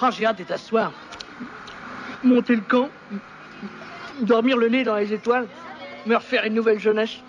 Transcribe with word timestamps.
Ah, 0.00 0.10
j'ai 0.10 0.26
hâte 0.26 0.56
soir. 0.58 0.92
Monter 2.22 2.54
le 2.54 2.62
camp, 2.62 2.88
dormir 4.20 4.56
le 4.56 4.68
nez 4.68 4.84
dans 4.84 4.96
les 4.96 5.12
étoiles, 5.12 5.48
me 6.06 6.14
refaire 6.14 6.44
une 6.44 6.54
nouvelle 6.54 6.78
jeunesse. 6.78 7.20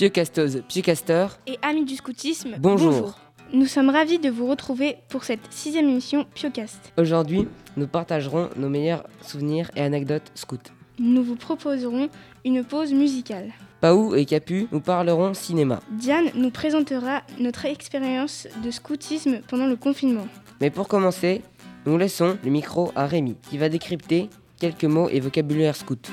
Pieucasteuse, 0.00 0.62
pieucasteur, 0.66 1.38
et 1.46 1.58
amis 1.60 1.84
du 1.84 1.94
scoutisme, 1.94 2.56
Bonjour. 2.58 3.18
Nous 3.52 3.66
sommes 3.66 3.90
ravis 3.90 4.18
de 4.18 4.30
vous 4.30 4.46
retrouver 4.46 4.96
pour 5.10 5.24
cette 5.24 5.42
sixième 5.50 5.90
émission 5.90 6.24
Piocast. 6.32 6.90
aujourd'hui, 6.96 7.46
nous 7.76 7.86
partagerons 7.86 8.48
nos 8.56 8.70
meilleurs 8.70 9.04
souvenirs 9.20 9.70
et 9.76 9.82
anecdotes 9.82 10.32
scouts. 10.34 10.56
Nous 10.98 11.22
vous 11.22 11.36
proposerons 11.36 12.08
une 12.46 12.64
pause 12.64 12.94
musicale. 12.94 13.52
Paou 13.82 14.14
et 14.14 14.24
Capu 14.24 14.68
nous 14.72 14.80
parleront 14.80 15.34
cinéma. 15.34 15.80
Diane 15.90 16.30
nous 16.34 16.50
présentera 16.50 17.20
notre 17.38 17.66
expérience 17.66 18.48
de 18.64 18.70
scoutisme 18.70 19.40
pendant 19.48 19.66
le 19.66 19.76
confinement. 19.76 20.28
Mais 20.62 20.70
pour 20.70 20.88
commencer, 20.88 21.42
nous 21.84 21.98
laissons 21.98 22.38
le 22.42 22.50
micro 22.50 22.90
à 22.96 23.04
Rémi, 23.04 23.36
qui 23.50 23.58
va 23.58 23.68
décrypter 23.68 24.30
quelques 24.58 24.84
mots 24.84 25.10
et 25.10 25.20
vocabulaire 25.20 25.76
scout. 25.76 26.10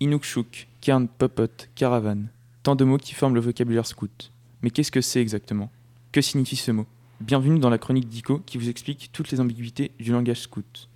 Inukshuk, 0.00 0.68
cairn, 0.80 1.08
popote, 1.08 1.70
caravane. 1.74 2.28
Tant 2.62 2.76
de 2.76 2.84
mots 2.84 2.98
qui 2.98 3.14
forment 3.14 3.34
le 3.34 3.40
vocabulaire 3.40 3.84
scout. 3.84 4.30
Mais 4.62 4.70
qu'est-ce 4.70 4.92
que 4.92 5.00
c'est 5.00 5.20
exactement? 5.20 5.72
Que 6.12 6.20
signifie 6.20 6.54
ce 6.54 6.70
mot? 6.70 6.86
Bienvenue 7.20 7.58
dans 7.58 7.68
la 7.68 7.78
chronique 7.78 8.08
d'ICO 8.08 8.38
qui 8.46 8.58
vous 8.58 8.68
explique 8.68 9.10
toutes 9.12 9.32
les 9.32 9.40
ambiguïtés 9.40 9.90
du 9.98 10.12
langage 10.12 10.42
scout. 10.42 10.88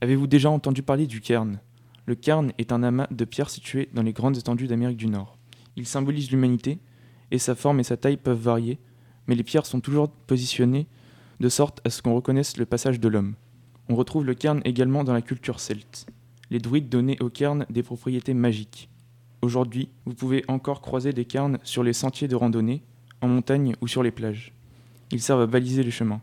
Avez-vous 0.00 0.28
déjà 0.28 0.50
entendu 0.50 0.84
parler 0.84 1.08
du 1.08 1.20
cairn? 1.20 1.58
Le 2.06 2.14
cairn 2.14 2.52
est 2.58 2.70
un 2.70 2.84
amas 2.84 3.08
de 3.10 3.24
pierres 3.24 3.50
situé 3.50 3.88
dans 3.92 4.02
les 4.02 4.12
grandes 4.12 4.36
étendues 4.36 4.68
d'Amérique 4.68 4.98
du 4.98 5.08
Nord. 5.08 5.36
Il 5.74 5.88
symbolise 5.88 6.30
l'humanité 6.30 6.78
et 7.32 7.38
sa 7.40 7.56
forme 7.56 7.80
et 7.80 7.84
sa 7.84 7.96
taille 7.96 8.18
peuvent 8.18 8.40
varier, 8.40 8.78
mais 9.26 9.34
les 9.34 9.42
pierres 9.42 9.66
sont 9.66 9.80
toujours 9.80 10.08
positionnées 10.08 10.86
de 11.40 11.48
sorte 11.48 11.80
à 11.84 11.90
ce 11.90 12.02
qu'on 12.02 12.14
reconnaisse 12.14 12.56
le 12.56 12.66
passage 12.66 13.00
de 13.00 13.08
l'homme. 13.08 13.34
On 13.88 13.96
retrouve 13.96 14.24
le 14.24 14.34
cairn 14.34 14.60
également 14.64 15.02
dans 15.02 15.12
la 15.12 15.22
culture 15.22 15.58
celte 15.58 16.06
les 16.54 16.60
druides 16.60 16.88
donnaient 16.88 17.20
aux 17.20 17.30
cairns 17.30 17.66
des 17.68 17.82
propriétés 17.82 18.32
magiques. 18.32 18.88
Aujourd'hui, 19.42 19.88
vous 20.06 20.14
pouvez 20.14 20.44
encore 20.46 20.82
croiser 20.82 21.12
des 21.12 21.24
cairns 21.24 21.58
sur 21.64 21.82
les 21.82 21.92
sentiers 21.92 22.28
de 22.28 22.36
randonnée, 22.36 22.84
en 23.20 23.26
montagne 23.26 23.74
ou 23.80 23.88
sur 23.88 24.04
les 24.04 24.12
plages. 24.12 24.52
Ils 25.10 25.20
servent 25.20 25.40
à 25.40 25.46
baliser 25.48 25.82
les 25.82 25.90
chemins. 25.90 26.20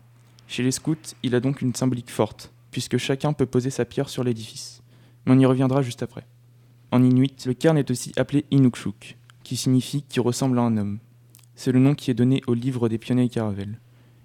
Chez 0.48 0.62
les 0.62 0.70
scouts, 0.70 1.12
il 1.22 1.34
a 1.34 1.40
donc 1.40 1.60
une 1.60 1.74
symbolique 1.74 2.10
forte, 2.10 2.50
puisque 2.70 2.96
chacun 2.96 3.34
peut 3.34 3.44
poser 3.44 3.68
sa 3.68 3.84
pierre 3.84 4.08
sur 4.08 4.24
l'édifice. 4.24 4.82
Mais 5.26 5.34
on 5.34 5.38
y 5.38 5.44
reviendra 5.44 5.82
juste 5.82 6.02
après. 6.02 6.24
En 6.92 7.04
inuit, 7.04 7.44
le 7.44 7.52
cairn 7.52 7.76
est 7.76 7.90
aussi 7.90 8.12
appelé 8.16 8.46
Inukshuk, 8.50 9.18
qui 9.42 9.56
signifie 9.56 10.02
qui 10.02 10.18
ressemble 10.18 10.58
à 10.58 10.62
un 10.62 10.78
homme. 10.78 10.98
C'est 11.56 11.72
le 11.72 11.78
nom 11.78 11.94
qui 11.94 12.10
est 12.10 12.14
donné 12.14 12.40
au 12.46 12.54
livre 12.54 12.88
des 12.88 12.96
pionniers 12.96 13.28
caravelles. 13.28 13.78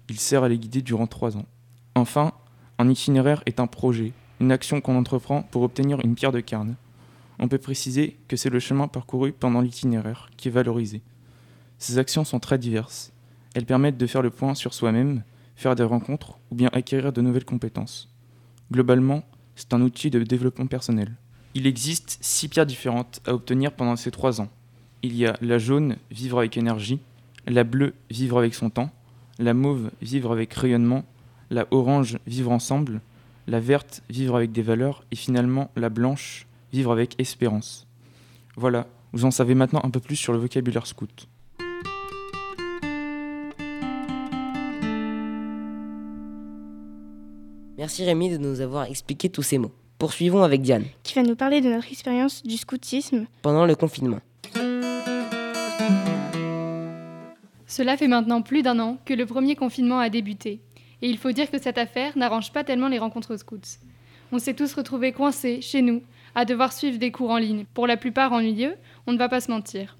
Il 0.08 0.18
sert 0.18 0.42
à 0.42 0.48
les 0.48 0.58
guider 0.58 0.80
durant 0.80 1.06
trois 1.06 1.36
ans. 1.36 1.44
Enfin, 1.94 2.32
un 2.78 2.88
itinéraire 2.88 3.42
est 3.44 3.60
un 3.60 3.66
projet, 3.66 4.14
une 4.40 4.52
action 4.52 4.80
qu'on 4.80 4.96
entreprend 4.96 5.42
pour 5.42 5.62
obtenir 5.62 6.00
une 6.04 6.14
pierre 6.14 6.32
de 6.32 6.40
cairn. 6.40 6.76
On 7.38 7.48
peut 7.48 7.58
préciser 7.58 8.16
que 8.28 8.36
c'est 8.36 8.50
le 8.50 8.60
chemin 8.60 8.88
parcouru 8.88 9.32
pendant 9.32 9.60
l'itinéraire 9.60 10.30
qui 10.36 10.48
est 10.48 10.52
valorisé. 10.52 11.02
Ces 11.78 11.98
actions 11.98 12.24
sont 12.24 12.40
très 12.40 12.58
diverses. 12.58 13.12
Elles 13.54 13.66
permettent 13.66 13.98
de 13.98 14.06
faire 14.06 14.22
le 14.22 14.30
point 14.30 14.54
sur 14.54 14.74
soi-même, 14.74 15.22
faire 15.56 15.76
des 15.76 15.84
rencontres 15.84 16.38
ou 16.50 16.56
bien 16.56 16.70
acquérir 16.72 17.12
de 17.12 17.20
nouvelles 17.20 17.44
compétences. 17.44 18.12
Globalement, 18.72 19.22
c'est 19.56 19.72
un 19.72 19.82
outil 19.82 20.10
de 20.10 20.22
développement 20.22 20.66
personnel. 20.66 21.14
Il 21.54 21.66
existe 21.66 22.18
six 22.20 22.48
pierres 22.48 22.66
différentes 22.66 23.20
à 23.26 23.34
obtenir 23.34 23.72
pendant 23.72 23.96
ces 23.96 24.10
trois 24.10 24.40
ans. 24.40 24.48
Il 25.02 25.16
y 25.16 25.26
a 25.26 25.36
la 25.40 25.58
jaune, 25.58 25.96
vivre 26.10 26.38
avec 26.38 26.56
énergie, 26.56 27.00
la 27.46 27.64
bleue, 27.64 27.94
vivre 28.10 28.38
avec 28.38 28.54
son 28.54 28.70
temps, 28.70 28.90
la 29.38 29.54
mauve, 29.54 29.90
vivre 30.02 30.32
avec 30.32 30.52
rayonnement, 30.52 31.04
la 31.50 31.66
orange, 31.70 32.18
vivre 32.26 32.50
ensemble, 32.50 33.00
la 33.48 33.60
verte, 33.60 34.02
vivre 34.10 34.36
avec 34.36 34.52
des 34.52 34.62
valeurs, 34.62 35.04
et 35.10 35.16
finalement 35.16 35.70
la 35.74 35.88
blanche, 35.88 36.46
vivre 36.72 36.92
avec 36.92 37.18
espérance. 37.18 37.86
Voilà, 38.56 38.86
vous 39.12 39.24
en 39.24 39.30
savez 39.30 39.54
maintenant 39.54 39.80
un 39.82 39.90
peu 39.90 40.00
plus 40.00 40.16
sur 40.16 40.34
le 40.34 40.38
vocabulaire 40.38 40.86
scout. 40.86 41.26
Merci 47.78 48.04
Rémi 48.04 48.28
de 48.28 48.36
nous 48.36 48.60
avoir 48.60 48.84
expliqué 48.84 49.30
tous 49.30 49.42
ces 49.42 49.56
mots. 49.56 49.72
Poursuivons 49.98 50.42
avec 50.42 50.62
Diane, 50.62 50.84
qui 51.02 51.14
va 51.14 51.22
nous 51.22 51.36
parler 51.36 51.60
de 51.60 51.70
notre 51.70 51.90
expérience 51.90 52.42
du 52.42 52.56
scoutisme. 52.56 53.26
pendant 53.42 53.64
le 53.64 53.74
confinement. 53.74 54.20
Cela 57.66 57.96
fait 57.96 58.08
maintenant 58.08 58.42
plus 58.42 58.62
d'un 58.62 58.78
an 58.78 58.98
que 59.04 59.14
le 59.14 59.26
premier 59.26 59.54
confinement 59.54 59.98
a 60.00 60.08
débuté. 60.10 60.60
Et 61.02 61.08
il 61.08 61.18
faut 61.18 61.32
dire 61.32 61.50
que 61.50 61.60
cette 61.60 61.78
affaire 61.78 62.16
n'arrange 62.16 62.52
pas 62.52 62.64
tellement 62.64 62.88
les 62.88 62.98
rencontres 62.98 63.36
scouts. 63.36 63.78
On 64.32 64.38
s'est 64.38 64.54
tous 64.54 64.74
retrouvés 64.74 65.12
coincés, 65.12 65.60
chez 65.60 65.80
nous, 65.80 66.02
à 66.34 66.44
devoir 66.44 66.72
suivre 66.72 66.98
des 66.98 67.12
cours 67.12 67.30
en 67.30 67.38
ligne, 67.38 67.64
pour 67.74 67.86
la 67.86 67.96
plupart 67.96 68.32
ennuyeux, 68.32 68.74
on 69.06 69.12
ne 69.12 69.18
va 69.18 69.28
pas 69.28 69.40
se 69.40 69.50
mentir. 69.50 69.96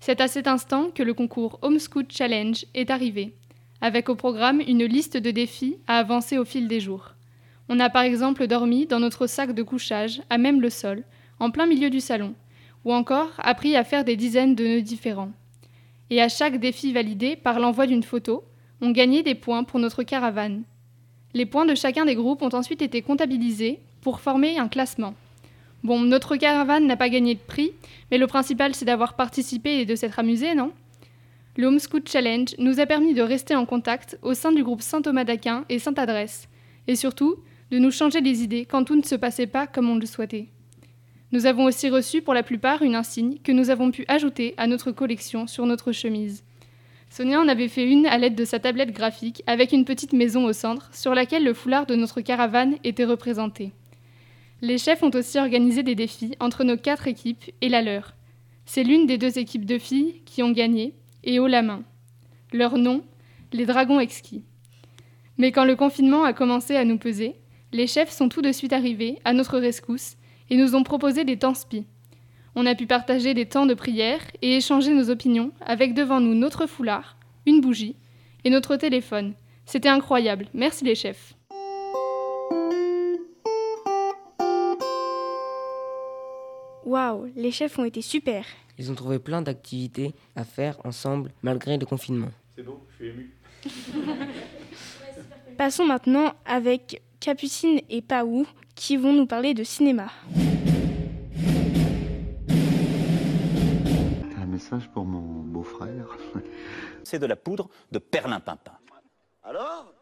C'est 0.00 0.20
à 0.20 0.28
cet 0.28 0.46
instant 0.46 0.90
que 0.90 1.02
le 1.02 1.14
concours 1.14 1.58
Home 1.62 1.78
Scout 1.78 2.12
Challenge 2.12 2.64
est 2.74 2.90
arrivé, 2.90 3.34
avec 3.80 4.08
au 4.08 4.14
programme 4.14 4.60
une 4.60 4.84
liste 4.84 5.16
de 5.16 5.30
défis 5.30 5.78
à 5.86 5.98
avancer 5.98 6.38
au 6.38 6.44
fil 6.44 6.68
des 6.68 6.80
jours. 6.80 7.14
On 7.68 7.80
a 7.80 7.90
par 7.90 8.02
exemple 8.02 8.46
dormi 8.46 8.86
dans 8.86 9.00
notre 9.00 9.26
sac 9.26 9.52
de 9.54 9.62
couchage, 9.62 10.22
à 10.30 10.38
même 10.38 10.60
le 10.60 10.70
sol, 10.70 11.04
en 11.40 11.50
plein 11.50 11.66
milieu 11.66 11.90
du 11.90 12.00
salon, 12.00 12.34
ou 12.84 12.92
encore 12.92 13.30
appris 13.38 13.76
à 13.76 13.84
faire 13.84 14.04
des 14.04 14.16
dizaines 14.16 14.54
de 14.54 14.66
nœuds 14.66 14.82
différents. 14.82 15.32
Et 16.10 16.20
à 16.20 16.28
chaque 16.28 16.58
défi 16.58 16.92
validé 16.92 17.36
par 17.36 17.58
l'envoi 17.58 17.86
d'une 17.86 18.02
photo, 18.02 18.44
on 18.82 18.90
gagnait 18.90 19.22
des 19.22 19.36
points 19.36 19.62
pour 19.62 19.78
notre 19.78 20.02
caravane. 20.02 20.64
Les 21.34 21.46
points 21.46 21.64
de 21.64 21.76
chacun 21.76 22.04
des 22.04 22.16
groupes 22.16 22.42
ont 22.42 22.54
ensuite 22.54 22.82
été 22.82 23.00
comptabilisés 23.00 23.78
pour 24.00 24.20
former 24.20 24.58
un 24.58 24.66
classement. 24.66 25.14
Bon, 25.84 26.00
notre 26.00 26.36
caravane 26.36 26.86
n'a 26.86 26.96
pas 26.96 27.08
gagné 27.08 27.34
de 27.34 27.40
prix, 27.40 27.70
mais 28.10 28.18
le 28.18 28.26
principal 28.26 28.74
c'est 28.74 28.84
d'avoir 28.84 29.14
participé 29.14 29.80
et 29.80 29.86
de 29.86 29.94
s'être 29.94 30.18
amusé, 30.18 30.54
non? 30.54 30.72
Le 31.56 31.78
Challenge 32.06 32.54
nous 32.58 32.80
a 32.80 32.86
permis 32.86 33.14
de 33.14 33.22
rester 33.22 33.54
en 33.54 33.66
contact 33.66 34.18
au 34.22 34.34
sein 34.34 34.50
du 34.50 34.64
groupe 34.64 34.82
Saint-Thomas 34.82 35.24
d'Aquin 35.24 35.64
et 35.68 35.78
Sainte-Adresse, 35.78 36.48
et 36.88 36.96
surtout 36.96 37.36
de 37.70 37.78
nous 37.78 37.90
changer 37.92 38.20
les 38.20 38.42
idées 38.42 38.64
quand 38.64 38.84
tout 38.84 38.96
ne 38.96 39.02
se 39.02 39.14
passait 39.14 39.46
pas 39.46 39.68
comme 39.68 39.88
on 39.90 39.96
le 39.96 40.06
souhaitait. 40.06 40.48
Nous 41.30 41.46
avons 41.46 41.64
aussi 41.64 41.88
reçu 41.88 42.20
pour 42.20 42.34
la 42.34 42.42
plupart 42.42 42.82
une 42.82 42.96
insigne 42.96 43.38
que 43.44 43.52
nous 43.52 43.70
avons 43.70 43.92
pu 43.92 44.04
ajouter 44.08 44.54
à 44.56 44.66
notre 44.66 44.90
collection 44.90 45.46
sur 45.46 45.66
notre 45.66 45.92
chemise. 45.92 46.42
Sonia 47.12 47.38
en 47.38 47.48
avait 47.48 47.68
fait 47.68 47.86
une 47.86 48.06
à 48.06 48.16
l'aide 48.16 48.36
de 48.36 48.46
sa 48.46 48.58
tablette 48.58 48.92
graphique 48.92 49.42
avec 49.46 49.72
une 49.72 49.84
petite 49.84 50.14
maison 50.14 50.46
au 50.46 50.54
centre 50.54 50.88
sur 50.94 51.14
laquelle 51.14 51.44
le 51.44 51.52
foulard 51.52 51.84
de 51.84 51.94
notre 51.94 52.22
caravane 52.22 52.78
était 52.84 53.04
représenté. 53.04 53.72
Les 54.62 54.78
chefs 54.78 55.02
ont 55.02 55.10
aussi 55.10 55.38
organisé 55.38 55.82
des 55.82 55.94
défis 55.94 56.34
entre 56.40 56.64
nos 56.64 56.78
quatre 56.78 57.08
équipes 57.08 57.44
et 57.60 57.68
la 57.68 57.82
leur. 57.82 58.14
C'est 58.64 58.82
l'une 58.82 59.06
des 59.06 59.18
deux 59.18 59.38
équipes 59.38 59.66
de 59.66 59.76
filles 59.76 60.22
qui 60.24 60.42
ont 60.42 60.52
gagné 60.52 60.94
et 61.22 61.38
haut 61.38 61.48
la 61.48 61.60
main. 61.60 61.82
Leur 62.50 62.78
nom, 62.78 63.04
les 63.52 63.66
dragons 63.66 64.00
exquis. 64.00 64.42
Mais 65.36 65.52
quand 65.52 65.66
le 65.66 65.76
confinement 65.76 66.24
a 66.24 66.32
commencé 66.32 66.76
à 66.76 66.86
nous 66.86 66.96
peser, 66.96 67.34
les 67.72 67.88
chefs 67.88 68.10
sont 68.10 68.30
tout 68.30 68.40
de 68.40 68.52
suite 68.52 68.72
arrivés 68.72 69.18
à 69.26 69.34
notre 69.34 69.58
rescousse 69.58 70.16
et 70.48 70.56
nous 70.56 70.74
ont 70.74 70.82
proposé 70.82 71.24
des 71.24 71.36
temps 71.36 71.52
spi. 71.52 71.84
On 72.54 72.66
a 72.66 72.74
pu 72.74 72.86
partager 72.86 73.32
des 73.32 73.46
temps 73.46 73.64
de 73.64 73.72
prière 73.72 74.20
et 74.42 74.56
échanger 74.56 74.92
nos 74.92 75.08
opinions 75.08 75.52
avec 75.64 75.94
devant 75.94 76.20
nous 76.20 76.34
notre 76.34 76.66
foulard, 76.66 77.16
une 77.46 77.62
bougie 77.62 77.96
et 78.44 78.50
notre 78.50 78.76
téléphone. 78.76 79.32
C'était 79.64 79.88
incroyable. 79.88 80.46
Merci 80.52 80.84
les 80.84 80.94
chefs. 80.94 81.34
Waouh, 86.84 87.32
les 87.36 87.52
chefs 87.52 87.78
ont 87.78 87.84
été 87.86 88.02
super. 88.02 88.44
Ils 88.76 88.90
ont 88.90 88.94
trouvé 88.94 89.18
plein 89.18 89.40
d'activités 89.40 90.12
à 90.36 90.44
faire 90.44 90.76
ensemble 90.84 91.30
malgré 91.42 91.78
le 91.78 91.86
confinement. 91.86 92.30
C'est 92.54 92.64
beau, 92.64 92.84
je 92.90 92.94
suis 92.96 93.08
ému. 93.08 93.34
Passons 95.56 95.86
maintenant 95.86 96.34
avec 96.44 97.00
Capucine 97.20 97.80
et 97.88 98.02
Paou 98.02 98.46
qui 98.74 98.98
vont 98.98 99.14
nous 99.14 99.26
parler 99.26 99.54
de 99.54 99.64
cinéma. 99.64 100.10
Message 104.72 104.90
pour 104.90 105.04
mon 105.04 105.42
beau-frère. 105.42 106.06
C'est 107.04 107.18
de 107.18 107.26
la 107.26 107.36
poudre 107.36 107.68
de 107.90 107.98
perlimpinpin. 107.98 108.72
Alors? 109.42 109.92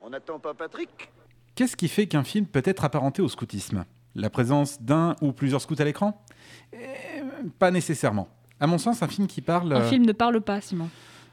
On 0.00 0.10
n'attend 0.10 0.38
pas 0.38 0.54
Patrick? 0.54 1.10
Qu'est-ce 1.54 1.76
qui 1.76 1.88
fait 1.88 2.06
qu'un 2.06 2.24
film 2.24 2.46
peut 2.46 2.62
être 2.64 2.84
apparenté 2.84 3.22
au 3.22 3.28
scoutisme? 3.28 3.84
La 4.14 4.30
présence 4.30 4.82
d'un 4.82 5.14
ou 5.20 5.32
plusieurs 5.32 5.60
scouts 5.60 5.76
à 5.78 5.84
l'écran? 5.84 6.22
Eh, 6.72 6.78
Pas 7.58 7.70
nécessairement. 7.70 8.28
À 8.58 8.66
mon 8.66 8.78
sens, 8.78 9.02
un 9.02 9.08
film 9.08 9.26
qui 9.26 9.40
parle... 9.40 9.72
Un 9.72 9.80
euh, 9.80 9.88
film 9.88 10.04
ne 10.04 10.12
parle 10.12 10.40
pas, 10.40 10.60
Simon. 10.60 10.88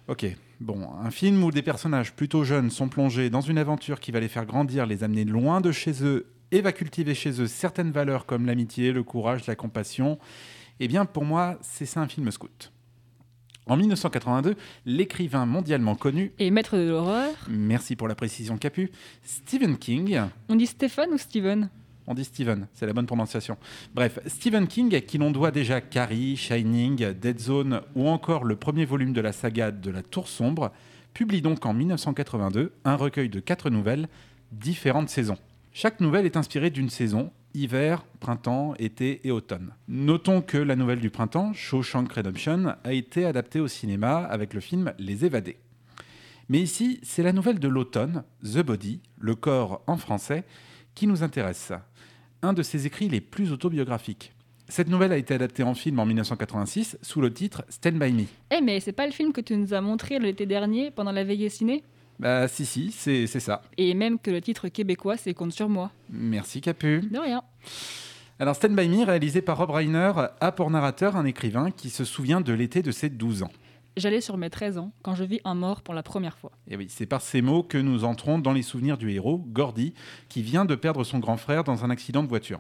Ok, 0.08 0.26
bon, 0.62 0.90
un 1.04 1.12
film 1.12 1.44
où 1.44 1.52
des 1.52 1.62
personnages 1.62 2.14
plutôt 2.14 2.44
jeunes 2.44 2.70
sont 2.70 2.88
plongés 2.88 3.30
dans 3.30 3.42
une 3.42 3.58
aventure 3.58 4.00
qui 4.00 4.12
va 4.12 4.20
les 4.20 4.30
faire 4.30 4.46
grandir, 4.46 4.86
les 4.86 5.04
amener 5.04 5.26
loin 5.26 5.60
de 5.60 5.72
chez 5.72 6.04
eux 6.04 6.28
et 6.52 6.62
va 6.62 6.72
cultiver 6.72 7.14
chez 7.14 7.42
eux 7.42 7.48
certaines 7.48 7.92
valeurs 7.92 8.26
comme 8.26 8.46
l'amitié, 8.46 8.94
le 8.94 9.04
courage, 9.04 9.46
la 9.48 9.56
compassion, 9.56 10.18
eh 10.80 10.88
bien 10.88 11.06
pour 11.06 11.26
moi, 11.26 11.58
c'est 11.62 11.86
ça 11.86 12.02
un 12.02 12.08
film 12.08 12.30
scout. 12.32 12.72
En 13.68 13.76
1982, 13.76 14.56
l'écrivain 14.86 15.46
mondialement 15.46 15.96
connu 15.96 16.32
Et 16.40 16.52
maître 16.52 16.78
de 16.78 16.88
l'horreur 16.88 17.34
Merci 17.50 17.98
pour 17.98 18.08
la 18.08 18.16
précision, 18.16 18.58
Capu. 18.58 18.92
Stephen 19.24 19.78
King. 19.78 20.22
On 20.48 20.56
dit 20.56 20.68
Stéphane 20.68 21.12
ou 21.12 21.18
Steven? 21.18 21.70
On 22.10 22.14
dit 22.14 22.24
Stephen, 22.24 22.68
c'est 22.74 22.86
la 22.86 22.94
bonne 22.94 23.06
prononciation. 23.06 23.58
Bref, 23.94 24.20
Stephen 24.28 24.68
King, 24.68 24.96
à 24.96 25.02
qui 25.02 25.18
l'on 25.18 25.32
doit 25.32 25.52
déjà 25.52 25.82
Carrie, 25.82 26.38
Shining, 26.38 27.12
Dead 27.12 27.38
Zone 27.38 27.82
ou 27.96 28.08
encore 28.08 28.46
le 28.46 28.56
premier 28.56 28.86
volume 28.86 29.12
de 29.12 29.20
la 29.20 29.34
saga 29.34 29.72
de 29.72 29.92
la 29.92 30.04
Tour 30.04 30.30
Sombre, 30.30 30.72
publie 31.14 31.42
donc 31.42 31.66
en 31.66 31.74
1982 31.74 32.72
un 32.86 32.96
recueil 32.96 33.28
de 33.28 33.42
quatre 33.42 33.70
nouvelles, 33.70 34.08
différentes 34.54 35.10
saisons. 35.10 35.38
Chaque 35.74 36.00
nouvelle 36.00 36.26
est 36.26 36.38
inspirée 36.38 36.70
d'une 36.70 36.90
saison, 36.90 37.32
hiver, 37.58 38.06
printemps, 38.20 38.74
été 38.78 39.28
et 39.28 39.32
automne. 39.32 39.74
Notons 39.88 40.42
que 40.42 40.58
la 40.58 40.76
nouvelle 40.76 41.00
du 41.00 41.10
printemps, 41.10 41.54
Shawshank 41.54 42.12
Redemption, 42.12 42.76
a 42.84 42.94
été 42.94 43.26
adaptée 43.26 43.60
au 43.60 43.68
cinéma 43.68 44.18
avec 44.18 44.54
le 44.54 44.60
film 44.60 44.94
Les 45.00 45.26
Évadés. 45.26 45.58
Mais 46.50 46.60
ici, 46.60 47.00
c'est 47.04 47.24
la 47.24 47.34
nouvelle 47.34 47.60
de 47.60 47.68
l'automne, 47.68 48.24
The 48.44 48.60
Body, 48.60 49.02
le 49.20 49.36
corps 49.36 49.82
en 49.88 49.98
français, 49.98 50.44
qui 50.96 51.08
nous 51.08 51.24
intéresse. 51.24 51.74
Un 52.42 52.54
de 52.54 52.64
ses 52.64 52.86
écrits 52.86 53.10
les 53.10 53.22
plus 53.22 53.52
autobiographiques. 53.52 54.34
Cette 54.70 54.90
nouvelle 54.90 55.12
a 55.12 55.18
été 55.18 55.34
adaptée 55.34 55.64
en 55.64 55.74
film 55.74 56.00
en 56.00 56.06
1986 56.06 56.98
sous 57.02 57.22
le 57.22 57.34
titre 57.34 57.66
Stand 57.70 57.98
By 57.98 58.12
Me. 58.12 58.26
Eh 58.52 58.62
mais 58.62 58.80
c'est 58.80 58.92
pas 58.92 59.06
le 59.06 59.14
film 59.14 59.34
que 59.34 59.42
tu 59.42 59.56
nous 59.56 59.74
as 59.74 59.82
montré 59.82 60.20
l'été 60.20 60.46
dernier 60.46 60.92
pendant 60.92 61.12
la 61.12 61.24
veillée 61.24 61.50
ciné? 61.50 61.84
Bah 62.20 62.48
si 62.48 62.66
si, 62.66 62.92
c'est 62.92 63.28
ça. 63.28 63.62
Et 63.78 63.94
même 63.94 64.18
que 64.20 64.32
le 64.32 64.42
titre 64.42 64.70
québécois 64.70 65.18
c'est 65.18 65.34
Compte 65.34 65.54
sur 65.54 65.70
moi. 65.70 65.92
Merci 66.10 66.62
Capu. 66.62 67.02
De 67.02 67.20
rien. 67.20 67.44
Alors 68.40 68.56
Stand 68.56 68.76
By 68.76 68.88
Me, 68.88 69.04
réalisé 69.04 69.42
par 69.42 69.58
Rob 69.58 69.72
Reiner, 69.72 70.12
a 70.40 70.52
pour 70.52 70.70
narrateur 70.70 71.16
un 71.16 71.26
écrivain 71.26 71.72
qui 71.72 71.90
se 71.90 72.06
souvient 72.06 72.42
de 72.42 72.54
l'été 72.54 72.82
de 72.82 72.92
ses 72.92 73.10
12 73.10 73.44
ans. 73.44 73.52
J'allais 73.98 74.22
sur 74.22 74.38
mes 74.38 74.52
13 74.52 74.78
ans 74.78 74.92
quand 75.02 75.16
je 75.16 75.24
vis 75.24 75.42
un 75.44 75.56
mort 75.56 75.82
pour 75.82 75.96
la 75.96 76.04
première 76.04 76.38
fois. 76.38 76.52
Et 76.68 76.78
oui, 76.78 76.86
c'est 76.88 77.08
par 77.08 77.22
ces 77.22 77.42
mots 77.42 77.64
que 77.64 77.80
nous 77.80 78.04
entrons 78.04 78.38
dans 78.38 78.54
les 78.54 78.62
souvenirs 78.62 79.00
du 79.00 79.10
héros, 79.10 79.44
Gordy, 79.48 79.96
qui 80.30 80.44
vient 80.44 80.66
de 80.66 80.76
perdre 80.76 81.04
son 81.04 81.18
grand 81.18 81.38
frère 81.38 81.64
dans 81.64 81.84
un 81.84 81.90
accident 81.90 82.22
de 82.22 82.28
voiture. 82.28 82.60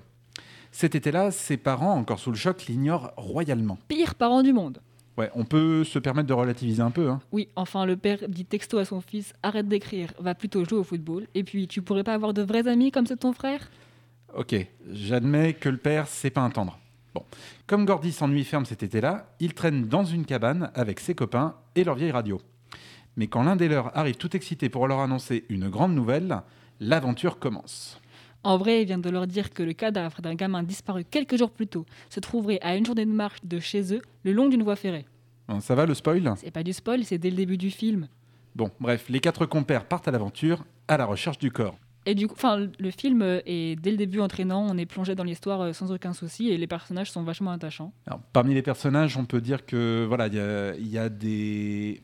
Cet 0.71 0.95
été-là, 0.95 1.29
ses 1.29 1.57
parents, 1.57 1.93
encore 1.93 2.17
sous 2.17 2.31
le 2.31 2.37
choc, 2.37 2.65
l'ignorent 2.65 3.11
royalement. 3.17 3.77
Pire 3.87 4.15
parent 4.15 4.41
du 4.41 4.51
monde. 4.51 4.81
Ouais, 5.17 5.31
on 5.33 5.45
peut 5.45 5.83
se 5.83 5.97
permettre 5.97 6.27
de 6.27 6.33
relativiser 6.33 6.81
un 6.81 6.91
peu. 6.91 7.09
Hein. 7.09 7.19
Oui, 7.31 7.49
enfin 7.55 7.85
le 7.85 7.97
père 7.97 8.19
dit 8.27 8.45
texto 8.45 8.77
à 8.77 8.85
son 8.85 9.01
fils 9.01 9.33
arrête 9.41 9.67
d'écrire, 9.67 10.13
va 10.19 10.35
plutôt 10.35 10.63
jouer 10.63 10.77
au 10.77 10.83
football. 10.83 11.27
Et 11.33 11.43
puis 11.43 11.67
tu 11.67 11.81
pourrais 11.81 12.03
pas 12.03 12.13
avoir 12.13 12.33
de 12.33 12.43
vrais 12.43 12.67
amis 12.67 12.91
comme 12.91 13.07
c'est 13.07 13.17
ton 13.17 13.33
frère? 13.33 13.69
Ok, 14.35 14.55
j'admets 14.91 15.53
que 15.53 15.69
le 15.69 15.77
père, 15.77 16.07
c'est 16.07 16.29
pas 16.29 16.41
un 16.41 16.51
tendre. 16.51 16.77
Bon, 17.15 17.23
comme 17.65 17.85
Gordy 17.85 18.11
s'ennuie 18.11 18.43
ferme 18.43 18.65
cet 18.65 18.83
été-là, 18.83 19.33
il 19.39 19.55
traîne 19.55 19.87
dans 19.87 20.03
une 20.03 20.25
cabane 20.25 20.69
avec 20.75 20.99
ses 20.99 21.15
copains 21.15 21.55
et 21.75 21.83
leur 21.83 21.95
vieille 21.95 22.11
radio. 22.11 22.39
Mais 23.15 23.25
quand 23.25 23.41
l'un 23.41 23.55
des 23.55 23.67
leurs 23.67 23.97
arrive 23.97 24.17
tout 24.17 24.35
excité 24.35 24.69
pour 24.69 24.87
leur 24.87 24.99
annoncer 24.99 25.45
une 25.49 25.69
grande 25.69 25.95
nouvelle, 25.95 26.41
l'aventure 26.79 27.39
commence. 27.39 27.99
En 28.47 28.55
vrai, 28.55 28.83
il 28.83 28.85
vient 28.85 28.97
de 28.97 29.09
leur 29.09 29.27
dire 29.27 29.53
que 29.53 29.61
le 29.61 29.73
cadavre 29.73 30.21
d'un 30.21 30.33
gamin 30.33 30.63
disparu 30.63 31.03
quelques 31.03 31.35
jours 31.35 31.51
plus 31.51 31.67
tôt 31.67 31.85
se 32.09 32.21
trouverait 32.21 32.59
à 32.61 32.77
une 32.77 32.85
journée 32.85 33.05
de 33.05 33.11
marche 33.11 33.39
de 33.43 33.59
chez 33.59 33.93
eux, 33.93 34.01
le 34.23 34.31
long 34.31 34.47
d'une 34.47 34.63
voie 34.63 34.77
ferrée. 34.77 35.05
Bon, 35.49 35.59
ça 35.59 35.75
va 35.75 35.85
le 35.85 35.93
spoil 35.93 36.33
C'est 36.37 36.51
pas 36.51 36.63
du 36.63 36.71
spoil, 36.71 37.03
c'est 37.03 37.17
dès 37.17 37.29
le 37.29 37.35
début 37.35 37.57
du 37.57 37.71
film. 37.71 38.07
Bon, 38.55 38.71
bref, 38.79 39.09
les 39.09 39.19
quatre 39.19 39.45
compères 39.45 39.83
partent 39.83 40.07
à 40.07 40.11
l'aventure, 40.11 40.63
à 40.87 40.95
la 40.95 41.05
recherche 41.05 41.39
du 41.39 41.51
corps. 41.51 41.77
Et 42.05 42.15
du 42.15 42.29
coup, 42.29 42.35
enfin, 42.37 42.69
le 42.79 42.91
film 42.91 43.21
est 43.21 43.77
dès 43.81 43.91
le 43.91 43.97
début 43.97 44.21
entraînant, 44.21 44.65
on 44.65 44.77
est 44.77 44.85
plongé 44.85 45.13
dans 45.13 45.25
l'histoire 45.25 45.59
euh, 45.59 45.73
sans 45.73 45.91
aucun 45.91 46.13
souci 46.13 46.47
et 46.47 46.57
les 46.57 46.67
personnages 46.67 47.11
sont 47.11 47.23
vachement 47.23 47.51
attachants. 47.51 47.91
Alors, 48.05 48.21
parmi 48.31 48.53
les 48.53 48.61
personnages, 48.61 49.17
on 49.17 49.25
peut 49.25 49.41
dire 49.41 49.65
que 49.65 50.05
voilà, 50.07 50.27
il 50.27 50.35
y 50.35 50.39
a, 50.39 50.75
il 50.77 50.87
y 50.87 50.97
a 50.97 51.09
des 51.09 52.01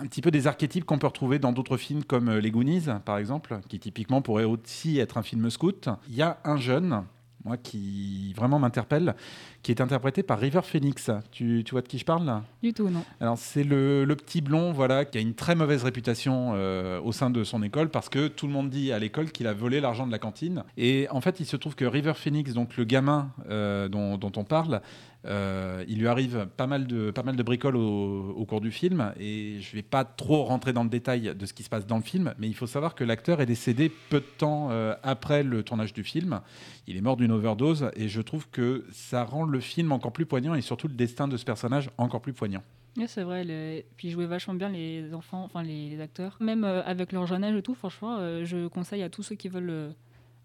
un 0.00 0.06
petit 0.06 0.20
peu 0.20 0.30
des 0.30 0.46
archétypes 0.46 0.84
qu'on 0.84 0.98
peut 0.98 1.06
retrouver 1.06 1.38
dans 1.38 1.52
d'autres 1.52 1.76
films 1.76 2.04
comme 2.04 2.28
euh, 2.28 2.40
Les 2.40 2.50
Goonies, 2.50 2.86
par 3.04 3.18
exemple, 3.18 3.60
qui 3.68 3.78
typiquement 3.78 4.22
pourrait 4.22 4.44
aussi 4.44 4.98
être 4.98 5.18
un 5.18 5.22
film 5.22 5.50
scout. 5.50 5.88
Il 6.08 6.14
y 6.14 6.22
a 6.22 6.38
un 6.44 6.56
jeune, 6.56 7.04
moi, 7.44 7.56
qui 7.56 8.32
vraiment 8.34 8.58
m'interpelle, 8.58 9.14
qui 9.62 9.72
est 9.72 9.80
interprété 9.80 10.22
par 10.22 10.38
River 10.38 10.60
Phoenix. 10.62 11.10
Tu, 11.30 11.62
tu 11.64 11.72
vois 11.72 11.82
de 11.82 11.88
qui 11.88 11.98
je 11.98 12.04
parle 12.04 12.24
là? 12.24 12.42
Du 12.62 12.72
tout, 12.72 12.88
non. 12.88 13.04
Alors 13.20 13.38
c'est 13.38 13.64
le, 13.64 14.04
le 14.04 14.16
petit 14.16 14.40
blond, 14.40 14.72
voilà, 14.72 15.04
qui 15.04 15.18
a 15.18 15.20
une 15.20 15.34
très 15.34 15.54
mauvaise 15.54 15.84
réputation 15.84 16.52
euh, 16.54 17.00
au 17.00 17.12
sein 17.12 17.30
de 17.30 17.44
son 17.44 17.62
école 17.62 17.88
parce 17.90 18.08
que 18.08 18.28
tout 18.28 18.46
le 18.46 18.52
monde 18.52 18.70
dit 18.70 18.92
à 18.92 18.98
l'école 18.98 19.30
qu'il 19.30 19.46
a 19.46 19.52
volé 19.52 19.80
l'argent 19.80 20.06
de 20.06 20.12
la 20.12 20.18
cantine. 20.18 20.64
Et 20.76 21.06
en 21.10 21.20
fait, 21.20 21.40
il 21.40 21.46
se 21.46 21.56
trouve 21.56 21.74
que 21.74 21.84
River 21.84 22.14
Phoenix, 22.14 22.52
donc 22.52 22.76
le 22.76 22.84
gamin 22.84 23.30
euh, 23.48 23.88
dont, 23.88 24.18
dont 24.18 24.32
on 24.36 24.44
parle, 24.44 24.80
euh, 25.24 25.84
il 25.88 25.98
lui 25.98 26.06
arrive 26.06 26.46
pas 26.56 26.66
mal 26.66 26.86
de, 26.86 27.10
pas 27.10 27.22
bricoles 27.22 27.76
au, 27.76 28.44
cours 28.48 28.60
du 28.60 28.70
film 28.70 29.12
et 29.18 29.60
je 29.60 29.74
vais 29.74 29.82
pas 29.82 30.04
trop 30.04 30.44
rentrer 30.44 30.72
dans 30.72 30.84
le 30.84 30.88
détail 30.88 31.34
de 31.34 31.46
ce 31.46 31.52
qui 31.52 31.62
se 31.62 31.68
passe 31.68 31.86
dans 31.86 31.96
le 31.96 32.02
film, 32.02 32.34
mais 32.38 32.46
il 32.46 32.54
faut 32.54 32.66
savoir 32.66 32.94
que 32.94 33.04
l'acteur 33.04 33.40
est 33.40 33.46
décédé 33.46 33.90
peu 34.10 34.20
de 34.20 34.26
temps 34.38 34.68
euh, 34.70 34.94
après 35.02 35.42
le 35.42 35.62
tournage 35.62 35.92
du 35.92 36.04
film. 36.04 36.40
Il 36.86 36.96
est 36.96 37.00
mort 37.00 37.16
d'une 37.16 37.32
overdose 37.32 37.90
et 37.96 38.08
je 38.08 38.20
trouve 38.22 38.48
que 38.50 38.84
ça 38.92 39.24
rend 39.24 39.44
le 39.44 39.60
film 39.60 39.92
encore 39.92 40.12
plus 40.12 40.26
poignant 40.26 40.54
et 40.54 40.62
surtout 40.62 40.88
le 40.88 40.94
destin 40.94 41.28
de 41.28 41.36
ce 41.36 41.44
personnage 41.44 41.90
encore 41.98 42.20
plus 42.20 42.32
poignant. 42.32 42.62
Ouais, 42.96 43.06
c'est 43.06 43.22
vrai, 43.22 43.84
puis 43.96 44.10
jouaient 44.10 44.26
vachement 44.26 44.54
bien 44.54 44.70
les 44.70 45.12
enfants, 45.14 45.44
enfin 45.44 45.62
les, 45.62 46.00
acteurs. 46.00 46.36
Même 46.40 46.64
euh, 46.64 46.82
avec 46.84 47.12
leur 47.12 47.26
jeune 47.26 47.44
âge 47.44 47.54
et 47.54 47.62
tout, 47.62 47.74
franchement, 47.74 48.18
je 48.44 48.66
conseille 48.68 49.02
à 49.02 49.10
tous 49.10 49.22
ceux 49.22 49.36
qui 49.36 49.48
veulent 49.48 49.94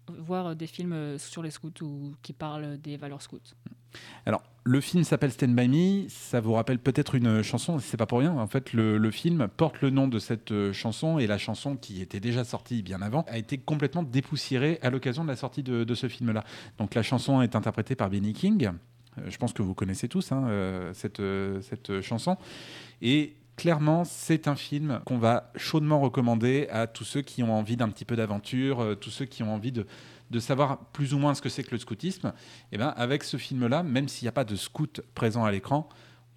voir 0.08 0.56
des 0.56 0.66
films 0.66 0.92
euh, 0.92 1.18
sur 1.18 1.42
les 1.42 1.50
scouts 1.50 1.82
ou 1.82 2.14
qui 2.22 2.32
parlent 2.32 2.78
des 2.78 2.96
valeurs 2.96 3.22
scouts. 3.22 3.38
Alors, 4.26 4.42
le 4.64 4.80
film 4.80 5.04
s'appelle 5.04 5.30
Stand 5.30 5.54
By 5.54 5.68
Me. 5.68 6.08
Ça 6.08 6.40
vous 6.40 6.52
rappelle 6.54 6.78
peut-être 6.78 7.14
une 7.14 7.42
chanson, 7.42 7.78
c'est 7.78 7.96
pas 7.96 8.06
pour 8.06 8.18
rien. 8.18 8.32
En 8.32 8.46
fait, 8.46 8.72
le, 8.72 9.10
film 9.10 9.48
porte 9.56 9.80
le 9.82 9.90
nom 9.90 10.08
de 10.08 10.18
cette 10.18 10.50
euh, 10.50 10.72
chanson 10.72 11.18
et 11.18 11.26
la 11.26 11.38
chanson 11.38 11.76
qui 11.76 12.00
était 12.00 12.20
déjà 12.20 12.44
sortie 12.44 12.82
bien 12.82 13.02
avant 13.02 13.24
a 13.28 13.38
été 13.38 13.58
complètement 13.58 14.02
dépoussiérée 14.02 14.78
à 14.82 14.90
l'occasion 14.90 15.22
de 15.22 15.28
la 15.28 15.36
sortie 15.36 15.62
de, 15.62 15.94
ce 15.94 16.08
film-là. 16.08 16.44
Donc, 16.78 16.94
la 16.94 17.02
chanson 17.02 17.40
est 17.40 17.54
interprétée 17.54 17.94
par 17.94 18.10
Benny 18.10 18.32
King. 18.32 18.72
Euh, 19.18 19.22
je 19.28 19.36
pense 19.36 19.52
que 19.52 19.62
vous 19.62 19.74
connaissez 19.74 20.08
tous 20.08 20.32
hein, 20.32 20.46
euh, 20.48 20.92
cette, 20.94 21.20
euh, 21.20 21.60
cette 21.62 22.00
chanson. 22.00 22.36
Et 23.02 23.34
clairement, 23.56 24.04
c'est 24.04 24.48
un 24.48 24.56
film 24.56 25.00
qu'on 25.04 25.18
va 25.18 25.52
chaudement 25.56 26.00
recommander 26.00 26.68
à 26.70 26.86
tous 26.86 27.04
ceux 27.04 27.22
qui 27.22 27.42
ont 27.42 27.54
envie 27.54 27.76
d'un 27.76 27.88
petit 27.88 28.04
peu 28.04 28.16
d'aventure, 28.16 28.80
euh, 28.80 28.94
tous 28.94 29.10
ceux 29.10 29.24
qui 29.24 29.42
ont 29.42 29.54
envie 29.54 29.72
de, 29.72 29.86
de 30.30 30.38
savoir 30.40 30.78
plus 30.92 31.14
ou 31.14 31.18
moins 31.18 31.34
ce 31.34 31.42
que 31.42 31.48
c'est 31.48 31.62
que 31.62 31.72
le 31.72 31.78
scoutisme. 31.78 32.32
Et 32.72 32.78
ben, 32.78 32.92
avec 32.96 33.24
ce 33.24 33.36
film-là, 33.36 33.82
même 33.82 34.08
s'il 34.08 34.24
n'y 34.26 34.30
a 34.30 34.32
pas 34.32 34.44
de 34.44 34.56
scout 34.56 35.00
présent 35.14 35.44
à 35.44 35.52
l'écran, 35.52 35.88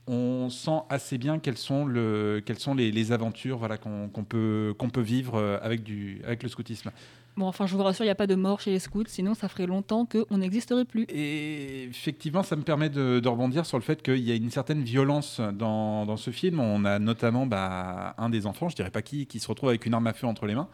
on 0.07 0.49
sent 0.49 0.79
assez 0.89 1.17
bien 1.17 1.37
quelles 1.39 1.57
sont, 1.57 1.85
le, 1.85 2.41
quelles 2.45 2.59
sont 2.59 2.73
les, 2.73 2.91
les 2.91 3.11
aventures 3.11 3.57
voilà, 3.57 3.77
qu'on 3.77 4.09
peut, 4.27 4.73
peut 4.93 5.01
vivre 5.01 5.35
euh, 5.35 5.59
avec, 5.61 5.83
du, 5.83 6.21
avec 6.23 6.43
le 6.43 6.49
scoutisme. 6.49 6.91
Bon, 7.37 7.45
enfin, 7.45 7.67
je 7.67 7.75
vous 7.75 7.83
rassure, 7.83 8.03
il 8.03 8.07
n'y 8.07 8.11
a 8.11 8.15
pas 8.15 8.25
de 8.25 8.33
mort 8.33 8.59
chez 8.59 8.71
les 8.71 8.79
scouts, 8.79 9.03
sinon 9.05 9.35
ça 9.35 9.47
ferait 9.47 9.67
longtemps 9.67 10.07
qu'on 10.07 10.39
n'existerait 10.39 10.85
plus. 10.85 11.03
Et 11.09 11.83
effectivement, 11.83 12.41
ça 12.41 12.55
me 12.55 12.63
permet 12.63 12.89
de, 12.89 13.21
rebondir 13.27 13.67
sur 13.67 13.77
le 13.77 13.83
fait 13.83 14.01
qu'il 14.01 14.23
y 14.23 14.31
a 14.31 14.35
une 14.35 14.49
certaine 14.49 14.81
violence 14.81 15.39
dans, 15.53 16.07
dans 16.07 16.17
ce 16.17 16.31
film. 16.31 16.59
On 16.59 16.83
a 16.83 16.97
notamment 16.97 17.45
bah, 17.45 18.15
un 18.17 18.29
des 18.29 18.47
enfants, 18.47 18.69
je 18.69 18.75
dirais 18.75 18.89
pas 18.89 19.03
qui, 19.03 19.27
qui 19.27 19.39
se 19.39 19.47
retrouve 19.47 19.69
avec 19.69 19.85
une 19.85 19.93
arme 19.93 20.07
à 20.07 20.13
feu 20.13 20.25
entre 20.25 20.47
les 20.47 20.55
mains. 20.55 20.67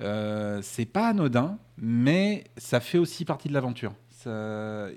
Euh, 0.00 0.60
c'est 0.62 0.86
pas 0.86 1.08
anodin, 1.08 1.58
mais 1.76 2.44
ça 2.56 2.80
fait 2.80 2.98
aussi 2.98 3.26
partie 3.26 3.48
de 3.48 3.52
l'aventure. 3.52 3.92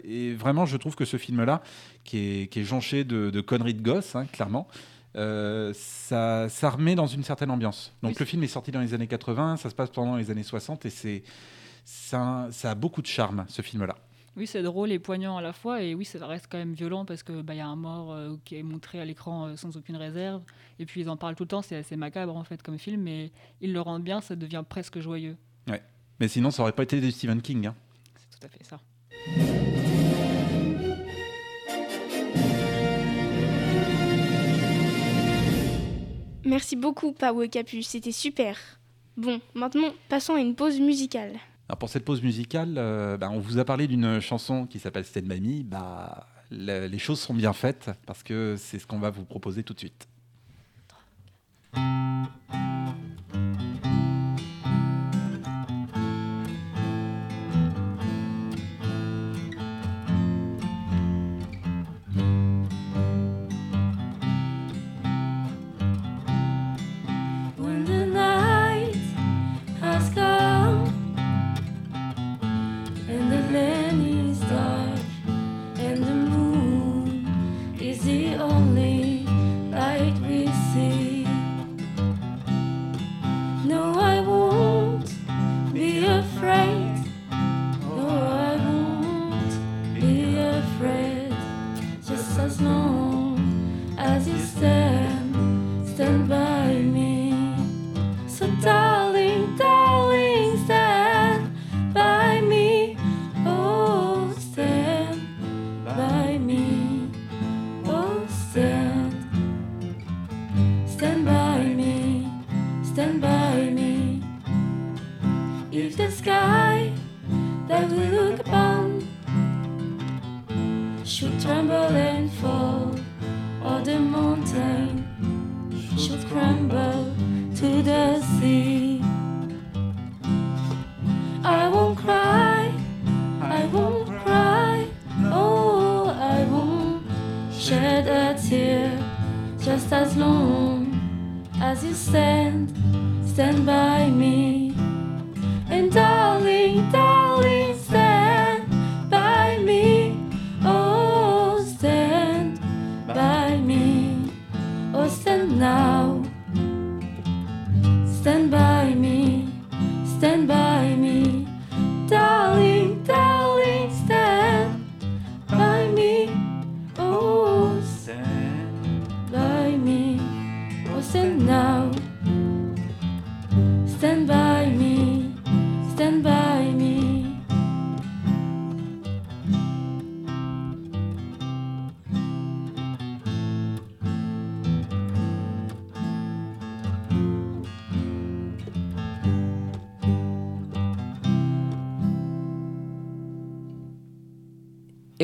Et 0.04 0.34
vraiment, 0.34 0.66
je 0.66 0.78
trouve 0.78 0.96
que 0.96 1.06
ce 1.06 1.18
film-là, 1.18 1.62
qui 2.04 2.18
est, 2.18 2.48
qui 2.48 2.62
est 2.62 2.64
jonché 2.64 3.04
de, 3.04 3.30
de 3.30 3.42
conneries 3.42 3.74
de 3.74 3.82
gosses, 3.82 4.16
hein, 4.16 4.26
clairement, 4.26 4.68
euh, 5.16 5.74
ça, 5.76 6.48
ça 6.50 6.70
remet 6.70 6.96
dans 6.96 7.08
une 7.08 7.24
certaine 7.24 7.52
ambiance. 7.52 7.94
Donc 8.02 8.12
Oui. 8.12 8.18
le 8.20 8.26
film 8.26 8.44
est 8.44 8.48
sorti 8.48 8.72
dans 8.72 8.80
les 8.82 8.94
années 8.94 9.08
80, 9.08 9.58
ça 9.58 9.70
se 9.70 9.76
passe 9.76 9.90
pendant 9.90 10.16
les 10.16 10.32
années 10.32 10.44
60, 10.44 10.86
et 10.86 10.90
c'est 10.90 11.24
ça, 11.84 12.48
ça 12.52 12.72
a 12.72 12.76
beaucoup 12.76 13.02
de 13.02 13.08
charme, 13.08 13.46
ce 13.48 13.62
film-là. 13.62 13.96
Oui, 14.38 14.48
c'est 14.48 14.64
drôle 14.64 14.94
et 14.94 15.00
poignant 15.00 15.36
à 15.36 15.42
la 15.42 15.52
fois, 15.52 15.82
et 15.84 15.94
oui, 15.94 16.06
ça 16.06 16.26
reste 16.26 16.48
quand 16.50 16.58
même 16.58 16.74
violent 16.74 17.04
parce 17.04 17.22
qu'il 17.22 17.42
bah, 17.42 17.54
y 17.54 17.60
a 17.60 17.68
un 17.68 17.76
mort 17.76 18.14
euh, 18.14 18.36
qui 18.46 18.56
est 18.56 18.64
montré 18.64 19.02
à 19.02 19.06
l'écran 19.06 19.48
euh, 19.48 19.56
sans 19.58 19.76
aucune 19.76 19.98
réserve, 19.98 20.42
et 20.80 20.86
puis 20.86 21.02
ils 21.02 21.10
en 21.10 21.18
parlent 21.18 21.36
tout 21.36 21.44
le 21.44 21.50
temps, 21.50 21.62
c'est 21.62 21.76
assez 21.76 21.98
macabre 21.98 22.36
en 22.38 22.44
fait 22.46 22.62
comme 22.64 22.78
film, 22.80 23.02
mais 23.02 23.32
ils 23.60 23.74
le 23.74 23.82
rendent 23.82 24.04
bien, 24.04 24.22
ça 24.22 24.36
devient 24.38 24.64
presque 24.68 25.00
joyeux. 25.00 25.36
Mais 26.20 26.28
sinon, 26.28 26.52
ça 26.52 26.62
aurait 26.62 26.72
pas 26.72 26.84
été 26.84 27.02
de 27.02 27.10
Stephen 27.10 27.42
King. 27.42 27.66
hein. 27.66 27.76
C'est 28.16 28.40
tout 28.40 28.46
à 28.46 28.50
fait 28.50 28.64
ça. 28.64 29.71
Merci 36.46 36.76
beaucoup, 36.76 37.12
Pao 37.12 37.48
Capu, 37.48 37.84
c'était 37.84 38.12
super. 38.12 38.58
Bon, 39.18 39.40
maintenant, 39.54 39.94
passons 40.10 40.36
à 40.36 40.40
une 40.40 40.56
pause 40.56 40.80
musicale. 40.80 41.34
Alors 41.70 41.78
pour 41.78 41.90
cette 41.90 42.04
pause 42.04 42.22
musicale, 42.22 42.76
euh, 42.78 43.18
bah, 43.18 43.30
on 43.32 43.40
vous 43.40 43.58
a 43.60 43.66
parlé 43.66 43.88
d'une 43.88 44.20
chanson 44.20 44.66
qui 44.66 44.80
s'appelle 44.80 45.06
Stand 45.06 45.24
By 45.24 45.40
Me. 45.40 45.64
Bah, 45.64 46.28
les 46.50 47.00
choses 47.00 47.20
sont 47.20 47.34
bien 47.34 47.54
faites 47.54 47.92
parce 48.06 48.24
que 48.24 48.56
c'est 48.58 48.80
ce 48.80 48.86
qu'on 48.86 49.00
va 49.00 49.10
vous 49.10 49.24
proposer 49.24 49.64
tout 49.64 49.74
de 49.74 49.80
suite. 49.80 50.08
Stand 96.02 96.28
by 96.28 96.51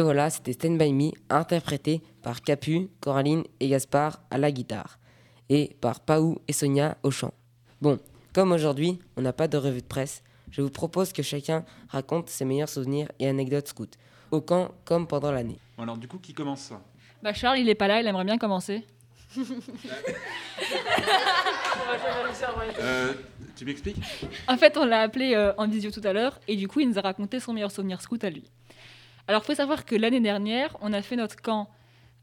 voilà, 0.07 0.29
c'était 0.29 0.53
Stand 0.53 0.77
By 0.77 0.93
Me, 0.93 1.11
interprété 1.29 2.01
par 2.21 2.41
Capu, 2.41 2.87
Coraline 3.01 3.43
et 3.59 3.67
Gaspard 3.67 4.21
à 4.31 4.37
la 4.37 4.53
guitare, 4.53 4.99
et 5.49 5.75
par 5.81 5.99
Paou 5.99 6.37
et 6.47 6.53
Sonia 6.53 6.97
au 7.03 7.11
chant. 7.11 7.33
Bon, 7.81 7.99
comme 8.33 8.53
aujourd'hui, 8.53 8.99
on 9.17 9.21
n'a 9.21 9.33
pas 9.33 9.49
de 9.49 9.57
revue 9.57 9.81
de 9.81 9.85
presse, 9.85 10.23
je 10.49 10.61
vous 10.61 10.69
propose 10.69 11.11
que 11.11 11.21
chacun 11.23 11.65
raconte 11.89 12.29
ses 12.29 12.45
meilleurs 12.45 12.69
souvenirs 12.69 13.11
et 13.19 13.27
anecdotes 13.27 13.67
scouts, 13.67 13.97
au 14.31 14.39
camp 14.39 14.71
comme 14.85 15.07
pendant 15.07 15.29
l'année. 15.29 15.59
Bon, 15.75 15.83
alors 15.83 15.97
du 15.97 16.07
coup, 16.07 16.19
qui 16.19 16.33
commence? 16.33 16.71
Bah 17.21 17.33
Charles, 17.33 17.59
il 17.59 17.67
est 17.67 17.75
pas 17.75 17.89
là, 17.89 17.99
il 17.99 18.07
aimerait 18.07 18.23
bien 18.23 18.37
commencer. 18.37 18.85
Euh, 22.79 23.13
Tu 23.57 23.65
m'expliques? 23.65 23.97
En 24.47 24.55
fait, 24.55 24.77
on 24.77 24.85
l'a 24.85 25.01
appelé 25.01 25.33
euh, 25.35 25.51
en 25.57 25.67
visio 25.67 25.91
tout 25.91 26.01
à 26.05 26.13
l'heure 26.13 26.39
et 26.47 26.55
du 26.55 26.69
coup, 26.69 26.79
il 26.79 26.87
nous 26.89 26.97
a 26.97 27.01
raconté 27.01 27.41
son 27.41 27.51
meilleur 27.51 27.71
souvenir 27.71 27.99
scout 28.01 28.23
à 28.23 28.29
lui. 28.29 28.45
Alors, 29.27 29.43
faut 29.43 29.55
savoir 29.55 29.85
que 29.85 29.95
l'année 29.95 30.21
dernière, 30.21 30.77
on 30.81 30.93
a 30.93 31.01
fait 31.01 31.17
notre 31.17 31.35
camp 31.41 31.69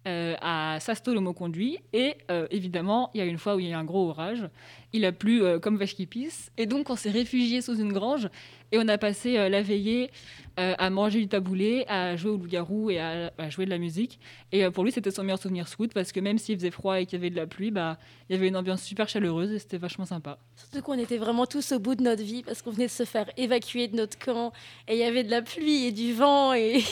euh, 0.07 0.35
à 0.43 0.79
Sasto 0.81 1.15
le 1.15 1.21
mot 1.21 1.33
conduit 1.33 1.79
et 1.95 2.17
euh, 2.31 2.47
évidemment, 2.51 3.11
il 3.15 3.19
y 3.19 3.21
a 3.23 3.25
une 3.25 3.39
fois 3.39 3.57
où 3.57 3.61
il 3.61 3.67
y 3.67 3.69
a 3.69 3.73
eu 3.73 3.75
un 3.75 3.85
gros 3.85 4.11
orage. 4.11 4.49
Il 4.93 5.07
a 5.07 5.13
plu 5.13 5.43
euh, 5.43 5.59
comme 5.59 5.79
vache 5.79 5.95
qui 5.95 6.07
pisse 6.07 6.53
et 6.59 6.67
donc 6.67 6.91
on 6.91 6.97
s'est 6.97 7.11
réfugié 7.11 7.63
sous 7.63 7.77
une 7.77 7.93
grange 7.93 8.29
et 8.71 8.79
on 8.79 8.87
a 8.89 8.99
passé 8.99 9.49
la 9.49 9.63
veillée 9.63 10.11
à 10.57 10.91
manger 10.91 11.21
du 11.21 11.29
taboulé, 11.29 11.85
à 11.87 12.17
jouer 12.17 12.33
au 12.33 12.37
loup-garou 12.37 12.91
et 12.91 12.99
à, 12.99 13.31
jouer 13.49 13.67
de 13.67 13.71
la 13.71 13.79
musique. 13.79 14.19
Et 14.51 14.69
pour 14.71 14.83
lui, 14.83 14.91
c'était 14.91 15.13
son 15.13 15.23
meilleur 15.23 15.39
souvenir 15.39 15.69
scout 15.69 15.93
parce 15.95 16.11
que 16.11 16.19
même 16.19 16.39
s'il 16.39 16.57
faisait 16.57 16.73
froid 16.73 17.01
et 17.01 17.07
qu'il 17.07 17.21
y 17.21 17.23
avait 17.23 17.31
de 17.31 17.37
la 17.37 17.47
pluie, 17.47 17.71
bah, 17.71 17.99
il 18.29 18.35
y 18.35 18.39
avait 18.39 18.49
une 18.49 18.57
ambiance 18.57 18.83
super 18.83 19.09
chaleureuse 19.09 19.53
et 19.53 19.61
c'était 19.61 19.79
vachement 19.79 20.07
sympa. 20.07 20.39
Surtout 20.57 20.83
qu'on 20.83 20.99
était 20.99 21.19
vraiment 21.19 21.47
tous 21.47 21.71
au 21.71 21.79
bout 21.79 21.95
de 21.95 22.03
notre 22.03 22.25
vie 22.25 22.43
parce 22.43 22.63
qu'on 22.63 22.73
venait 22.73 22.87
de 22.87 22.91
se 22.91 23.05
faire 23.05 23.31
évacuer 23.37 23.87
de 23.87 23.97
notre 23.97 24.19
camp 24.19 24.53
et 24.89 24.95
il 24.95 24.99
y 24.99 25.05
avait 25.05 25.23
de 25.23 25.31
la 25.31 25.43
pluie 25.43 25.85
et 25.87 25.93
du 25.93 26.13
vent 26.13 26.53
et 26.53 26.83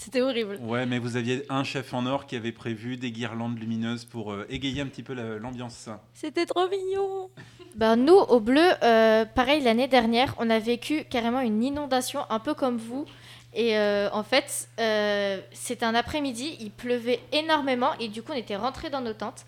c'était 0.00 0.20
horrible. 0.20 0.58
Ouais, 0.62 0.86
mais 0.86 1.00
vous 1.00 1.16
aviez 1.16 1.44
un 1.50 1.64
chef 1.64 1.92
en 1.92 2.06
or 2.06 2.26
qui 2.26 2.36
avait 2.36 2.52
prévu 2.52 2.96
des 2.96 3.10
guirlandes 3.10 3.58
lumineuses 3.58 4.04
pour 4.04 4.32
euh, 4.32 4.46
égayer 4.48 4.80
un 4.80 4.86
petit 4.86 5.02
peu 5.02 5.12
la- 5.12 5.38
l'ambiance. 5.38 5.88
C'était 6.14 6.46
trop 6.46 6.68
mignon. 6.68 7.30
Ben, 7.74 7.96
nous, 7.96 8.14
au 8.14 8.38
bleu, 8.38 8.68
euh, 8.84 9.24
pareil, 9.24 9.60
l'année 9.60 9.88
dernière, 9.88 10.34
on 10.38 10.50
a 10.50 10.60
vécu 10.60 11.04
carrément 11.04 11.40
une 11.40 11.62
inondation, 11.64 12.20
un 12.30 12.38
peu 12.38 12.54
comme 12.54 12.76
vous. 12.76 13.06
Et 13.54 13.76
euh, 13.76 14.08
en 14.12 14.22
fait, 14.22 14.68
euh, 14.78 15.40
c'était 15.52 15.84
un 15.84 15.96
après-midi, 15.96 16.56
il 16.60 16.70
pleuvait 16.70 17.18
énormément 17.32 17.90
et 17.98 18.06
du 18.08 18.22
coup, 18.22 18.30
on 18.32 18.36
était 18.36 18.56
rentrés 18.56 18.90
dans 18.90 19.00
nos 19.00 19.14
tentes. 19.14 19.46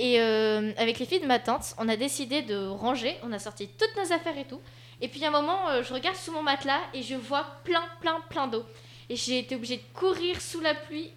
Et 0.00 0.20
euh, 0.20 0.72
avec 0.76 0.98
les 0.98 1.06
filles 1.06 1.20
de 1.20 1.26
ma 1.26 1.38
tante, 1.38 1.74
on 1.78 1.88
a 1.88 1.96
décidé 1.96 2.42
de 2.42 2.56
ranger, 2.66 3.14
on 3.22 3.32
a 3.32 3.38
sorti 3.38 3.68
toutes 3.68 3.94
nos 3.96 4.12
affaires 4.12 4.36
et 4.36 4.44
tout. 4.44 4.60
Et 5.00 5.08
puis 5.08 5.24
à 5.24 5.28
un 5.28 5.30
moment, 5.30 5.68
euh, 5.70 5.82
je 5.84 5.92
regarde 5.94 6.16
sous 6.16 6.32
mon 6.32 6.42
matelas 6.42 6.80
et 6.94 7.02
je 7.02 7.14
vois 7.14 7.46
plein, 7.64 7.82
plein, 8.00 8.16
plein 8.28 8.48
d'eau. 8.48 8.64
Et 9.10 9.16
j'ai 9.16 9.38
été 9.38 9.56
obligée 9.56 9.76
de 9.76 9.98
courir 9.98 10.40
sous 10.40 10.60
la 10.60 10.74
pluie, 10.74 11.10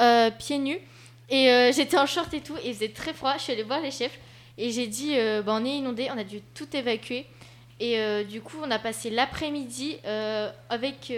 euh, 0.00 0.30
pieds 0.30 0.58
nus. 0.58 0.80
Et 1.30 1.48
euh, 1.48 1.72
j'étais 1.72 1.96
en 1.96 2.06
short 2.06 2.34
et 2.34 2.40
tout, 2.40 2.56
et 2.56 2.68
il 2.68 2.74
faisait 2.74 2.88
très 2.88 3.14
froid. 3.14 3.34
Je 3.36 3.42
suis 3.42 3.52
allée 3.52 3.62
voir 3.62 3.80
les 3.80 3.92
chefs 3.92 4.18
et 4.58 4.72
j'ai 4.72 4.88
dit 4.88 5.12
euh, 5.14 5.42
bah, 5.42 5.56
on 5.60 5.64
est 5.64 5.76
inondé, 5.76 6.08
on 6.12 6.18
a 6.18 6.24
dû 6.24 6.40
tout 6.54 6.66
évacuer. 6.76 7.24
Et 7.78 7.98
euh, 7.98 8.24
du 8.24 8.40
coup, 8.40 8.56
on 8.62 8.70
a 8.70 8.78
passé 8.78 9.08
l'après-midi 9.10 9.98
avec 10.68 11.12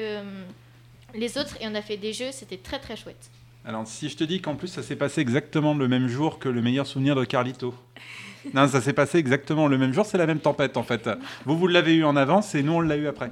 les 1.15 1.39
autres 1.39 1.57
et 1.61 1.67
on 1.67 1.75
a 1.75 1.83
fait 1.83 1.97
des 1.97 2.13
jeux, 2.13 2.31
c'était 2.31 2.59
très 2.59 2.79
très 2.79 2.97
chouette. 2.97 3.31
Alors, 3.65 3.87
si 3.87 4.09
je 4.09 4.17
te 4.17 4.25
dis 4.25 4.41
qu'en 4.41 4.57
plus, 4.57 4.69
ça 4.69 4.83
s'est 4.83 4.97
passé 4.97 5.21
exactement 5.21 5.75
le 5.75 5.87
même 5.89 6.09
jour 6.09 6.39
que 6.39 6.49
le 6.49 6.61
meilleur 6.61 6.87
souvenir 6.87 7.15
de 7.15 7.25
Carlito. 7.25 7.75
non, 8.55 8.69
ça 8.69 8.81
s'est 8.81 8.93
passé 8.93 9.19
exactement 9.19 9.67
le 9.67 9.79
même 9.79 9.93
jour, 9.93 10.05
c'est 10.05 10.19
la 10.19 10.27
même 10.27 10.41
tempête 10.41 10.77
en 10.77 10.83
fait. 10.83 11.09
Vous, 11.47 11.57
vous 11.57 11.69
l'avez 11.69 11.95
eu 11.95 12.05
en 12.05 12.17
avance 12.17 12.55
et 12.55 12.63
nous, 12.63 12.75
on 12.75 12.81
l'a 12.81 12.97
eu 12.97 13.07
après. 13.07 13.31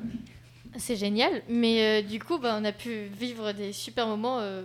C'est 0.81 0.97
génial, 0.97 1.43
mais 1.49 2.03
euh, 2.03 2.03
du 2.03 2.19
coup, 2.19 2.39
bah, 2.39 2.59
on 2.61 2.65
a 2.65 2.73
pu 2.73 3.05
vivre 3.19 3.53
des 3.53 3.73
super 3.73 4.07
moments 4.07 4.39
euh, 4.41 4.63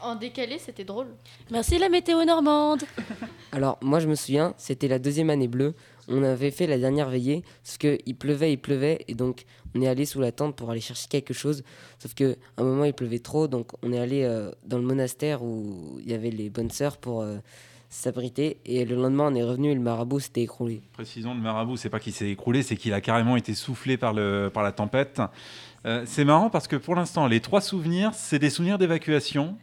en 0.00 0.14
décalé, 0.14 0.58
c'était 0.58 0.84
drôle. 0.84 1.08
Merci 1.50 1.78
la 1.78 1.88
météo 1.88 2.24
normande. 2.24 2.84
Alors, 3.52 3.76
moi, 3.82 3.98
je 3.98 4.06
me 4.06 4.14
souviens, 4.14 4.54
c'était 4.56 4.88
la 4.88 4.98
deuxième 4.98 5.28
année 5.28 5.48
bleue. 5.48 5.74
On 6.08 6.22
avait 6.22 6.50
fait 6.50 6.66
la 6.66 6.78
dernière 6.78 7.08
veillée, 7.08 7.44
sauf 7.62 7.78
qu'il 7.78 8.16
pleuvait, 8.16 8.52
il 8.52 8.58
pleuvait, 8.58 9.04
et 9.08 9.14
donc 9.14 9.44
on 9.74 9.82
est 9.82 9.86
allé 9.86 10.06
sous 10.06 10.20
la 10.20 10.32
tente 10.32 10.56
pour 10.56 10.70
aller 10.70 10.80
chercher 10.80 11.06
quelque 11.08 11.34
chose. 11.34 11.62
Sauf 11.98 12.14
qu'à 12.14 12.34
un 12.56 12.64
moment, 12.64 12.84
il 12.84 12.94
pleuvait 12.94 13.20
trop, 13.20 13.46
donc 13.46 13.72
on 13.82 13.92
est 13.92 13.98
allé 13.98 14.22
euh, 14.24 14.50
dans 14.64 14.78
le 14.78 14.84
monastère 14.84 15.42
où 15.42 15.98
il 16.00 16.10
y 16.10 16.14
avait 16.14 16.30
les 16.30 16.50
bonnes 16.50 16.70
sœurs 16.70 16.96
pour 16.96 17.22
euh, 17.22 17.36
s'abriter. 17.90 18.58
Et 18.64 18.84
le 18.84 18.96
lendemain, 18.96 19.28
on 19.30 19.34
est 19.34 19.42
revenu 19.42 19.70
et 19.70 19.74
le 19.74 19.80
marabout 19.80 20.20
s'était 20.20 20.42
écroulé. 20.42 20.80
Précisons, 20.94 21.34
le 21.34 21.40
marabout, 21.40 21.76
c'est 21.76 21.90
pas 21.90 22.00
qu'il 22.00 22.12
s'est 22.14 22.30
écroulé, 22.30 22.62
c'est 22.62 22.76
qu'il 22.76 22.94
a 22.94 23.00
carrément 23.00 23.36
été 23.36 23.54
soufflé 23.54 23.96
par, 23.96 24.12
le, 24.14 24.50
par 24.52 24.62
la 24.62 24.72
tempête. 24.72 25.20
Euh, 25.86 26.04
c'est 26.06 26.24
marrant 26.24 26.50
parce 26.50 26.68
que 26.68 26.76
pour 26.76 26.94
l'instant, 26.94 27.26
les 27.26 27.40
trois 27.40 27.60
souvenirs, 27.60 28.12
c'est 28.14 28.38
des 28.38 28.50
souvenirs 28.50 28.78
d'évacuation. 28.78 29.56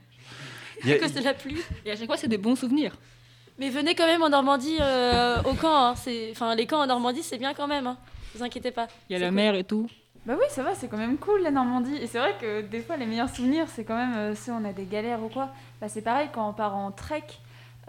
Il 0.83 0.89
y 0.89 0.93
a- 0.93 0.99
cause 0.99 1.13
de 1.13 1.21
la 1.23 1.33
pluie. 1.33 1.61
Et 1.85 1.91
à 1.91 1.95
chaque 1.95 2.05
fois, 2.07 2.17
c'est 2.17 2.27
des 2.27 2.37
bons 2.37 2.55
souvenirs. 2.55 2.95
Mais 3.59 3.69
venez 3.69 3.95
quand 3.95 4.05
même 4.05 4.21
en 4.21 4.29
Normandie 4.29 4.77
euh, 4.81 5.41
au 5.43 5.53
camp. 5.53 5.75
hein. 5.75 5.95
C'est- 5.95 6.29
Enfin, 6.31 6.53
les 6.53 6.67
camps 6.67 6.81
en 6.81 6.87
Normandie, 6.87 7.23
c'est 7.23 7.37
bien 7.39 7.53
quand 7.55 7.67
même. 7.67 7.87
Hein. 7.87 7.97
Vous 8.35 8.43
inquiétez 8.43 8.71
pas. 8.71 8.87
Il 9.09 9.13
y 9.13 9.15
a 9.15 9.19
C'est 9.19 9.23
la 9.23 9.29
cool. 9.29 9.35
mer 9.35 9.55
et 9.55 9.63
tout. 9.63 9.89
Bah 10.27 10.35
oui, 10.37 10.45
ça 10.49 10.61
va, 10.61 10.75
c'est 10.75 10.87
quand 10.89 10.97
même 10.97 11.17
cool 11.17 11.41
la 11.41 11.51
Normandie. 11.51 11.95
Et 11.95 12.05
c'est 12.07 12.19
vrai 12.19 12.35
que 12.39 12.61
des 12.61 12.81
fois, 12.81 12.97
les 12.97 13.05
meilleurs 13.05 13.29
souvenirs, 13.29 13.65
c'est 13.73 13.85
quand 13.85 13.95
même 13.95 14.13
euh, 14.15 14.35
ceux 14.35 14.51
où 14.51 14.55
on 14.55 14.65
a 14.65 14.73
des 14.73 14.83
galères 14.85 15.23
ou 15.23 15.29
quoi. 15.29 15.49
Bah, 15.81 15.87
c'est 15.87 16.01
pareil 16.01 16.27
quand 16.33 16.47
on 16.49 16.53
part 16.53 16.75
en 16.75 16.91
trek, 16.91 17.23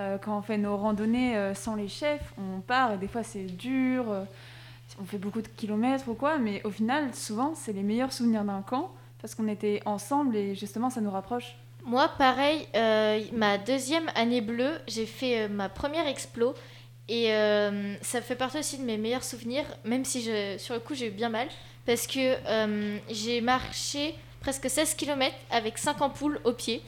euh, 0.00 0.16
quand 0.16 0.38
on 0.38 0.42
fait 0.42 0.58
nos 0.58 0.76
randonnées 0.76 1.36
euh, 1.36 1.54
sans 1.54 1.74
les 1.74 1.88
chefs, 1.88 2.32
on 2.38 2.60
part 2.60 2.92
et 2.92 2.98
des 2.98 3.08
fois 3.08 3.24
c'est 3.24 3.46
dur, 3.46 4.10
euh, 4.10 4.24
on 5.00 5.04
fait 5.04 5.18
beaucoup 5.18 5.42
de 5.42 5.48
kilomètres 5.48 6.08
ou 6.08 6.14
quoi, 6.14 6.38
mais 6.38 6.62
au 6.64 6.70
final, 6.70 7.12
souvent, 7.14 7.54
c'est 7.56 7.72
les 7.72 7.82
meilleurs 7.82 8.12
souvenirs 8.12 8.44
d'un 8.44 8.62
camp 8.62 8.92
parce 9.20 9.34
qu'on 9.34 9.48
était 9.48 9.82
ensemble 9.86 10.36
et 10.36 10.54
justement, 10.54 10.88
ça 10.88 11.00
nous 11.00 11.10
rapproche. 11.10 11.56
Moi, 11.84 12.08
pareil, 12.18 12.68
ma 13.32 13.58
deuxième 13.58 14.08
année 14.14 14.40
bleue, 14.40 14.78
j'ai 14.86 15.06
fait 15.06 15.48
ma 15.48 15.68
première 15.68 16.06
explo. 16.06 16.54
Et 17.08 17.30
ça 18.02 18.20
fait 18.20 18.36
partie 18.36 18.58
aussi 18.58 18.78
de 18.78 18.84
mes 18.84 18.98
meilleurs 18.98 19.24
souvenirs, 19.24 19.64
même 19.84 20.04
si 20.04 20.22
je, 20.22 20.56
sur 20.58 20.74
le 20.74 20.80
coup 20.80 20.94
j'ai 20.94 21.08
eu 21.08 21.10
bien 21.10 21.28
mal. 21.28 21.48
Parce 21.86 22.06
que 22.06 22.36
j'ai 23.10 23.40
marché 23.40 24.14
presque 24.40 24.68
16 24.68 24.94
km 24.94 25.34
avec 25.50 25.78
5 25.78 26.00
ampoules 26.00 26.40
au 26.44 26.52
pied. 26.52 26.82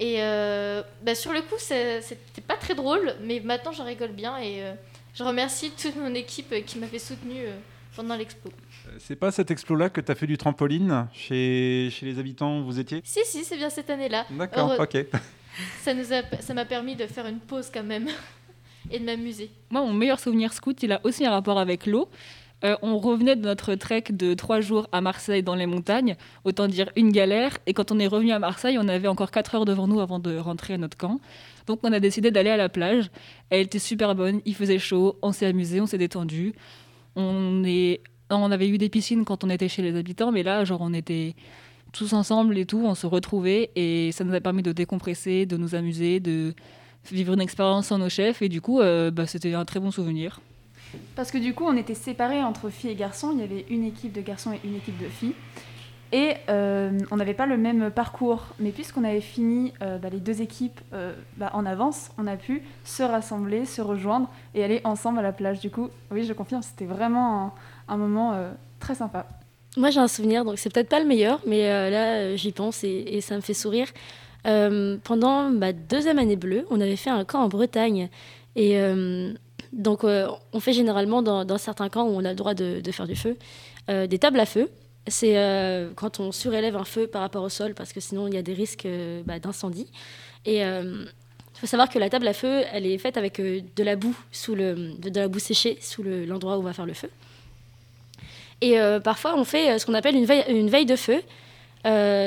Et 0.00 0.16
euh, 0.18 0.82
bah, 1.02 1.14
sur 1.14 1.32
le 1.32 1.40
coup, 1.42 1.54
c'était 1.58 2.40
pas 2.46 2.56
très 2.56 2.74
drôle, 2.74 3.14
mais 3.22 3.40
maintenant 3.40 3.72
j'en 3.72 3.84
rigole 3.84 4.12
bien 4.12 4.36
et 4.38 4.62
euh, 4.62 4.74
je 5.14 5.22
remercie 5.22 5.70
toute 5.70 5.96
mon 5.96 6.14
équipe 6.14 6.52
qui 6.66 6.78
m'a 6.78 6.86
fait 6.86 6.98
soutenue 6.98 7.46
euh, 7.46 7.56
pendant 7.94 8.16
l'expo. 8.16 8.50
C'est 8.98 9.16
pas 9.16 9.30
cet 9.30 9.50
explo-là 9.50 9.90
que 9.90 10.00
tu 10.00 10.10
as 10.10 10.14
fait 10.14 10.26
du 10.26 10.36
trampoline 10.36 11.06
chez, 11.12 11.88
chez 11.92 12.06
les 12.06 12.18
habitants 12.18 12.58
où 12.58 12.64
vous 12.64 12.80
étiez? 12.80 13.02
Si, 13.04 13.20
si, 13.24 13.44
c'est 13.44 13.56
bien 13.56 13.70
cette 13.70 13.88
année-là. 13.88 14.26
D'accord, 14.30 14.74
ok. 14.78 14.96
Ça 15.82 15.94
nous 15.94 16.12
a, 16.12 16.22
ça 16.40 16.52
m'a 16.52 16.64
permis 16.64 16.96
de 16.96 17.06
faire 17.06 17.26
une 17.26 17.38
pause 17.38 17.70
quand 17.72 17.84
même 17.84 18.08
et 18.90 18.98
de 18.98 19.04
m'amuser. 19.04 19.52
Moi, 19.70 19.82
mon 19.82 19.92
meilleur 19.92 20.18
souvenir 20.18 20.52
scout, 20.52 20.82
il 20.82 20.90
a 20.90 21.00
aussi 21.04 21.24
un 21.24 21.30
rapport 21.30 21.60
avec 21.60 21.86
l'eau. 21.86 22.08
Euh, 22.64 22.76
on 22.82 22.98
revenait 22.98 23.36
de 23.36 23.42
notre 23.42 23.74
trek 23.74 24.04
de 24.10 24.34
trois 24.34 24.60
jours 24.60 24.86
à 24.92 25.00
Marseille 25.00 25.42
dans 25.42 25.54
les 25.54 25.66
montagnes, 25.66 26.16
autant 26.44 26.66
dire 26.66 26.90
une 26.96 27.10
galère. 27.10 27.58
Et 27.66 27.74
quand 27.74 27.92
on 27.92 27.98
est 27.98 28.06
revenu 28.06 28.32
à 28.32 28.38
Marseille, 28.38 28.78
on 28.80 28.88
avait 28.88 29.08
encore 29.08 29.30
4 29.30 29.56
heures 29.56 29.64
devant 29.64 29.86
nous 29.86 30.00
avant 30.00 30.18
de 30.18 30.36
rentrer 30.36 30.74
à 30.74 30.78
notre 30.78 30.96
camp. 30.96 31.20
Donc 31.66 31.80
on 31.82 31.92
a 31.92 32.00
décidé 32.00 32.30
d'aller 32.30 32.50
à 32.50 32.56
la 32.56 32.68
plage. 32.68 33.10
Elle 33.50 33.62
était 33.62 33.78
super 33.78 34.14
bonne, 34.14 34.40
il 34.46 34.54
faisait 34.54 34.78
chaud, 34.78 35.18
on 35.22 35.32
s'est 35.32 35.46
amusé, 35.46 35.80
on 35.80 35.86
s'est 35.86 35.98
détendu. 35.98 36.54
On 37.16 37.62
avait 38.30 38.68
eu 38.68 38.78
des 38.78 38.88
piscines 38.88 39.24
quand 39.24 39.44
on 39.44 39.50
était 39.50 39.68
chez 39.68 39.82
les 39.82 39.96
habitants, 39.96 40.32
mais 40.32 40.42
là, 40.42 40.64
genre, 40.64 40.80
on 40.80 40.94
était 40.94 41.34
tous 41.92 42.12
ensemble 42.12 42.58
et 42.58 42.66
tout, 42.66 42.82
on 42.84 42.94
se 42.94 43.06
retrouvait 43.06 43.70
et 43.76 44.10
ça 44.12 44.24
nous 44.24 44.34
a 44.34 44.40
permis 44.40 44.62
de 44.62 44.72
décompresser, 44.72 45.46
de 45.46 45.56
nous 45.56 45.74
amuser, 45.74 46.18
de 46.18 46.54
vivre 47.12 47.34
une 47.34 47.40
expérience 47.40 47.86
sans 47.86 47.98
nos 47.98 48.08
chefs. 48.08 48.42
Et 48.42 48.48
du 48.48 48.60
coup, 48.60 48.80
euh, 48.80 49.10
bah, 49.10 49.26
c'était 49.26 49.54
un 49.54 49.64
très 49.64 49.80
bon 49.80 49.90
souvenir. 49.90 50.40
Parce 51.16 51.30
que 51.30 51.38
du 51.38 51.54
coup, 51.54 51.64
on 51.64 51.76
était 51.76 51.94
séparés 51.94 52.42
entre 52.42 52.70
filles 52.70 52.90
et 52.90 52.94
garçons. 52.94 53.30
Il 53.32 53.40
y 53.40 53.44
avait 53.44 53.66
une 53.70 53.84
équipe 53.84 54.12
de 54.12 54.20
garçons 54.20 54.52
et 54.52 54.60
une 54.64 54.76
équipe 54.76 54.98
de 54.98 55.08
filles. 55.08 55.34
Et 56.14 56.34
euh, 56.48 56.96
on 57.10 57.16
n'avait 57.16 57.34
pas 57.34 57.46
le 57.46 57.56
même 57.56 57.90
parcours. 57.90 58.46
Mais 58.60 58.70
puisqu'on 58.70 59.02
avait 59.02 59.20
fini 59.20 59.72
euh, 59.82 59.98
bah, 59.98 60.10
les 60.10 60.20
deux 60.20 60.42
équipes 60.42 60.80
euh, 60.92 61.12
bah, 61.36 61.50
en 61.54 61.66
avance, 61.66 62.10
on 62.18 62.28
a 62.28 62.36
pu 62.36 62.62
se 62.84 63.02
rassembler, 63.02 63.64
se 63.64 63.82
rejoindre 63.82 64.30
et 64.54 64.62
aller 64.62 64.80
ensemble 64.84 65.18
à 65.18 65.22
la 65.22 65.32
plage. 65.32 65.58
Du 65.58 65.70
coup, 65.70 65.88
oui, 66.12 66.24
je 66.24 66.32
confirme, 66.32 66.62
c'était 66.62 66.84
vraiment 66.84 67.52
un, 67.88 67.96
moment 67.96 68.38
très 68.78 68.94
sympa. 68.94 69.26
Moi, 69.76 69.90
j'ai 69.90 69.98
un 69.98 70.06
souvenir, 70.06 70.44
donc 70.44 70.56
c'est 70.58 70.72
peut-être 70.72 70.88
pas 70.88 71.00
le 71.00 71.06
meilleur, 71.06 71.40
mais 71.46 71.68
là, 71.90 72.36
j'y 72.36 72.52
pense 72.52 72.84
et, 72.84 73.20
ça 73.20 73.34
me 73.34 73.40
fait 73.40 73.54
sourire. 73.54 73.88
Pendant 74.44 75.50
ma 75.50 75.72
deuxième 75.72 76.20
année 76.20 76.36
bleue, 76.36 76.64
on 76.70 76.80
avait 76.80 76.96
fait 76.96 77.10
un 77.10 77.24
camp 77.24 77.40
en 77.40 77.48
Bretagne. 77.48 78.08
Et 78.54 78.78
donc, 79.74 80.04
euh, 80.04 80.28
on 80.52 80.60
fait 80.60 80.72
généralement 80.72 81.20
dans, 81.22 81.58
certains 81.58 81.88
camps 81.88 82.04
où 82.04 82.16
on 82.16 82.24
a 82.24 82.30
le 82.30 82.36
droit 82.36 82.54
de, 82.54 82.80
faire 82.92 83.06
du 83.06 83.16
feu, 83.16 83.36
euh, 83.90 84.06
des 84.06 84.18
tables 84.18 84.40
à 84.40 84.46
feu. 84.46 84.70
C'est 85.06 85.36
euh, 85.36 85.90
quand 85.96 86.20
on 86.20 86.32
surélève 86.32 86.76
un 86.76 86.84
feu 86.84 87.06
par 87.06 87.20
rapport 87.20 87.42
au 87.42 87.48
sol, 87.48 87.74
parce 87.74 87.92
que 87.92 88.00
sinon, 88.00 88.26
il 88.28 88.34
y 88.34 88.38
a 88.38 88.42
des 88.42 88.54
risques 88.54 88.86
bah, 89.26 89.38
d'incendie. 89.38 89.88
Et 90.46 90.60
il 90.60 91.08
faut 91.54 91.66
savoir 91.66 91.88
que 91.88 91.98
la 91.98 92.08
table 92.08 92.28
à 92.28 92.34
feu, 92.34 92.62
elle 92.72 92.86
est 92.86 92.98
faite 92.98 93.16
avec 93.16 93.40
de 93.40 93.82
la 93.82 93.96
boue, 93.96 94.16
sous 94.30 94.54
le, 94.54 94.92
de, 94.98 95.18
la 95.20 95.28
boue 95.28 95.38
séchée 95.38 95.78
sous 95.80 96.02
le- 96.02 96.24
l'endroit 96.24 96.56
où 96.56 96.60
on 96.60 96.64
va 96.64 96.72
faire 96.72 96.86
le 96.86 96.94
feu. 96.94 97.10
Et 98.60 98.78
parfois, 99.02 99.36
on 99.36 99.44
fait 99.44 99.78
ce 99.78 99.84
qu'on 99.84 99.94
appelle 99.94 100.14
une 100.16 100.24
veille, 100.70 100.86
de 100.86 100.96
feu. 100.96 101.20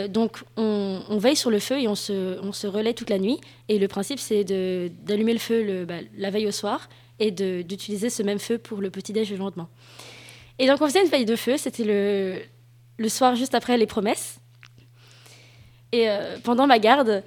Donc, 0.10 0.38
on, 0.58 1.18
veille 1.18 1.36
sur 1.36 1.50
le 1.50 1.60
feu 1.60 1.80
et 1.80 1.88
on 1.88 1.96
se, 1.96 2.68
relaie 2.68 2.94
toute 2.94 3.10
la 3.10 3.18
nuit. 3.18 3.40
Et 3.70 3.80
le 3.80 3.88
principe, 3.88 4.20
c'est 4.20 4.44
d'allumer 4.44 5.34
le 5.34 5.40
feu 5.40 5.86
bah, 5.86 5.96
la 6.18 6.30
veille 6.30 6.48
au 6.48 6.52
soir 6.52 6.90
et 7.20 7.32
d'utiliser 7.32 8.10
ce 8.10 8.24
même 8.24 8.40
feu 8.40 8.58
pour 8.58 8.82
le 8.82 8.90
petit-déj 8.90 9.32
le 9.32 9.38
lendemain. 9.38 9.70
Et 10.60 10.68
donc, 10.68 10.82
on 10.82 10.88
faisait 10.88 11.04
une 11.04 11.10
veille 11.10 11.26
de 11.26 11.36
feu. 11.36 11.58
C'était 11.58 11.84
le, 11.84 12.40
le 12.98 13.10
soir 13.10 13.36
juste 13.36 13.56
après 13.56 13.78
les 13.78 13.86
promesses. 13.86 14.40
Et 15.92 16.10
euh, 16.10 16.38
pendant 16.44 16.68
ma 16.68 16.80
garde, 16.80 17.24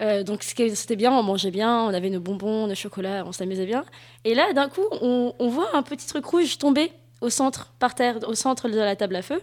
euh, 0.00 0.22
donc 0.22 0.42
c'était 0.42 0.96
bien, 0.96 1.12
on 1.12 1.22
mangeait 1.22 1.50
bien, 1.50 1.82
on 1.82 1.94
avait 1.94 2.10
nos 2.10 2.20
bonbons, 2.20 2.66
nos 2.66 2.74
chocolats, 2.74 3.24
on 3.26 3.32
s'amusait 3.32 3.66
bien. 3.66 3.84
Et 4.24 4.34
là, 4.34 4.52
d'un 4.52 4.68
coup, 4.68 4.84
on, 5.00 5.34
on 5.38 5.48
voit 5.48 5.74
un 5.74 5.82
petit 5.82 6.06
truc 6.06 6.24
rouge 6.24 6.58
tomber 6.58 6.92
au 7.20 7.30
centre, 7.30 7.72
par 7.78 7.94
terre, 7.94 8.18
au 8.26 8.34
centre 8.34 8.68
de 8.68 8.78
la 8.78 8.96
table 8.96 9.16
à 9.16 9.22
feu. 9.22 9.40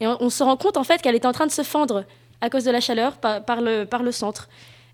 Et 0.00 0.06
on, 0.06 0.30
se 0.30 0.42
rend 0.42 0.56
compte 0.56 0.76
en 0.76 0.84
fait 0.84 1.02
qu'elle 1.02 1.16
était 1.16 1.26
en 1.26 1.32
train 1.32 1.46
de 1.46 1.52
se 1.52 1.62
fendre 1.62 2.04
à 2.40 2.50
cause 2.50 2.64
de 2.64 2.70
la 2.70 2.80
chaleur 2.80 3.16
par 3.16 3.60
le, 3.60 3.84
par 3.84 4.02
le 4.02 4.12
centre. 4.12 4.48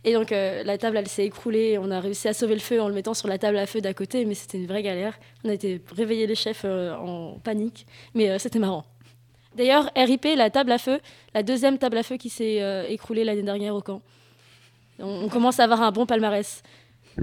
Et 0.04 0.12
donc 0.12 0.32
euh, 0.32 0.62
la 0.64 0.76
table, 0.76 0.98
elle 0.98 1.08
s'est 1.08 1.24
écroulée. 1.24 1.78
On 1.78 1.90
a 1.90 1.98
réussi 1.98 2.28
à 2.28 2.34
sauver 2.34 2.54
le 2.54 2.60
feu 2.60 2.80
en 2.80 2.88
le 2.88 2.94
mettant 2.94 3.14
sur 3.14 3.26
la 3.26 3.38
table 3.38 3.56
à 3.56 3.66
feu 3.66 3.80
d'à 3.80 3.94
côté, 3.94 4.24
mais 4.26 4.34
c'était 4.34 4.58
une 4.58 4.66
vraie 4.66 4.82
galère. 4.82 5.18
On 5.44 5.48
a 5.48 5.54
été 5.54 5.80
réveiller 5.96 6.26
les 6.26 6.34
chefs 6.34 6.62
euh, 6.64 6.94
en 6.94 7.38
panique, 7.42 7.86
mais 8.14 8.28
euh, 8.28 8.38
c'était 8.38 8.58
marrant. 8.58 8.84
D'ailleurs, 9.56 9.90
RIP, 9.96 10.26
la 10.36 10.50
table 10.50 10.72
à 10.72 10.78
feu, 10.78 11.00
la 11.32 11.42
deuxième 11.42 11.78
table 11.78 11.96
à 11.96 12.02
feu 12.02 12.16
qui 12.16 12.28
s'est 12.28 12.86
écroulée 12.88 13.22
l'année 13.22 13.44
dernière 13.44 13.76
au 13.76 13.80
camp. 13.80 14.02
On, 14.98 15.22
on 15.24 15.28
commence 15.28 15.60
à 15.60 15.64
avoir 15.64 15.80
un 15.80 15.92
bon 15.92 16.06
palmarès. 16.06 16.64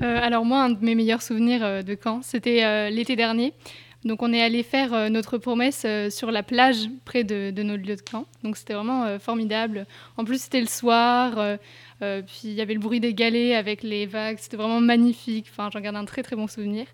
Alors 0.01 0.45
moi, 0.45 0.63
un 0.63 0.69
de 0.69 0.79
mes 0.83 0.95
meilleurs 0.95 1.21
souvenirs 1.21 1.83
de 1.83 1.93
camp, 1.93 2.21
c'était 2.23 2.89
l'été 2.89 3.17
dernier. 3.17 3.53
Donc 4.03 4.23
on 4.23 4.33
est 4.33 4.41
allé 4.41 4.63
faire 4.63 4.93
euh, 4.93 5.09
notre 5.09 5.37
promesse 5.37 5.83
euh, 5.85 6.09
sur 6.09 6.31
la 6.31 6.41
plage 6.41 6.89
près 7.05 7.23
de, 7.23 7.51
de 7.51 7.63
notre 7.63 7.83
lieu 7.83 7.95
de 7.95 8.01
camp. 8.01 8.25
Donc 8.43 8.57
c'était 8.57 8.73
vraiment 8.73 9.03
euh, 9.05 9.19
formidable. 9.19 9.85
En 10.17 10.25
plus 10.25 10.41
c'était 10.41 10.61
le 10.61 10.67
soir, 10.67 11.57
puis 11.99 12.39
il 12.45 12.53
y 12.53 12.61
avait 12.61 12.73
le 12.73 12.79
bruit 12.79 12.99
des 12.99 13.13
galets 13.13 13.53
avec 13.55 13.83
les 13.83 14.07
vagues. 14.07 14.37
C'était 14.39 14.57
vraiment 14.57 14.81
magnifique. 14.81 15.45
Enfin, 15.51 15.69
j'en 15.71 15.79
garde 15.81 15.95
un 15.95 16.05
très 16.05 16.23
très 16.23 16.35
bon 16.35 16.47
souvenir. 16.47 16.87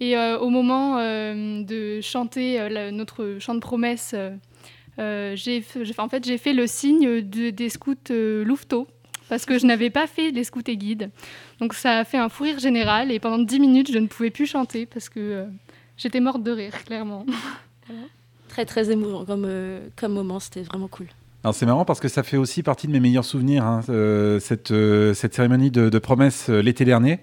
Et 0.00 0.16
au 0.16 0.48
moment 0.48 0.96
de 0.98 2.00
chanter 2.00 2.90
notre 2.90 3.36
chant 3.38 3.54
de 3.54 3.60
promesse, 3.60 4.14
j'ai 4.98 5.64
en 5.98 6.08
fait 6.08 6.24
j'ai 6.26 6.38
fait 6.38 6.52
le 6.52 6.66
signe 6.66 7.20
de- 7.20 7.50
des 7.50 7.68
scouts 7.68 7.94
louveteaux 8.10 8.88
parce 9.28 9.44
que 9.46 9.58
je 9.58 9.66
n'avais 9.66 9.90
pas 9.90 10.06
fait 10.08 10.30
les 10.32 10.42
scouts 10.42 10.62
et 10.66 10.76
guides. 10.76 11.10
Donc 11.60 11.74
ça 11.74 11.98
a 11.98 12.04
fait 12.04 12.18
un 12.18 12.28
fou 12.28 12.42
rire 12.44 12.58
général 12.58 13.12
et 13.12 13.20
pendant 13.20 13.38
10 13.38 13.60
minutes 13.60 13.92
je 13.92 13.98
ne 13.98 14.08
pouvais 14.08 14.30
plus 14.30 14.46
chanter 14.46 14.86
parce 14.86 15.08
que 15.08 15.46
j'étais 16.00 16.20
morte 16.20 16.42
de 16.42 16.50
rire, 16.50 16.72
clairement. 16.84 17.24
Très 18.48 18.64
très 18.64 18.90
émouvant 18.90 19.24
comme, 19.24 19.44
euh, 19.46 19.78
comme 19.94 20.12
moment, 20.12 20.40
c'était 20.40 20.62
vraiment 20.62 20.88
cool. 20.88 21.06
Alors 21.44 21.54
c'est 21.54 21.66
marrant 21.66 21.84
parce 21.84 22.00
que 22.00 22.08
ça 22.08 22.22
fait 22.24 22.36
aussi 22.36 22.62
partie 22.64 22.88
de 22.88 22.92
mes 22.92 22.98
meilleurs 23.00 23.24
souvenirs, 23.24 23.64
hein, 23.64 23.80
euh, 23.88 24.40
cette, 24.40 24.72
euh, 24.72 25.14
cette 25.14 25.34
cérémonie 25.34 25.70
de, 25.70 25.88
de 25.88 25.98
promesse 26.00 26.50
euh, 26.50 26.60
l'été 26.60 26.84
dernier. 26.84 27.20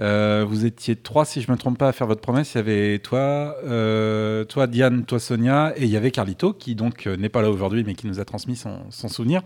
Euh, 0.00 0.44
vous 0.46 0.64
étiez 0.66 0.94
trois, 0.94 1.24
si 1.24 1.40
je 1.40 1.48
ne 1.48 1.52
me 1.54 1.58
trompe 1.58 1.76
pas, 1.78 1.88
à 1.88 1.92
faire 1.92 2.06
votre 2.06 2.20
promesse. 2.20 2.54
Il 2.54 2.58
y 2.58 2.60
avait 2.60 2.98
toi, 3.00 3.56
euh, 3.64 4.44
toi 4.44 4.66
Diane, 4.66 5.04
toi 5.04 5.18
Sonia, 5.18 5.72
et 5.76 5.84
il 5.84 5.90
y 5.90 5.96
avait 5.96 6.10
Carlito, 6.12 6.52
qui 6.52 6.74
donc 6.74 7.06
euh, 7.06 7.16
n'est 7.16 7.30
pas 7.30 7.42
là 7.42 7.50
aujourd'hui, 7.50 7.82
mais 7.84 7.94
qui 7.94 8.06
nous 8.06 8.20
a 8.20 8.24
transmis 8.24 8.54
son, 8.56 8.76
son 8.90 9.08
souvenir. 9.08 9.42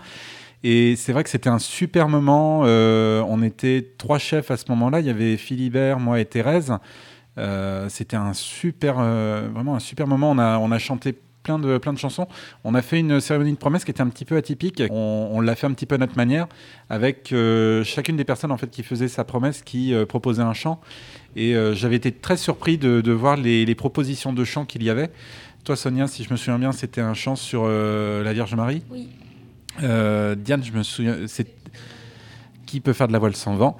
Et 0.65 0.95
c'est 0.97 1.13
vrai 1.13 1.25
que 1.25 1.31
c'était 1.31 1.49
un 1.49 1.59
super 1.59 2.09
moment. 2.09 2.63
euh, 2.67 3.25
on 3.29 3.43
était 3.43 3.93
trois 3.97 4.19
chefs 4.19 4.51
à 4.51 4.57
ce 4.57 4.65
moment-là. 4.71 5.01
Il 5.01 5.07
y 5.07 5.11
avait 5.11 5.37
Philibert, 5.37 5.99
moi 6.01 6.21
et 6.21 6.25
Thérèse. 6.25 6.73
Euh, 7.39 7.89
c'était 7.89 8.17
un 8.17 8.35
super, 8.35 8.97
euh, 8.99 9.49
vraiment 9.53 9.75
un 9.75 9.81
super 9.81 10.07
moment. 10.07 10.31
On 10.31 10.39
a, 10.39 10.59
on 10.59 10.71
a 10.71 10.79
chanté 10.79 11.15
plein 11.43 11.59
de, 11.59 11.79
plein 11.79 11.93
de 11.93 11.99
chansons. 11.99 12.29
On 12.65 12.75
a 12.75 12.83
fait 12.83 13.01
une 13.01 13.21
cérémonie 13.21 13.53
de 13.53 13.59
promesse 13.59 13.85
qui 13.85 13.91
était 13.91 14.01
un 14.01 14.09
petit 14.09 14.25
peu 14.25 14.37
atypique. 14.37 14.83
On, 14.91 15.31
on 15.33 15.41
l'a 15.41 15.55
fait 15.55 15.67
un 15.67 15.73
petit 15.73 15.87
peu 15.87 15.97
à 15.97 15.99
notre 15.99 16.17
manière, 16.17 16.47
avec 16.89 17.33
euh, 17.33 17.85
chacune 17.85 18.17
des 18.17 18.25
personnes 18.25 18.53
en 18.53 18.57
fait 18.57 18.71
qui 18.71 18.83
faisait 18.83 19.09
sa 19.09 19.25
promesse, 19.25 19.63
qui 19.63 19.95
euh, 19.95 20.07
proposait 20.07 20.43
un 20.43 20.53
chant. 20.55 20.81
Et 21.37 21.55
euh, 21.55 21.75
j'avais 21.75 21.97
été 21.97 22.13
très 22.13 22.37
surpris 22.37 22.79
de, 22.79 23.01
de 23.01 23.13
voir 23.13 23.37
les, 23.37 23.65
les 23.65 23.75
propositions 23.75 24.33
de 24.33 24.45
chants 24.45 24.65
qu'il 24.65 24.83
y 24.83 24.91
avait. 24.91 25.11
Toi, 25.65 25.77
Sonia, 25.77 26.07
si 26.07 26.25
je 26.25 26.31
me 26.31 26.37
souviens 26.37 26.59
bien, 26.59 26.73
c'était 26.73 27.01
un 27.01 27.15
chant 27.15 27.37
sur 27.37 27.69
la 27.69 28.33
Vierge 28.33 28.55
Marie. 28.57 28.83
Oui. 28.91 29.09
Diane, 29.79 30.63
je 30.65 30.73
me 30.73 30.83
souviens, 30.83 31.19
c'est 31.29 31.47
qui 32.67 32.81
peut 32.81 32.93
faire 32.93 33.07
de 33.07 33.13
la 33.13 33.21
voile 33.21 33.37
sans 33.37 33.55
vent. 33.55 33.77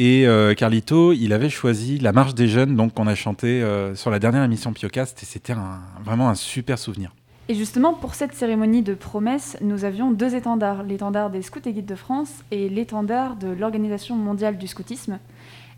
Et 0.00 0.28
euh, 0.28 0.54
Carlito, 0.54 1.12
il 1.12 1.32
avait 1.32 1.50
choisi 1.50 1.98
La 1.98 2.12
Marche 2.12 2.34
des 2.36 2.46
Jeunes, 2.46 2.76
donc 2.76 2.92
on 3.00 3.08
a 3.08 3.16
chanté 3.16 3.60
euh, 3.60 3.96
sur 3.96 4.12
la 4.12 4.20
dernière 4.20 4.44
émission 4.44 4.72
Piocast, 4.72 5.20
et 5.24 5.26
c'était 5.26 5.54
un- 5.54 5.80
vraiment 6.04 6.28
un 6.28 6.36
super 6.36 6.78
souvenir. 6.78 7.12
Et 7.48 7.54
justement, 7.56 7.94
pour 7.94 8.14
cette 8.14 8.32
cérémonie 8.32 8.82
de 8.82 8.94
promesse, 8.94 9.56
nous 9.60 9.84
avions 9.84 10.12
deux 10.12 10.36
étendards, 10.36 10.84
l'étendard 10.84 11.30
des 11.30 11.42
Scouts 11.42 11.66
et 11.66 11.72
Guides 11.72 11.86
de 11.86 11.96
France 11.96 12.30
et 12.52 12.68
l'étendard 12.68 13.34
de 13.34 13.48
l'Organisation 13.48 14.14
mondiale 14.14 14.56
du 14.56 14.68
scoutisme. 14.68 15.18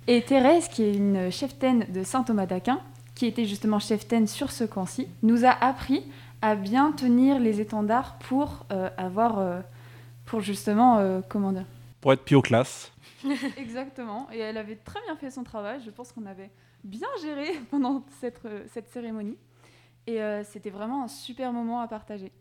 Et 0.06 0.20
Thérèse, 0.20 0.68
qui 0.68 0.82
est 0.82 0.94
une 0.94 1.30
cheftaine 1.30 1.86
de 1.88 2.02
Saint-Thomas 2.02 2.44
d'Aquin, 2.44 2.80
qui 3.14 3.24
était 3.24 3.46
justement 3.46 3.78
cheftaine 3.78 4.26
sur 4.26 4.52
ce 4.52 4.64
camp-ci, 4.64 5.06
nous 5.22 5.46
a 5.46 5.50
appris 5.64 6.02
à 6.42 6.56
bien 6.56 6.92
tenir 6.92 7.38
les 7.38 7.62
étendards 7.62 8.16
pour 8.28 8.66
euh, 8.70 8.90
avoir, 8.98 9.38
euh, 9.38 9.60
pour 10.26 10.40
justement, 10.42 10.98
euh, 10.98 11.20
comment 11.26 11.52
dire? 11.52 11.64
Pour 12.02 12.12
être 12.12 12.24
Pioclasse. 12.24 12.92
Exactement. 13.56 14.28
Et 14.32 14.38
elle 14.38 14.56
avait 14.56 14.76
très 14.76 15.00
bien 15.06 15.16
fait 15.16 15.30
son 15.30 15.44
travail. 15.44 15.80
Je 15.84 15.90
pense 15.90 16.12
qu'on 16.12 16.26
avait 16.26 16.50
bien 16.84 17.08
géré 17.22 17.52
pendant 17.70 18.04
cette, 18.20 18.44
euh, 18.44 18.64
cette 18.72 18.88
cérémonie. 18.88 19.36
Et 20.06 20.20
euh, 20.22 20.42
c'était 20.44 20.70
vraiment 20.70 21.04
un 21.04 21.08
super 21.08 21.52
moment 21.52 21.80
à 21.80 21.88
partager. 21.88 22.32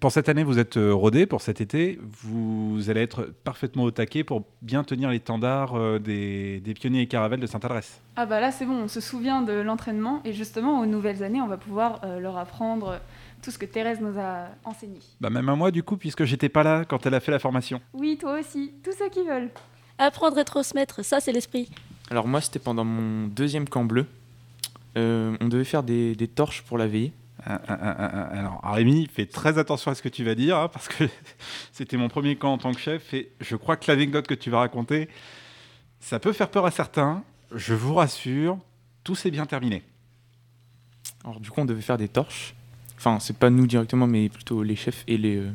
Pour 0.00 0.10
cette 0.10 0.30
année, 0.30 0.42
vous 0.42 0.58
êtes 0.58 0.78
euh, 0.78 0.94
rodé. 0.94 1.26
Pour 1.26 1.42
cet 1.42 1.60
été, 1.60 1.98
vous 2.00 2.88
allez 2.88 3.02
être 3.02 3.24
parfaitement 3.44 3.82
au 3.82 3.90
taquet 3.90 4.24
pour 4.24 4.44
bien 4.62 4.84
tenir 4.84 5.10
l'étendard 5.10 5.74
euh, 5.74 5.98
des, 5.98 6.60
des 6.60 6.72
pionniers 6.72 7.02
et 7.02 7.06
caravelles 7.06 7.40
de 7.40 7.46
Sainte-Adresse. 7.46 8.00
Ah 8.16 8.24
bah 8.24 8.40
là 8.40 8.50
c'est 8.52 8.64
bon, 8.64 8.84
on 8.84 8.88
se 8.88 9.00
souvient 9.00 9.42
de 9.42 9.52
l'entraînement 9.52 10.22
et 10.24 10.32
justement 10.32 10.80
aux 10.80 10.86
nouvelles 10.86 11.22
années 11.22 11.42
on 11.42 11.46
va 11.46 11.58
pouvoir 11.58 12.00
euh, 12.04 12.20
leur 12.20 12.38
apprendre 12.38 13.00
tout 13.42 13.50
ce 13.50 13.58
que 13.58 13.66
Thérèse 13.66 14.00
nous 14.00 14.18
a 14.18 14.46
enseigné. 14.64 15.00
Bah, 15.20 15.28
même 15.28 15.48
à 15.48 15.54
moi, 15.54 15.70
du 15.70 15.82
coup, 15.82 15.98
puisque 15.98 16.24
j'étais 16.24 16.48
pas 16.48 16.62
là 16.62 16.86
quand 16.86 17.04
elle 17.04 17.14
a 17.14 17.20
fait 17.20 17.32
la 17.32 17.38
formation. 17.38 17.82
Oui, 17.92 18.16
toi 18.18 18.40
aussi, 18.40 18.72
tous 18.82 18.92
ceux 18.92 19.10
qui 19.10 19.24
veulent. 19.24 19.50
Apprendre 19.98 20.38
et 20.38 20.44
transmettre, 20.44 21.04
ça 21.04 21.20
c'est 21.20 21.32
l'esprit. 21.32 21.70
Alors 22.10 22.28
moi, 22.28 22.40
c'était 22.40 22.58
pendant 22.58 22.84
mon 22.84 23.26
deuxième 23.28 23.68
camp 23.68 23.84
bleu. 23.84 24.06
Euh, 24.96 25.36
on 25.40 25.48
devait 25.48 25.64
faire 25.64 25.82
des, 25.82 26.14
des 26.14 26.28
torches 26.28 26.62
pour 26.62 26.78
la 26.78 26.86
veillée. 26.86 27.12
Ah, 27.44 27.60
ah, 27.68 27.78
ah, 27.80 27.96
ah, 27.98 28.10
ah. 28.12 28.38
Alors, 28.38 28.60
Rémi, 28.64 29.08
fais 29.12 29.26
très 29.26 29.58
attention 29.58 29.90
à 29.90 29.94
ce 29.94 30.02
que 30.02 30.08
tu 30.08 30.24
vas 30.24 30.34
dire, 30.34 30.56
hein, 30.56 30.68
parce 30.68 30.88
que 30.88 31.04
c'était 31.72 31.96
mon 31.96 32.08
premier 32.08 32.36
camp 32.36 32.52
en 32.52 32.58
tant 32.58 32.72
que 32.72 32.80
chef, 32.80 33.12
et 33.12 33.30
je 33.40 33.56
crois 33.56 33.76
que 33.76 33.90
l'anecdote 33.90 34.26
que 34.26 34.34
tu 34.34 34.50
vas 34.50 34.58
raconter, 34.58 35.08
ça 36.00 36.18
peut 36.18 36.32
faire 36.32 36.50
peur 36.50 36.66
à 36.66 36.70
certains. 36.70 37.22
Je 37.54 37.74
vous 37.74 37.94
rassure, 37.94 38.58
tout 39.04 39.14
s'est 39.14 39.30
bien 39.30 39.46
terminé. 39.46 39.82
Alors 41.24 41.40
du 41.40 41.50
coup, 41.50 41.60
on 41.60 41.64
devait 41.64 41.82
faire 41.82 41.98
des 41.98 42.08
torches. 42.08 42.54
Enfin, 42.96 43.18
c'est 43.20 43.36
pas 43.36 43.50
nous 43.50 43.66
directement, 43.66 44.06
mais 44.06 44.28
plutôt 44.28 44.62
les 44.62 44.76
chefs 44.76 45.04
et 45.06 45.18
les, 45.18 45.36
euh, 45.36 45.52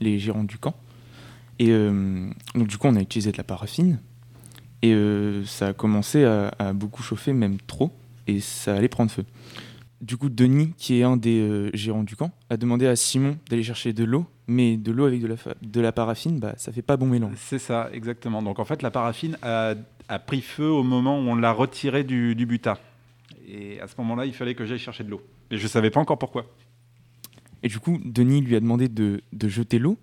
les 0.00 0.18
gérants 0.18 0.44
du 0.44 0.58
camp. 0.58 0.74
Et 1.58 1.70
euh, 1.70 2.28
donc 2.54 2.68
du 2.68 2.76
coup, 2.78 2.86
on 2.88 2.96
a 2.96 3.00
utilisé 3.00 3.32
de 3.32 3.36
la 3.36 3.44
paraffine. 3.44 3.98
Et 4.82 4.92
euh, 4.92 5.44
ça 5.44 5.68
a 5.68 5.72
commencé 5.72 6.24
à, 6.24 6.52
à 6.58 6.72
beaucoup 6.72 7.02
chauffer, 7.02 7.32
même 7.32 7.58
trop. 7.66 7.92
Et 8.26 8.40
ça 8.40 8.74
allait 8.76 8.88
prendre 8.88 9.10
feu. 9.10 9.24
Du 10.02 10.16
coup, 10.18 10.28
Denis, 10.28 10.74
qui 10.76 11.00
est 11.00 11.02
un 11.02 11.16
des 11.16 11.40
euh, 11.40 11.70
gérants 11.72 12.04
du 12.04 12.16
camp, 12.16 12.30
a 12.50 12.56
demandé 12.58 12.86
à 12.86 12.94
Simon 12.96 13.38
d'aller 13.48 13.62
chercher 13.62 13.92
de 13.92 14.04
l'eau. 14.04 14.26
Mais 14.48 14.76
de 14.76 14.92
l'eau 14.92 15.06
avec 15.06 15.20
de 15.20 15.26
la, 15.26 15.36
fa- 15.36 15.54
de 15.60 15.80
la 15.80 15.90
paraffine, 15.90 16.38
bah, 16.38 16.54
ça 16.56 16.70
fait 16.70 16.82
pas 16.82 16.96
bon 16.96 17.06
mélange. 17.06 17.32
C'est 17.36 17.58
ça, 17.58 17.88
exactement. 17.92 18.42
Donc 18.42 18.60
en 18.60 18.64
fait, 18.64 18.82
la 18.82 18.92
paraffine 18.92 19.36
a, 19.42 19.74
a 20.08 20.18
pris 20.20 20.40
feu 20.40 20.68
au 20.68 20.84
moment 20.84 21.18
où 21.18 21.22
on 21.22 21.34
l'a 21.34 21.50
retirée 21.50 22.04
du, 22.04 22.36
du 22.36 22.46
butin. 22.46 22.76
Et 23.48 23.80
à 23.80 23.88
ce 23.88 23.94
moment-là, 23.98 24.26
il 24.26 24.34
fallait 24.34 24.54
que 24.54 24.64
j'aille 24.64 24.78
chercher 24.78 25.02
de 25.02 25.10
l'eau. 25.10 25.22
Mais 25.50 25.56
je 25.56 25.66
savais 25.66 25.90
pas 25.90 25.98
encore 25.98 26.18
pourquoi. 26.18 26.46
Et 27.64 27.68
du 27.68 27.80
coup, 27.80 27.98
Denis 28.04 28.40
lui 28.40 28.54
a 28.54 28.60
demandé 28.60 28.88
de, 28.88 29.22
de 29.32 29.48
jeter 29.48 29.80
l'eau. 29.80 29.96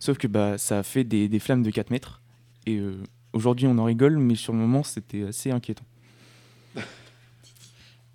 Sauf 0.00 0.18
que 0.18 0.26
bah, 0.26 0.58
ça 0.58 0.78
a 0.78 0.82
fait 0.82 1.04
des, 1.04 1.28
des 1.28 1.38
flammes 1.38 1.62
de 1.62 1.70
4 1.70 1.90
mètres. 1.90 2.20
Et 2.66 2.76
euh, 2.76 3.02
aujourd'hui, 3.32 3.66
on 3.66 3.78
en 3.78 3.84
rigole, 3.84 4.18
mais 4.18 4.34
sur 4.34 4.52
le 4.52 4.58
moment, 4.58 4.82
c'était 4.82 5.24
assez 5.24 5.50
inquiétant. 5.50 5.84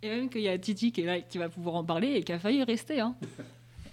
Et 0.01 0.09
même 0.09 0.29
qu'il 0.29 0.41
y 0.41 0.47
a 0.47 0.57
Titi 0.57 0.91
qui 0.91 1.01
est 1.01 1.05
là, 1.05 1.19
qui 1.19 1.37
va 1.37 1.49
pouvoir 1.49 1.75
en 1.75 1.83
parler 1.83 2.13
et 2.13 2.23
qui 2.23 2.31
a 2.31 2.39
failli 2.39 2.63
rester. 2.63 3.01
Hein. 3.01 3.15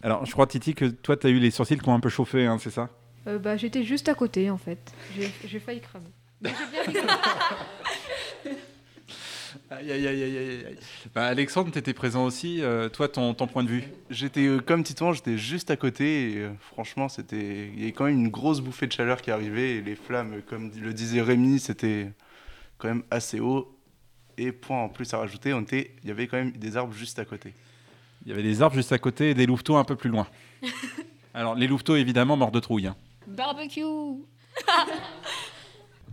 Alors, 0.03 0.25
je 0.25 0.33
crois, 0.33 0.47
Titi, 0.47 0.75
que 0.75 0.85
toi, 0.85 1.17
tu 1.17 1.27
as 1.27 1.31
eu 1.31 1.39
les 1.39 1.51
sourcils 1.51 1.79
qui 1.79 1.89
ont 1.89 1.95
un 1.95 2.01
peu 2.01 2.09
chauffé, 2.09 2.47
hein, 2.47 2.59
c'est 2.61 2.71
ça? 2.71 2.91
Euh, 3.27 3.39
bah, 3.39 3.57
j'étais 3.57 3.83
juste 3.83 4.09
à 4.09 4.15
côté 4.15 4.51
en 4.51 4.57
fait. 4.59 4.93
J'ai 5.17 5.33
j'ai 5.45 5.59
failli 5.59 5.81
cramer. 5.81 6.07
J'ai 6.43 6.51
bien 6.71 6.83
rigolé. 6.87 7.13
Aïe, 9.69 9.91
aïe, 9.91 10.07
aïe, 10.07 10.23
aïe, 10.23 10.37
aïe, 10.39 10.65
aïe. 10.69 10.77
Bah, 11.13 11.27
Alexandre, 11.27 11.73
tu 11.73 11.79
étais 11.79 11.93
présent 11.93 12.25
aussi. 12.25 12.63
Euh, 12.63 12.89
toi, 12.89 13.09
ton, 13.09 13.35
ton 13.35 13.49
point 13.49 13.65
de 13.65 13.69
vue? 13.69 13.83
J'étais 14.11 14.47
euh, 14.47 14.61
comme 14.61 14.85
Titouan, 14.85 15.13
j'étais 15.13 15.37
juste 15.37 15.71
à 15.73 15.77
côté 15.77 16.33
et 16.35 16.39
euh, 16.39 16.51
franchement, 16.61 17.09
c'était 17.09 17.69
il 17.75 17.81
y 17.81 17.83
avait 17.83 17.93
quand 17.93 18.05
même 18.05 18.15
une 18.15 18.29
grosse 18.29 18.61
bouffée 18.61 18.87
de 18.87 18.93
chaleur 18.93 19.21
qui 19.21 19.33
arrivait 19.33 19.77
et 19.77 19.81
les 19.83 19.97
flammes, 19.97 20.41
comme 20.49 20.71
le 20.81 20.95
disait 20.95 21.21
Rémi, 21.21 21.59
c'était 21.59 22.13
quand 22.79 22.87
même 22.89 23.03
assez 23.11 23.41
haut. 23.41 23.73
Et 24.39 24.53
point 24.53 24.83
en 24.83 24.89
plus 24.89 25.13
à 25.15 25.19
rajouter, 25.19 25.53
on 25.53 25.63
était, 25.63 25.97
il 26.03 26.09
y 26.09 26.13
avait 26.13 26.29
quand 26.29 26.37
même 26.37 26.53
des 26.53 26.77
arbres 26.77 26.93
juste 26.93 27.19
à 27.19 27.25
côté. 27.25 27.53
Il 28.25 28.29
y 28.31 28.33
avait 28.33 28.43
des 28.45 28.63
arbres 28.63 28.77
juste 28.77 28.93
à 28.93 28.99
côté 28.99 29.31
et 29.31 29.35
des 29.35 29.47
louveteaux 29.47 29.77
un 29.77 29.85
peu 29.85 29.97
plus 29.97 30.11
loin. 30.11 30.29
Alors, 31.35 31.55
les 31.55 31.67
louveteaux, 31.67 31.97
évidemment, 31.97 32.37
morts 32.37 32.53
de 32.53 32.61
trouille. 32.61 32.87
hein. 32.87 32.97
Barbecue 33.27 33.83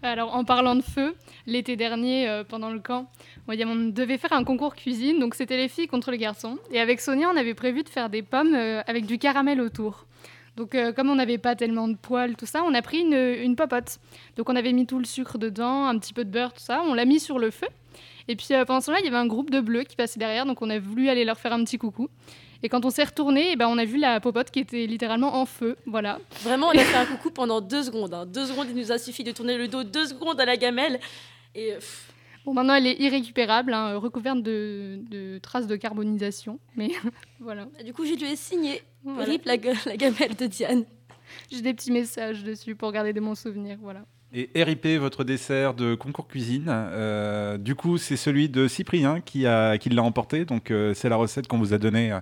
Alors, 0.06 0.36
en 0.36 0.44
parlant 0.44 0.76
de 0.76 0.82
feu, 0.82 1.16
l'été 1.48 1.78
dernier, 1.78 2.28
euh, 2.28 2.44
pendant 2.44 2.72
le 2.72 2.80
camp, 2.80 3.10
on 3.48 3.54
devait 3.56 4.18
faire 4.18 4.34
un 4.34 4.44
concours 4.44 4.76
cuisine, 4.76 5.18
donc 5.18 5.34
c'était 5.34 5.56
les 5.56 5.70
filles 5.70 5.88
contre 5.88 6.12
les 6.12 6.18
garçons. 6.18 6.58
Et 6.72 6.82
avec 6.82 7.00
Sonia, 7.00 7.30
on 7.34 7.38
avait 7.38 7.54
prévu 7.54 7.84
de 7.84 7.90
faire 7.90 8.10
des 8.10 8.22
pommes 8.22 8.54
euh, 8.54 8.82
avec 8.86 9.06
du 9.06 9.18
caramel 9.18 9.62
autour. 9.62 10.06
Donc, 10.58 10.76
euh, 10.76 10.92
comme 10.92 11.10
on 11.10 11.16
n'avait 11.16 11.38
pas 11.38 11.56
tellement 11.56 11.88
de 11.88 11.96
poils, 11.96 12.36
tout 12.36 12.46
ça, 12.46 12.66
on 12.66 12.74
a 12.74 12.82
pris 12.82 13.00
une, 13.00 13.14
une 13.14 13.56
popote. 13.56 14.00
Donc, 14.36 14.50
on 14.50 14.58
avait 14.58 14.74
mis 14.74 14.86
tout 14.86 15.00
le 15.00 15.06
sucre 15.06 15.38
dedans, 15.38 15.86
un 15.86 15.98
petit 15.98 16.14
peu 16.14 16.26
de 16.26 16.30
beurre, 16.30 16.52
tout 16.52 16.62
ça. 16.62 16.84
On 16.86 16.94
l'a 16.94 17.06
mis 17.06 17.22
sur 17.22 17.40
le 17.40 17.50
feu. 17.50 17.68
Et 18.28 18.36
puis, 18.36 18.48
pendant 18.68 18.82
ce 18.82 18.88
temps-là, 18.88 19.00
il 19.00 19.06
y 19.06 19.08
avait 19.08 19.16
un 19.16 19.26
groupe 19.26 19.52
de 19.52 19.62
bleus 19.62 19.84
qui 19.84 19.96
passait 19.96 20.20
derrière, 20.20 20.46
donc 20.46 20.62
on 20.62 20.70
a 20.70 20.80
voulu 20.80 21.08
aller 21.08 21.24
leur 21.24 21.40
faire 21.40 21.54
un 21.54 21.64
petit 21.64 21.78
coucou. 21.78 22.10
Et 22.64 22.70
quand 22.70 22.86
on 22.86 22.90
s'est 22.90 23.04
retourné, 23.04 23.52
eh 23.52 23.56
ben, 23.58 23.68
on 23.68 23.78
a 23.78 23.86
vu 23.86 23.98
la 23.98 24.20
popote 24.22 24.50
qui 24.50 24.60
était 24.60 24.86
littéralement 24.88 25.36
en 25.36 25.46
feu. 25.46 25.76
Voilà. 25.86 26.20
Vraiment, 26.44 26.68
on 26.68 26.72
a 26.72 26.80
fait 26.80 26.96
un 26.98 27.06
coucou 27.18 27.30
pendant 27.30 27.60
deux 27.62 27.84
secondes. 27.84 28.14
hein. 28.14 28.26
Deux 28.26 28.46
secondes, 28.46 28.68
il 28.70 28.76
nous 28.76 28.92
a 28.92 28.98
suffi 28.98 29.24
de 29.24 29.32
tourner 29.32 29.58
le 29.58 29.68
dos 29.68 29.84
deux 29.84 30.06
secondes 30.08 30.40
à 30.40 30.46
la 30.46 30.56
gamelle. 30.58 31.00
Et 31.54 31.74
pff, 31.74 32.10
Bon, 32.46 32.54
maintenant, 32.54 32.74
elle 32.76 32.88
est 32.88 33.00
irrécupérable, 33.00 33.74
hein, 33.74 33.96
recouverte 33.98 34.42
de, 34.44 35.00
de 35.10 35.38
traces 35.40 35.66
de 35.68 35.76
carbonisation. 35.78 36.60
Mais 36.76 36.90
voilà. 37.40 37.68
du 37.86 37.94
coup, 37.94 38.06
je 38.06 38.14
lui 38.16 38.32
ai 38.32 38.36
signé. 38.36 38.82
Voilà. 39.04 39.32
Rip 39.32 39.46
la, 39.46 39.56
la 39.86 39.98
gamelle 39.98 40.36
de 40.36 40.46
Diane. 40.48 40.84
J'ai 41.52 41.62
des 41.62 41.74
petits 41.74 41.92
messages 41.92 42.44
dessus 42.44 42.76
pour 42.76 42.92
garder 42.92 43.14
de 43.14 43.20
mon 43.22 43.36
souvenir. 43.36 43.78
Voilà. 43.82 44.06
Et 44.36 44.64
RIP, 44.64 44.88
votre 45.00 45.24
dessert 45.24 45.76
de 45.76 45.94
concours 45.94 46.28
cuisine, 46.28 46.66
euh, 46.68 47.60
du 47.60 47.76
coup, 47.76 48.00
c'est 48.00 48.18
celui 48.18 48.50
de 48.50 48.68
Cyprien 48.68 49.22
qui, 49.22 49.46
a, 49.46 49.78
qui 49.78 49.90
l'a 49.90 50.02
emporté. 50.02 50.44
Donc, 50.44 50.72
euh, 50.72 50.96
c'est 50.96 51.08
la 51.08 51.18
recette 51.18 51.48
qu'on 51.48 51.60
vous 51.60 51.76
a 51.76 51.78
donnée 51.78 52.12
euh, 52.12 52.20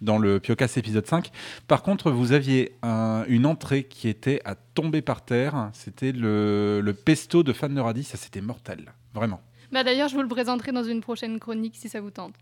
dans 0.00 0.18
le 0.18 0.38
Piocas 0.38 0.72
épisode 0.76 1.04
5. 1.08 1.32
Par 1.66 1.82
contre, 1.82 2.12
vous 2.12 2.30
aviez 2.30 2.76
un- 2.82 3.24
une 3.26 3.44
entrée 3.44 3.82
qui 3.82 4.08
était 4.08 4.40
à 4.44 4.54
tomber 4.54 5.02
par 5.02 5.24
terre. 5.24 5.70
C'était 5.72 6.12
le, 6.12 6.80
le 6.80 6.94
pesto 6.94 7.42
de 7.42 7.52
fan 7.52 7.74
de 7.74 7.80
radis. 7.80 8.04
Ça, 8.04 8.16
c'était 8.16 8.40
mortel. 8.40 8.92
Vraiment. 9.12 9.40
Bah, 9.72 9.82
D'ailleurs, 9.82 10.08
je 10.08 10.14
vous 10.14 10.22
le 10.22 10.28
présenterai 10.28 10.70
dans 10.70 10.84
une 10.84 11.00
prochaine 11.00 11.40
chronique 11.40 11.74
si 11.76 11.88
ça 11.88 12.00
vous 12.00 12.12
tente. 12.12 12.36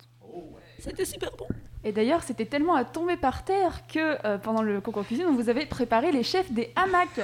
C'était 0.79 1.07
super 1.07 1.31
bon. 1.39 1.47
Et 1.85 1.93
d'ailleurs, 1.93 2.23
c'était 2.23 2.45
tellement 2.47 2.75
à 2.75 2.85
tomber 2.85 3.17
par 3.17 3.45
terre 3.45 3.87
que 3.87 4.17
euh, 4.27 4.39
pendant 4.39 4.61
le 4.63 4.81
concours 4.81 5.07
cuisine, 5.07 5.25
on 5.29 5.35
vous 5.35 5.49
avait 5.49 5.65
préparé 5.67 6.11
les 6.13 6.25
chefs 6.25 6.51
des 6.53 6.71
hamacs. 6.77 7.21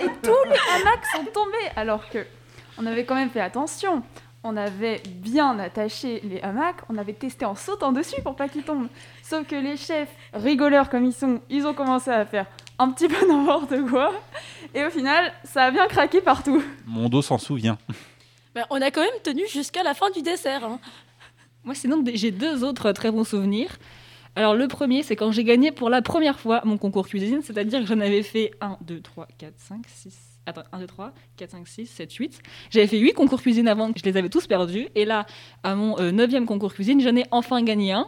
Et 0.00 0.06
tous 0.22 0.44
les 0.46 0.80
hamacs 0.80 1.06
sont 1.14 1.24
tombés, 1.32 1.68
alors 1.76 2.08
que 2.08 2.24
on 2.78 2.86
avait 2.86 3.04
quand 3.04 3.14
même 3.16 3.30
fait 3.30 3.40
attention. 3.40 4.02
On 4.44 4.56
avait 4.56 5.02
bien 5.06 5.58
attaché 5.58 6.20
les 6.22 6.40
hamacs, 6.40 6.76
on 6.88 6.96
avait 6.96 7.12
testé 7.12 7.44
en 7.44 7.56
sautant 7.56 7.90
dessus 7.90 8.22
pour 8.22 8.36
pas 8.36 8.48
qu'ils 8.48 8.62
tombent. 8.62 8.88
Sauf 9.22 9.46
que 9.46 9.56
les 9.56 9.76
chefs, 9.76 10.08
rigoleurs 10.32 10.88
comme 10.88 11.04
ils 11.04 11.12
sont, 11.12 11.40
ils 11.50 11.66
ont 11.66 11.74
commencé 11.74 12.10
à 12.10 12.24
faire 12.24 12.46
un 12.78 12.90
petit 12.90 13.08
peu 13.08 13.26
n'importe 13.28 13.74
quoi. 13.90 14.12
Et 14.74 14.84
au 14.84 14.90
final, 14.90 15.32
ça 15.44 15.64
a 15.64 15.70
bien 15.72 15.88
craqué 15.88 16.20
partout. 16.20 16.62
Mon 16.86 17.08
dos 17.08 17.20
s'en 17.22 17.38
souvient. 17.38 17.78
Bah, 18.54 18.64
on 18.70 18.80
a 18.80 18.90
quand 18.92 19.00
même 19.02 19.20
tenu 19.24 19.42
jusqu'à 19.48 19.82
la 19.82 19.94
fin 19.94 20.08
du 20.10 20.22
dessert. 20.22 20.64
hein. 20.64 20.78
Moi, 21.64 21.74
sinon, 21.74 22.02
j'ai 22.14 22.30
deux 22.30 22.62
autres 22.62 22.92
très 22.92 23.10
bons 23.10 23.24
souvenirs. 23.24 23.76
Alors, 24.38 24.54
le 24.54 24.68
premier, 24.68 25.02
c'est 25.02 25.16
quand 25.16 25.32
j'ai 25.32 25.42
gagné 25.42 25.72
pour 25.72 25.90
la 25.90 26.00
première 26.00 26.38
fois 26.38 26.60
mon 26.64 26.78
concours 26.78 27.08
cuisine, 27.08 27.40
c'est-à-dire 27.42 27.80
que 27.80 27.86
j'en 27.86 27.98
avais 27.98 28.22
fait 28.22 28.52
1, 28.60 28.78
2, 28.82 29.00
3, 29.00 29.26
4, 29.36 29.52
5, 29.56 29.82
6. 29.88 30.16
Attends, 30.46 30.62
1, 30.70 30.78
2, 30.78 30.86
3, 30.86 31.12
4, 31.36 31.50
5, 31.50 31.66
6, 31.66 31.86
7, 31.86 32.12
8. 32.12 32.40
J'avais 32.70 32.86
fait 32.86 32.98
8 32.98 33.14
concours 33.14 33.42
cuisine 33.42 33.66
avant, 33.66 33.90
je 33.96 34.04
les 34.04 34.16
avais 34.16 34.28
tous 34.28 34.46
perdus. 34.46 34.86
Et 34.94 35.04
là, 35.04 35.26
à 35.64 35.74
mon 35.74 35.98
euh, 35.98 36.12
neuvième 36.12 36.46
concours 36.46 36.72
cuisine, 36.72 37.00
j'en 37.00 37.16
ai 37.16 37.24
enfin 37.32 37.60
gagné 37.64 37.90
un, 37.90 38.06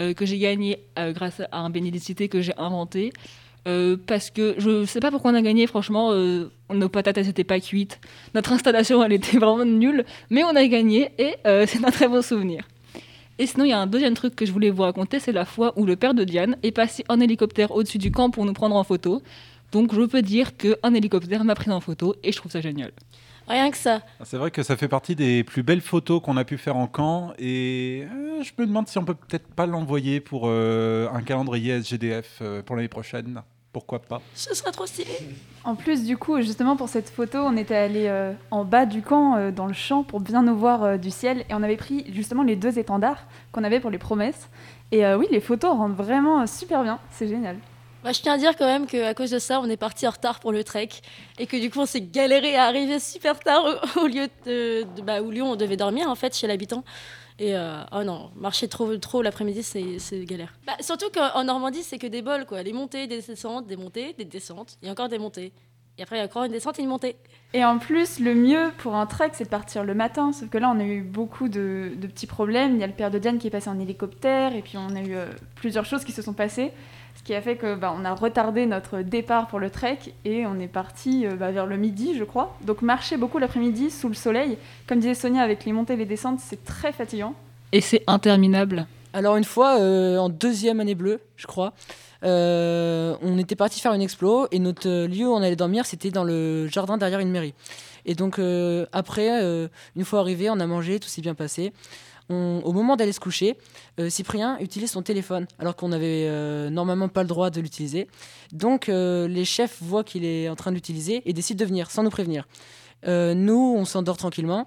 euh, 0.00 0.14
que 0.14 0.24
j'ai 0.24 0.38
gagné 0.38 0.78
euh, 0.98 1.12
grâce 1.12 1.40
à 1.40 1.58
un 1.58 1.68
bénédicité 1.68 2.28
que 2.28 2.40
j'ai 2.40 2.54
inventé. 2.56 3.12
Euh, 3.66 3.96
parce 4.06 4.30
que 4.30 4.54
je 4.58 4.84
sais 4.84 5.00
pas 5.00 5.10
pourquoi 5.10 5.32
on 5.32 5.34
a 5.34 5.42
gagné, 5.42 5.66
franchement, 5.66 6.12
euh, 6.12 6.50
nos 6.72 6.88
patates 6.88 7.18
elles 7.18 7.28
étaient 7.28 7.42
pas 7.44 7.58
cuites, 7.58 8.00
notre 8.32 8.52
installation 8.52 9.02
elle 9.02 9.12
était 9.12 9.38
vraiment 9.38 9.64
nulle, 9.64 10.04
mais 10.30 10.44
on 10.44 10.54
a 10.54 10.66
gagné 10.66 11.10
et 11.18 11.34
euh, 11.46 11.66
c'est 11.68 11.84
un 11.84 11.90
très 11.90 12.06
bon 12.06 12.22
souvenir. 12.22 12.62
Et 13.38 13.46
sinon, 13.46 13.64
il 13.64 13.70
y 13.70 13.72
a 13.72 13.78
un 13.78 13.86
deuxième 13.86 14.14
truc 14.14 14.34
que 14.34 14.46
je 14.46 14.52
voulais 14.52 14.70
vous 14.70 14.82
raconter, 14.82 15.20
c'est 15.20 15.32
la 15.32 15.44
fois 15.44 15.72
où 15.76 15.84
le 15.84 15.96
père 15.96 16.14
de 16.14 16.24
Diane 16.24 16.56
est 16.62 16.72
passé 16.72 17.04
en 17.08 17.20
hélicoptère 17.20 17.70
au-dessus 17.70 17.98
du 17.98 18.10
camp 18.10 18.30
pour 18.30 18.44
nous 18.46 18.54
prendre 18.54 18.76
en 18.76 18.84
photo. 18.84 19.22
Donc 19.72 19.94
je 19.94 20.02
peux 20.02 20.22
dire 20.22 20.56
qu'un 20.56 20.94
hélicoptère 20.94 21.44
m'a 21.44 21.54
pris 21.54 21.70
en 21.70 21.80
photo 21.80 22.14
et 22.22 22.32
je 22.32 22.36
trouve 22.38 22.52
ça 22.52 22.60
génial. 22.60 22.92
Rien 23.48 23.70
que 23.70 23.76
ça. 23.76 24.00
C'est 24.24 24.38
vrai 24.38 24.50
que 24.50 24.62
ça 24.62 24.76
fait 24.76 24.88
partie 24.88 25.14
des 25.14 25.44
plus 25.44 25.62
belles 25.62 25.80
photos 25.80 26.20
qu'on 26.20 26.36
a 26.36 26.44
pu 26.44 26.58
faire 26.58 26.76
en 26.76 26.88
camp 26.88 27.32
et 27.38 28.04
euh, 28.10 28.42
je 28.42 28.52
me 28.58 28.66
demande 28.66 28.88
si 28.88 28.98
on 28.98 29.04
peut 29.04 29.14
peut-être 29.14 29.46
pas 29.54 29.66
l'envoyer 29.66 30.20
pour 30.20 30.44
euh, 30.46 31.08
un 31.12 31.22
calendrier 31.22 31.74
SGDF 31.74 32.38
euh, 32.42 32.62
pour 32.62 32.74
l'année 32.74 32.88
prochaine. 32.88 33.42
Pourquoi 33.76 33.98
pas 33.98 34.22
Ce 34.34 34.54
sera 34.54 34.72
trop 34.72 34.86
stylé. 34.86 35.10
En 35.62 35.74
plus, 35.74 36.04
du 36.04 36.16
coup, 36.16 36.40
justement 36.40 36.76
pour 36.76 36.88
cette 36.88 37.10
photo, 37.10 37.40
on 37.40 37.58
était 37.58 37.76
allé 37.76 38.06
euh, 38.06 38.32
en 38.50 38.64
bas 38.64 38.86
du 38.86 39.02
camp, 39.02 39.36
euh, 39.36 39.50
dans 39.50 39.66
le 39.66 39.74
champ, 39.74 40.02
pour 40.02 40.20
bien 40.20 40.40
nous 40.42 40.56
voir 40.56 40.82
euh, 40.82 40.96
du 40.96 41.10
ciel. 41.10 41.40
Et 41.50 41.52
on 41.52 41.62
avait 41.62 41.76
pris 41.76 42.06
justement 42.14 42.42
les 42.42 42.56
deux 42.56 42.78
étendards 42.78 43.24
qu'on 43.52 43.64
avait 43.64 43.78
pour 43.78 43.90
les 43.90 43.98
promesses. 43.98 44.48
Et 44.92 45.04
euh, 45.04 45.18
oui, 45.18 45.26
les 45.30 45.40
photos 45.40 45.72
rendent 45.76 45.94
vraiment 45.94 46.40
euh, 46.40 46.46
super 46.46 46.82
bien. 46.84 46.98
C'est 47.10 47.28
génial. 47.28 47.58
Moi, 48.02 48.12
je 48.12 48.22
tiens 48.22 48.32
à 48.32 48.38
dire 48.38 48.56
quand 48.56 48.64
même 48.64 48.86
qu'à 48.86 49.12
cause 49.12 49.32
de 49.32 49.38
ça, 49.38 49.60
on 49.60 49.68
est 49.68 49.76
parti 49.76 50.06
en 50.06 50.10
retard 50.10 50.40
pour 50.40 50.52
le 50.52 50.64
trek 50.64 50.88
et 51.38 51.46
que 51.46 51.58
du 51.58 51.68
coup, 51.70 51.80
on 51.80 51.86
s'est 51.86 52.00
galéré 52.00 52.56
à 52.56 52.64
arriver 52.64 52.98
super 52.98 53.38
tard 53.40 53.62
au, 53.96 54.00
au 54.00 54.06
lieu 54.06 54.26
de, 54.46 54.84
de- 54.96 55.02
bah, 55.02 55.20
où 55.20 55.30
lieu 55.30 55.42
on 55.42 55.56
devait 55.56 55.76
dormir 55.76 56.08
en 56.08 56.14
fait 56.14 56.34
chez 56.34 56.46
l'habitant. 56.46 56.82
Et 57.38 57.56
euh, 57.56 57.82
oh 57.92 58.02
non, 58.02 58.30
marcher 58.34 58.66
trop, 58.66 58.96
trop 58.96 59.20
l'après-midi, 59.20 59.62
c'est 59.62 59.98
c'est 59.98 60.24
galère. 60.24 60.54
Bah, 60.66 60.72
surtout 60.80 61.10
qu'en 61.10 61.44
Normandie, 61.44 61.82
c'est 61.82 61.98
que 61.98 62.06
des 62.06 62.22
bols 62.22 62.46
quoi. 62.46 62.62
Les 62.62 62.72
montées, 62.72 63.06
des 63.06 63.20
descentes, 63.20 63.66
des 63.66 63.76
montées, 63.76 64.14
des 64.14 64.24
descentes, 64.24 64.78
et 64.82 64.90
encore 64.90 65.08
des 65.08 65.18
montées. 65.18 65.52
Et 65.98 66.02
après, 66.02 66.16
il 66.16 66.18
y 66.18 66.22
a 66.22 66.26
encore 66.26 66.44
une 66.44 66.52
descente 66.52 66.78
et 66.78 66.82
une 66.82 66.88
montée. 66.88 67.16
Et 67.54 67.64
en 67.64 67.78
plus, 67.78 68.20
le 68.20 68.34
mieux 68.34 68.70
pour 68.78 68.94
un 68.96 69.06
trek, 69.06 69.30
c'est 69.32 69.44
de 69.44 69.48
partir 69.48 69.82
le 69.82 69.94
matin. 69.94 70.32
Sauf 70.32 70.50
que 70.50 70.58
là, 70.58 70.70
on 70.74 70.78
a 70.78 70.84
eu 70.84 71.00
beaucoup 71.00 71.48
de, 71.48 71.92
de 71.96 72.06
petits 72.06 72.26
problèmes. 72.26 72.74
Il 72.74 72.80
y 72.80 72.84
a 72.84 72.86
le 72.86 72.92
père 72.92 73.10
de 73.10 73.18
Diane 73.18 73.38
qui 73.38 73.46
est 73.46 73.50
passé 73.50 73.70
en 73.70 73.80
hélicoptère, 73.80 74.54
et 74.54 74.60
puis 74.60 74.76
on 74.76 74.94
a 74.94 75.00
eu 75.00 75.14
euh, 75.14 75.26
plusieurs 75.54 75.86
choses 75.86 76.04
qui 76.04 76.12
se 76.12 76.20
sont 76.20 76.34
passées. 76.34 76.72
Qui 77.26 77.34
a 77.34 77.42
fait 77.42 77.56
que 77.56 77.74
bah, 77.74 77.92
on 77.92 78.04
a 78.04 78.14
retardé 78.14 78.66
notre 78.66 79.00
départ 79.00 79.48
pour 79.48 79.58
le 79.58 79.68
trek 79.68 79.98
et 80.24 80.46
on 80.46 80.60
est 80.60 80.68
parti 80.68 81.26
euh, 81.26 81.34
bah, 81.34 81.50
vers 81.50 81.66
le 81.66 81.76
midi, 81.76 82.14
je 82.16 82.22
crois. 82.22 82.56
Donc 82.64 82.82
marcher 82.82 83.16
beaucoup 83.16 83.38
l'après-midi 83.38 83.90
sous 83.90 84.06
le 84.06 84.14
soleil. 84.14 84.58
Comme 84.86 85.00
disait 85.00 85.14
Sonia, 85.14 85.42
avec 85.42 85.64
les 85.64 85.72
montées 85.72 85.94
et 85.94 85.96
les 85.96 86.04
descentes, 86.04 86.38
c'est 86.38 86.64
très 86.64 86.92
fatigant. 86.92 87.34
Et 87.72 87.80
c'est 87.80 88.04
interminable. 88.06 88.86
Alors 89.12 89.36
une 89.36 89.42
fois, 89.42 89.80
euh, 89.80 90.18
en 90.18 90.28
deuxième 90.28 90.78
année 90.78 90.94
bleue, 90.94 91.18
je 91.36 91.48
crois, 91.48 91.72
euh, 92.24 93.16
on 93.22 93.38
était 93.38 93.56
parti 93.56 93.80
faire 93.80 93.92
une 93.92 94.02
explo 94.02 94.46
et 94.50 94.58
notre 94.58 94.88
lieu 95.06 95.26
où 95.26 95.32
on 95.32 95.42
allait 95.42 95.56
dormir, 95.56 95.84
c'était 95.84 96.10
dans 96.10 96.24
le 96.24 96.66
jardin 96.68 96.96
derrière 96.96 97.18
une 97.18 97.30
mairie. 97.30 97.54
Et 98.04 98.14
donc 98.14 98.38
euh, 98.38 98.86
après, 98.92 99.42
euh, 99.42 99.68
une 99.96 100.04
fois 100.04 100.20
arrivé, 100.20 100.48
on 100.48 100.60
a 100.60 100.66
mangé, 100.66 101.00
tout 101.00 101.08
s'est 101.08 101.22
bien 101.22 101.34
passé. 101.34 101.72
Au 102.28 102.72
moment 102.72 102.96
d'aller 102.96 103.12
se 103.12 103.20
coucher, 103.20 103.56
euh, 104.00 104.10
Cyprien 104.10 104.58
utilise 104.58 104.90
son 104.90 105.02
téléphone 105.02 105.46
alors 105.60 105.76
qu'on 105.76 105.88
n'avait 105.88 106.26
euh, 106.26 106.70
normalement 106.70 107.08
pas 107.08 107.22
le 107.22 107.28
droit 107.28 107.50
de 107.50 107.60
l'utiliser. 107.60 108.08
Donc 108.52 108.88
euh, 108.88 109.28
les 109.28 109.44
chefs 109.44 109.80
voient 109.80 110.02
qu'il 110.02 110.24
est 110.24 110.48
en 110.48 110.56
train 110.56 110.72
de 110.72 110.74
l'utiliser 110.74 111.22
et 111.24 111.32
décident 111.32 111.60
de 111.60 111.68
venir 111.68 111.90
sans 111.90 112.02
nous 112.02 112.10
prévenir. 112.10 112.46
Nous, 113.06 113.76
on 113.78 113.84
s'endort 113.84 114.16
tranquillement 114.16 114.66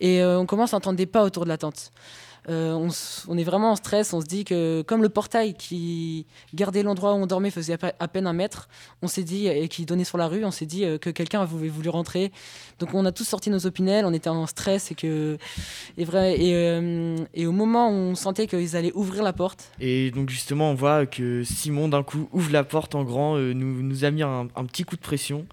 et 0.00 0.22
euh, 0.22 0.38
on 0.38 0.46
commence 0.46 0.74
à 0.74 0.76
entendre 0.76 0.96
des 0.96 1.06
pas 1.06 1.24
autour 1.24 1.44
de 1.44 1.48
la 1.48 1.58
tente. 1.58 1.92
Euh, 2.48 2.88
on, 3.26 3.38
est 3.38 3.42
vraiment 3.42 3.72
en 3.72 3.76
stress, 3.76 4.12
on 4.12 4.20
se 4.20 4.26
dit 4.26 4.44
que 4.44 4.82
comme 4.82 5.02
le 5.02 5.08
portail 5.08 5.54
qui 5.54 6.26
gardait 6.54 6.84
l'endroit 6.84 7.12
où 7.14 7.16
on 7.16 7.26
dormait 7.26 7.50
faisait 7.50 7.72
à, 7.72 7.78
pe- 7.78 7.96
à 7.98 8.06
peine 8.06 8.28
un 8.28 8.32
mètre, 8.32 8.68
on 9.02 9.08
s'est 9.08 9.24
dit, 9.24 9.48
et 9.48 9.66
qui 9.66 9.84
donnait 9.84 10.04
sur 10.04 10.16
la 10.16 10.28
rue, 10.28 10.44
on 10.44 10.52
s'est 10.52 10.66
dit 10.66 10.84
euh, 10.84 10.96
que 10.96 11.10
quelqu'un 11.10 11.40
avait 11.40 11.68
voulu 11.68 11.88
rentrer. 11.88 12.30
Donc 12.78 12.94
on 12.94 13.04
a 13.04 13.10
tous 13.10 13.24
sorti 13.24 13.50
nos 13.50 13.66
opinels, 13.66 14.04
on 14.06 14.12
était 14.12 14.28
en 14.28 14.46
stress 14.46 14.92
et 14.92 14.94
que... 14.94 15.38
Vrai, 15.98 16.36
et, 17.34 17.46
au 17.46 17.52
moment 17.52 17.88
où 17.88 17.92
on 17.92 18.14
sentait 18.14 18.46
qu'ils 18.46 18.76
allaient 18.76 18.92
ouvrir 18.94 19.24
la 19.24 19.32
porte, 19.32 19.72
Et 19.80 20.12
donc 20.12 20.30
justement, 20.30 20.70
on 20.70 20.74
voit 20.74 21.06
que 21.06 21.42
Simon 21.42 21.88
d'un 21.88 22.04
coup 22.04 22.28
ouvre 22.32 22.52
la 22.52 22.62
porte 22.62 22.94
en 22.94 23.02
grand, 23.02 23.36
nous, 23.36 24.04
a 24.04 24.10
mis 24.12 24.22
un 24.22 24.46
petit 24.66 24.84
coup 24.84 24.94
de 24.94 25.00
pression. 25.00 25.46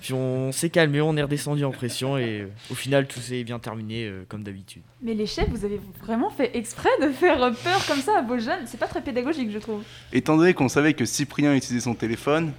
Puis 0.00 0.14
on 0.14 0.50
s'est 0.52 0.70
calmé, 0.70 1.00
on 1.00 1.16
est 1.16 1.22
redescendu 1.22 1.64
en 1.64 1.70
pression 1.70 2.16
et 2.16 2.40
euh, 2.40 2.48
au 2.70 2.74
final 2.74 3.06
tout 3.06 3.20
s'est 3.20 3.44
bien 3.44 3.58
terminé 3.58 4.06
euh, 4.06 4.24
comme 4.28 4.42
d'habitude. 4.42 4.82
Mais 5.02 5.14
les 5.14 5.26
chefs, 5.26 5.48
vous 5.50 5.64
avez 5.64 5.80
vraiment 6.02 6.30
fait 6.30 6.56
exprès 6.56 6.90
de 7.02 7.08
faire 7.08 7.38
peur 7.38 7.86
comme 7.86 8.00
ça 8.00 8.18
à 8.18 8.22
vos 8.22 8.38
jeunes? 8.38 8.66
C'est 8.66 8.80
pas 8.80 8.88
très 8.88 9.02
pédagogique, 9.02 9.50
je 9.50 9.58
trouve. 9.58 9.82
Étant 10.12 10.36
donné 10.36 10.54
qu'on 10.54 10.68
savait 10.68 10.94
que 10.94 11.04
Cyprien 11.04 11.54
utilisait 11.54 11.84
son 11.84 11.94
téléphone, 11.94 12.52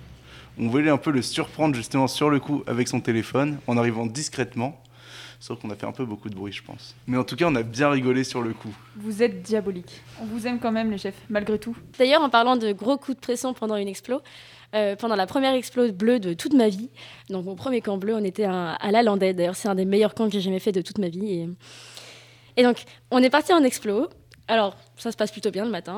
on 0.60 0.68
voulait 0.68 0.90
un 0.90 0.98
peu 0.98 1.12
le 1.12 1.22
surprendre 1.22 1.76
justement 1.76 2.08
sur 2.08 2.30
le 2.30 2.40
coup 2.40 2.64
avec 2.68 2.88
son 2.88 3.00
téléphone, 3.00 3.58
en 3.68 3.78
arrivant 3.78 4.06
discrètement. 4.06 4.82
Sauf 5.40 5.60
qu'on 5.60 5.72
a 5.72 5.76
fait 5.76 5.88
un 5.88 5.92
peu 5.92 6.06
beaucoup 6.06 6.30
de 6.30 6.36
bruit, 6.36 6.54
je 6.54 6.62
pense. 6.62 6.96
Mais 7.08 7.18
en 7.18 7.24
tout 7.24 7.36
cas, 7.36 7.46
on 7.48 7.56
a 7.56 7.64
bien 7.64 7.90
rigolé 7.90 8.24
sur 8.24 8.44
le 8.44 8.54
coup. 8.54 8.72
Vous 8.96 9.24
êtes 9.24 9.42
diabolique. 9.42 10.04
On 10.22 10.26
vous 10.26 10.46
aime 10.46 10.60
quand 10.60 10.72
même, 10.72 10.92
les 10.92 11.00
chefs, 11.00 11.20
malgré 11.30 11.58
tout. 11.58 11.76
D'ailleurs, 11.98 12.22
en 12.22 12.30
parlant 12.30 12.58
de 12.58 12.72
gros 12.74 12.98
coups 12.98 13.18
de 13.18 13.22
pression 13.22 13.56
pendant 13.56 13.76
une 13.76 13.88
explo, 13.88 14.22
euh, 14.76 14.96
pendant 14.96 15.16
la 15.16 15.28
première 15.28 15.54
explo 15.54 15.92
bleue 15.92 16.20
de 16.20 16.34
toute 16.34 16.54
ma 16.54 16.70
vie, 16.70 16.90
donc 17.30 17.46
mon 17.46 17.56
premier 17.56 17.82
camp 17.82 17.98
bleu, 17.98 18.16
on 18.16 18.24
était 18.24 18.46
à, 18.46 18.72
à 18.72 18.92
la 18.92 19.04
Landais. 19.04 19.34
D'ailleurs, 19.34 19.56
c'est 19.56 19.68
un 19.68 19.76
des 19.76 19.86
meilleurs 19.86 20.14
camps 20.14 20.28
que 20.28 20.34
j'ai 20.34 20.42
jamais 20.42 20.60
fait 20.60 20.72
de 20.72 20.82
toute 20.82 20.98
ma 20.98 21.10
vie. 21.10 21.48
Et, 22.58 22.64
donc, 22.64 22.84
on 23.10 23.22
est 23.22 23.30
parti 23.30 23.54
en 23.54 23.64
explo. 23.64 24.08
Alors, 24.48 24.76
ça 24.98 25.12
se 25.12 25.18
passe 25.18 25.32
plutôt 25.32 25.52
bien 25.52 25.66
le 25.66 25.72
matin. 25.72 25.96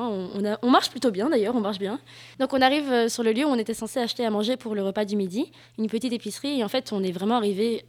On, 0.62 0.70
marche 0.70 0.90
plutôt 0.90 1.10
bien 1.10 1.28
d'ailleurs, 1.28 1.56
on 1.56 1.60
marche 1.60 1.78
bien. 1.78 1.98
Donc, 2.38 2.52
on 2.52 2.60
arrive 2.60 2.90
euh, 2.90 3.08
sur 3.08 3.22
le 3.22 3.32
lieu 3.32 3.44
où 3.44 3.48
on 3.48 3.58
était 3.58 3.74
censé 3.74 4.00
acheter 4.00 4.24
à 4.24 4.30
manger 4.30 4.56
pour 4.56 4.74
le 4.74 4.82
repas 4.82 5.04
du 5.04 5.16
midi, 5.16 5.50
une 5.78 5.88
petite 5.88 6.12
épicerie. 6.12 6.60
Et 6.60 6.64
en 6.64 6.68
fait, 6.68 6.92
on 6.92 7.02
est 7.02 7.12
vraiment 7.12 7.36
arrivé 7.36 7.84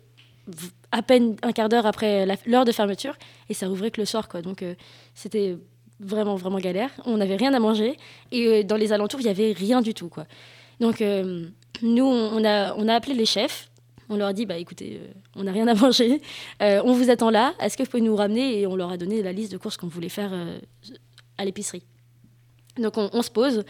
à 0.91 1.01
peine 1.01 1.35
un 1.41 1.51
quart 1.51 1.69
d'heure 1.69 1.85
après 1.85 2.25
l'heure 2.45 2.65
de 2.65 2.71
fermeture 2.71 3.15
et 3.49 3.53
ça 3.53 3.69
ouvrait 3.69 3.91
que 3.91 3.99
le 3.99 4.05
soir 4.05 4.27
quoi 4.27 4.41
donc 4.41 4.61
euh, 4.61 4.75
c'était 5.13 5.57
vraiment 5.99 6.35
vraiment 6.35 6.59
galère 6.59 6.91
on 7.05 7.17
n'avait 7.17 7.35
rien 7.35 7.53
à 7.53 7.59
manger 7.59 7.97
et 8.31 8.63
dans 8.63 8.77
les 8.77 8.93
alentours 8.93 9.19
il 9.21 9.25
y 9.25 9.29
avait 9.29 9.53
rien 9.53 9.81
du 9.81 9.93
tout 9.93 10.09
quoi 10.09 10.25
donc 10.79 11.01
euh, 11.01 11.45
nous 11.81 12.05
on 12.05 12.43
a 12.43 12.73
on 12.75 12.87
a 12.87 12.93
appelé 12.93 13.13
les 13.15 13.25
chefs 13.25 13.69
on 14.09 14.17
leur 14.17 14.27
a 14.27 14.33
dit 14.33 14.45
bah 14.45 14.57
écoutez 14.57 14.99
euh, 15.01 15.07
on 15.35 15.43
n'a 15.43 15.51
rien 15.51 15.67
à 15.67 15.73
manger 15.73 16.21
Euh, 16.61 16.81
on 16.85 16.93
vous 16.93 17.09
attend 17.09 17.29
là 17.29 17.53
est-ce 17.59 17.77
que 17.77 17.83
vous 17.83 17.89
pouvez 17.89 18.03
nous 18.03 18.15
ramener 18.15 18.59
et 18.59 18.67
on 18.67 18.75
leur 18.75 18.91
a 18.91 18.97
donné 18.97 19.21
la 19.21 19.31
liste 19.31 19.51
de 19.51 19.57
courses 19.57 19.77
qu'on 19.77 19.87
voulait 19.87 20.09
faire 20.09 20.31
à 21.37 21.45
l'épicerie 21.45 21.83
donc 22.77 22.97
on, 22.97 23.09
on 23.13 23.21
se 23.21 23.31
pose 23.31 23.63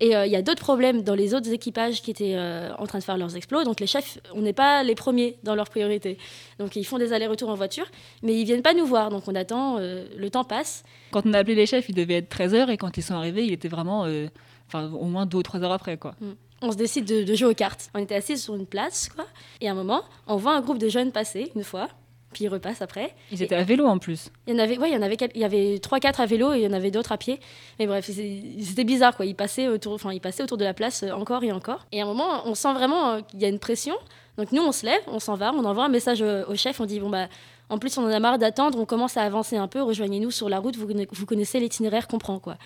et 0.00 0.12
il 0.12 0.30
y 0.30 0.36
a 0.36 0.40
d'autres 0.40 0.62
problèmes 0.62 1.02
dans 1.02 1.14
les 1.14 1.34
autres 1.34 1.52
équipages 1.52 2.00
qui 2.00 2.10
étaient 2.10 2.38
en 2.78 2.86
train 2.86 2.98
de 2.98 3.04
faire 3.04 3.18
leurs 3.18 3.36
explos. 3.36 3.64
Donc 3.64 3.80
les 3.80 3.86
chefs, 3.86 4.18
on 4.34 4.40
n'est 4.40 4.54
pas 4.54 4.82
les 4.82 4.94
premiers 4.94 5.36
dans 5.42 5.54
leur 5.54 5.68
priorité. 5.68 6.16
Donc 6.58 6.74
ils 6.74 6.84
font 6.84 6.96
des 6.96 7.12
allers-retours 7.12 7.50
en 7.50 7.54
voiture, 7.54 7.84
mais 8.22 8.34
ils 8.34 8.46
viennent 8.46 8.62
pas 8.62 8.72
nous 8.72 8.86
voir. 8.86 9.10
Donc 9.10 9.28
on 9.28 9.34
attend, 9.34 9.78
le 9.78 10.28
temps 10.30 10.44
passe. 10.44 10.84
Quand 11.10 11.26
on 11.26 11.34
a 11.34 11.38
appelé 11.40 11.54
les 11.54 11.66
chefs, 11.66 11.90
il 11.90 11.94
devait 11.94 12.14
être 12.14 12.34
13h 12.34 12.70
et 12.70 12.78
quand 12.78 12.96
ils 12.96 13.02
sont 13.02 13.12
arrivés, 13.14 13.44
il 13.44 13.52
était 13.52 13.68
vraiment 13.68 14.06
enfin, 14.68 14.90
au 14.90 15.04
moins 15.04 15.26
2 15.26 15.36
ou 15.36 15.42
3 15.42 15.62
heures 15.62 15.72
après. 15.72 15.98
quoi. 15.98 16.14
Mm. 16.20 16.30
On 16.62 16.72
se 16.72 16.76
décide 16.76 17.04
de, 17.06 17.22
de 17.22 17.34
jouer 17.34 17.48
aux 17.50 17.54
cartes. 17.54 17.88
On 17.94 17.98
était 17.98 18.14
assis 18.14 18.36
sur 18.38 18.54
une 18.54 18.66
place, 18.66 19.08
quoi. 19.08 19.24
Et 19.60 19.68
à 19.68 19.72
un 19.72 19.74
moment, 19.74 20.02
on 20.26 20.36
voit 20.36 20.52
un 20.54 20.60
groupe 20.60 20.78
de 20.78 20.88
jeunes 20.88 21.10
passer 21.10 21.50
une 21.56 21.64
fois, 21.64 21.88
puis 22.34 22.44
ils 22.44 22.48
repassent 22.48 22.82
après. 22.82 23.14
Ils 23.32 23.40
Et- 23.40 23.44
étaient 23.46 23.54
à 23.54 23.64
vélo 23.64 23.86
en 23.86 23.98
plus. 23.98 24.30
Il 24.46 24.52
y 24.54 24.56
en 24.56 24.62
avait, 24.62 24.78
ouais, 24.78 24.90
il 24.90 24.94
y 24.94 24.96
en 24.96 25.02
avait, 25.02 25.16
il 25.34 25.40
y 25.40 25.44
avait 25.44 25.78
3-4 25.78 26.20
à 26.20 26.26
vélo 26.26 26.52
et 26.52 26.58
il 26.58 26.62
y 26.62 26.66
en 26.66 26.72
avait 26.74 26.90
d'autres 26.90 27.12
à 27.12 27.16
pied. 27.18 27.40
Mais 27.78 27.86
bref, 27.86 28.04
c'était 28.10 28.84
bizarre, 28.84 29.16
quoi. 29.16 29.24
Ils 29.26 29.34
passaient 29.34 29.68
autour, 29.68 29.94
enfin, 29.94 30.12
ils 30.12 30.20
passaient 30.20 30.42
autour 30.42 30.58
de 30.58 30.64
la 30.64 30.74
place 30.74 31.02
euh, 31.02 31.12
encore 31.12 31.42
et 31.44 31.52
encore. 31.52 31.86
Et 31.92 32.00
à 32.00 32.04
un 32.04 32.06
moment, 32.06 32.42
on 32.46 32.54
sent 32.54 32.72
vraiment 32.74 33.12
euh, 33.12 33.20
qu'il 33.22 33.40
y 33.40 33.44
a 33.46 33.48
une 33.48 33.58
pression. 33.58 33.94
Donc 34.36 34.52
nous, 34.52 34.62
on 34.62 34.72
se 34.72 34.84
lève, 34.86 35.00
on 35.06 35.18
s'en 35.18 35.34
va, 35.36 35.52
on 35.54 35.64
envoie 35.64 35.84
un 35.84 35.88
message 35.88 36.22
au, 36.22 36.54
chef, 36.56 36.80
on 36.80 36.86
dit, 36.86 37.00
bon, 37.00 37.10
bah, 37.10 37.28
en 37.68 37.78
plus, 37.78 37.96
on 37.98 38.04
en 38.04 38.08
a 38.10 38.20
marre 38.20 38.38
d'attendre, 38.38 38.78
on 38.78 38.86
commence 38.86 39.16
à 39.16 39.22
avancer 39.22 39.56
un 39.56 39.66
peu, 39.68 39.82
rejoignez-nous 39.82 40.30
sur 40.30 40.48
la 40.48 40.58
route, 40.58 40.76
vous 40.76 41.26
connaissez 41.26 41.58
l'itinéraire 41.60 42.06
qu'on 42.08 42.18
prend, 42.18 42.38
quoi. 42.38 42.56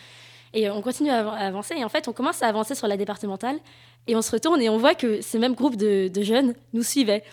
Et 0.54 0.70
on 0.70 0.80
continue 0.80 1.10
à, 1.10 1.20
av- 1.20 1.28
à 1.28 1.46
avancer, 1.46 1.74
et 1.76 1.84
en 1.84 1.88
fait, 1.88 2.08
on 2.08 2.12
commence 2.12 2.42
à 2.42 2.46
avancer 2.46 2.74
sur 2.74 2.86
la 2.86 2.96
départementale, 2.96 3.58
et 4.06 4.16
on 4.16 4.22
se 4.22 4.30
retourne 4.30 4.60
et 4.60 4.68
on 4.68 4.78
voit 4.78 4.94
que 4.94 5.20
ces 5.20 5.38
mêmes 5.38 5.54
groupes 5.54 5.76
de, 5.76 6.10
jeunes 6.22 6.54
nous 6.72 6.82
suivaient. 6.82 7.24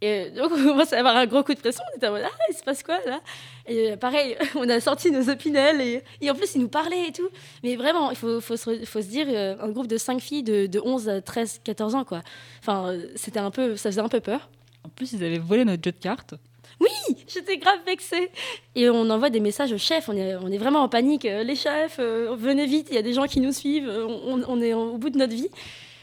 Et 0.00 0.26
euh, 0.26 0.30
donc, 0.30 0.52
on 0.56 0.64
commence 0.64 0.92
à 0.92 0.98
avoir 0.98 1.16
un 1.16 1.26
gros 1.26 1.42
coup 1.42 1.54
de 1.54 1.60
pression. 1.60 1.82
On 1.92 1.96
était 1.96 2.08
en 2.08 2.14
ah, 2.14 2.28
il 2.50 2.54
se 2.56 2.62
passe 2.62 2.82
quoi 2.82 2.98
là? 3.06 3.20
Et 3.66 3.92
euh, 3.92 3.96
pareil, 3.96 4.36
on 4.56 4.68
a 4.68 4.80
sorti 4.80 5.10
nos 5.10 5.28
opinels 5.28 5.80
et, 6.20 6.30
en 6.30 6.34
plus, 6.34 6.54
ils 6.54 6.60
nous 6.60 6.68
parlaient 6.68 7.08
et 7.08 7.12
tout. 7.12 7.28
Mais 7.62 7.76
vraiment, 7.76 8.10
il 8.10 8.16
faut, 8.16 8.40
faut, 8.40 8.56
se, 8.56 8.84
faut 8.84 9.02
se 9.02 9.06
dire, 9.06 9.26
euh, 9.28 9.56
un 9.60 9.68
groupe 9.68 9.86
de 9.86 9.96
5 9.96 10.20
filles 10.20 10.42
de, 10.42 10.66
de 10.66 10.80
11 10.80 11.08
à 11.08 11.20
13, 11.20 11.60
14 11.64 11.94
ans, 11.94 12.04
quoi. 12.04 12.22
Enfin, 12.60 12.96
c'était 13.16 13.40
un 13.40 13.50
peu, 13.50 13.76
ça 13.76 13.90
faisait 13.90 14.00
un 14.00 14.08
peu 14.08 14.20
peur. 14.20 14.48
En 14.84 14.88
plus, 14.88 15.12
ils 15.12 15.22
avaient 15.24 15.38
volé 15.38 15.64
notre 15.64 15.84
jeu 15.84 15.92
de 15.92 15.98
cartes. 15.98 16.34
Oui, 16.82 17.16
j'étais 17.28 17.58
grave 17.58 17.78
vexée. 17.86 18.30
Et 18.74 18.90
on 18.90 19.08
envoie 19.10 19.30
des 19.30 19.40
messages 19.40 19.72
aux 19.72 19.78
chefs, 19.78 20.08
on 20.08 20.16
est, 20.16 20.34
on 20.36 20.48
est 20.48 20.58
vraiment 20.58 20.80
en 20.80 20.88
panique. 20.88 21.24
Euh, 21.26 21.44
Les 21.44 21.54
chefs, 21.54 21.96
euh, 22.00 22.34
venez 22.36 22.66
vite, 22.66 22.88
il 22.90 22.96
y 22.96 22.98
a 22.98 23.02
des 23.02 23.12
gens 23.12 23.26
qui 23.26 23.40
nous 23.40 23.52
suivent, 23.52 23.88
euh, 23.88 24.06
on, 24.06 24.60
est 24.60 24.74
au 24.74 24.98
bout 24.98 25.10
de 25.10 25.18
notre 25.18 25.34
vie. 25.34 25.48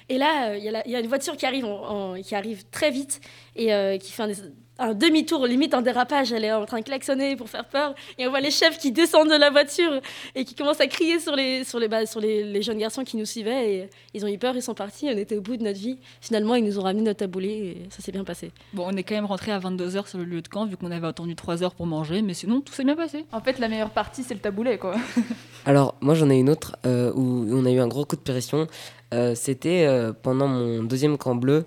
Et 0.07 0.17
là, 0.17 0.55
il 0.55 0.63
y, 0.63 0.95
a 0.95 0.99
une 0.99 1.07
voiture 1.07 1.37
qui 1.37 1.45
arrive, 1.45 1.65
en- 1.65 2.15
qui 2.21 2.33
arrive 2.33 2.63
très 2.71 2.89
vite 2.89 3.21
et 3.55 3.67
qui 4.01 4.11
fait 4.11 4.23
un, 4.23 4.31
un 4.79 4.93
demi-tour, 4.93 5.45
limite 5.45 5.73
un 5.73 5.81
dérapage. 5.81 6.31
Elle 6.31 6.45
est 6.45 6.51
en 6.51 6.65
train 6.65 6.79
de 6.79 6.83
klaxonner 6.83 7.35
pour 7.35 7.49
faire 7.49 7.65
peur. 7.65 7.93
Et 8.17 8.25
on 8.25 8.29
voit 8.29 8.39
les 8.39 8.51
chefs 8.51 8.77
qui 8.77 8.91
descendent 8.91 9.29
de 9.29 9.35
la 9.35 9.49
voiture 9.49 10.01
et 10.35 10.45
qui 10.45 10.55
commencent 10.55 10.81
à 10.81 10.87
crier 10.87 11.19
sur 11.19 11.35
les, 11.35 11.63
sur 11.63 11.79
les, 11.79 11.87
bah, 11.87 12.05
sur 12.05 12.19
les, 12.19 12.43
les 12.43 12.61
jeunes 12.61 12.77
garçons 12.79 13.03
qui 13.03 13.17
nous 13.17 13.25
suivaient. 13.25 13.73
Et 13.73 13.89
ils 14.13 14.25
ont 14.25 14.27
eu 14.27 14.37
peur, 14.37 14.55
ils 14.55 14.61
sont 14.61 14.73
partis. 14.73 15.07
On 15.13 15.17
était 15.17 15.37
au 15.37 15.41
bout 15.41 15.57
de 15.57 15.63
notre 15.63 15.79
vie. 15.79 15.97
Finalement, 16.21 16.55
ils 16.55 16.63
nous 16.63 16.79
ont 16.79 16.83
ramené 16.83 17.03
notre 17.03 17.19
taboulé 17.19 17.49
et 17.49 17.87
ça 17.89 18.01
s'est 18.01 18.11
bien 18.11 18.23
passé. 18.23 18.51
Bon, 18.73 18.85
on 18.87 18.95
est 18.95 19.03
quand 19.03 19.15
même 19.15 19.25
rentré 19.25 19.51
à 19.51 19.59
22h 19.59 20.07
sur 20.07 20.17
le 20.17 20.23
lieu 20.23 20.41
de 20.41 20.47
camp, 20.47 20.65
vu 20.65 20.77
qu'on 20.77 20.91
avait 20.91 21.07
attendu 21.07 21.35
3 21.35 21.63
heures 21.63 21.75
pour 21.75 21.85
manger, 21.85 22.21
mais 22.21 22.33
sinon, 22.33 22.61
tout 22.61 22.73
s'est 22.73 22.83
bien 22.83 22.95
passé. 22.95 23.25
En 23.31 23.41
fait, 23.41 23.59
la 23.59 23.67
meilleure 23.67 23.91
partie, 23.91 24.23
c'est 24.23 24.33
le 24.33 24.39
taboulet, 24.39 24.77
quoi. 24.77 24.95
Alors, 25.65 25.95
moi, 26.01 26.15
j'en 26.15 26.29
ai 26.29 26.37
une 26.39 26.49
autre 26.49 26.77
euh, 26.85 27.11
où 27.13 27.47
on 27.51 27.65
a 27.65 27.71
eu 27.71 27.79
un 27.79 27.87
gros 27.87 28.05
coup 28.05 28.15
de 28.15 28.21
pression. 28.21 28.67
Euh, 29.13 29.33
C'était 29.35 29.85
euh, 29.85 30.13
pendant 30.13 30.47
mon 30.47 30.83
deuxième 30.83 31.17
camp 31.17 31.35
bleu. 31.35 31.65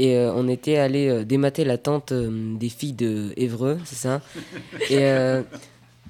Et 0.00 0.16
euh, 0.16 0.32
on 0.32 0.46
était 0.48 0.76
allé 0.78 1.08
euh, 1.08 1.24
démater 1.24 1.64
la 1.64 1.76
tente 1.76 2.12
euh, 2.12 2.30
des 2.56 2.68
filles 2.68 2.92
de 2.92 3.32
Évreux, 3.36 3.78
c'est 3.84 3.96
ça? 3.96 4.20
Et 4.90 4.98
euh, 5.02 5.42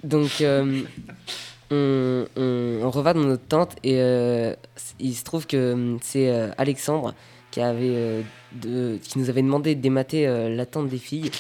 donc, 0.04 0.42
euh, 0.42 0.82
on, 1.70 2.26
on, 2.36 2.80
on 2.84 2.90
reva 2.90 3.14
dans 3.14 3.24
notre 3.24 3.46
tente 3.46 3.76
et 3.82 3.94
euh, 3.96 4.52
il 5.00 5.14
se 5.14 5.24
trouve 5.24 5.46
que 5.46 5.96
c'est 6.02 6.28
euh, 6.28 6.50
Alexandre 6.58 7.14
qui, 7.50 7.62
avait, 7.62 7.94
euh, 7.96 8.20
de- 8.52 8.98
qui 9.02 9.18
nous 9.18 9.30
avait 9.30 9.40
demandé 9.42 9.74
de 9.74 9.80
démater 9.80 10.26
euh, 10.28 10.54
la 10.54 10.66
tente 10.66 10.88
des 10.90 10.98
filles. 10.98 11.30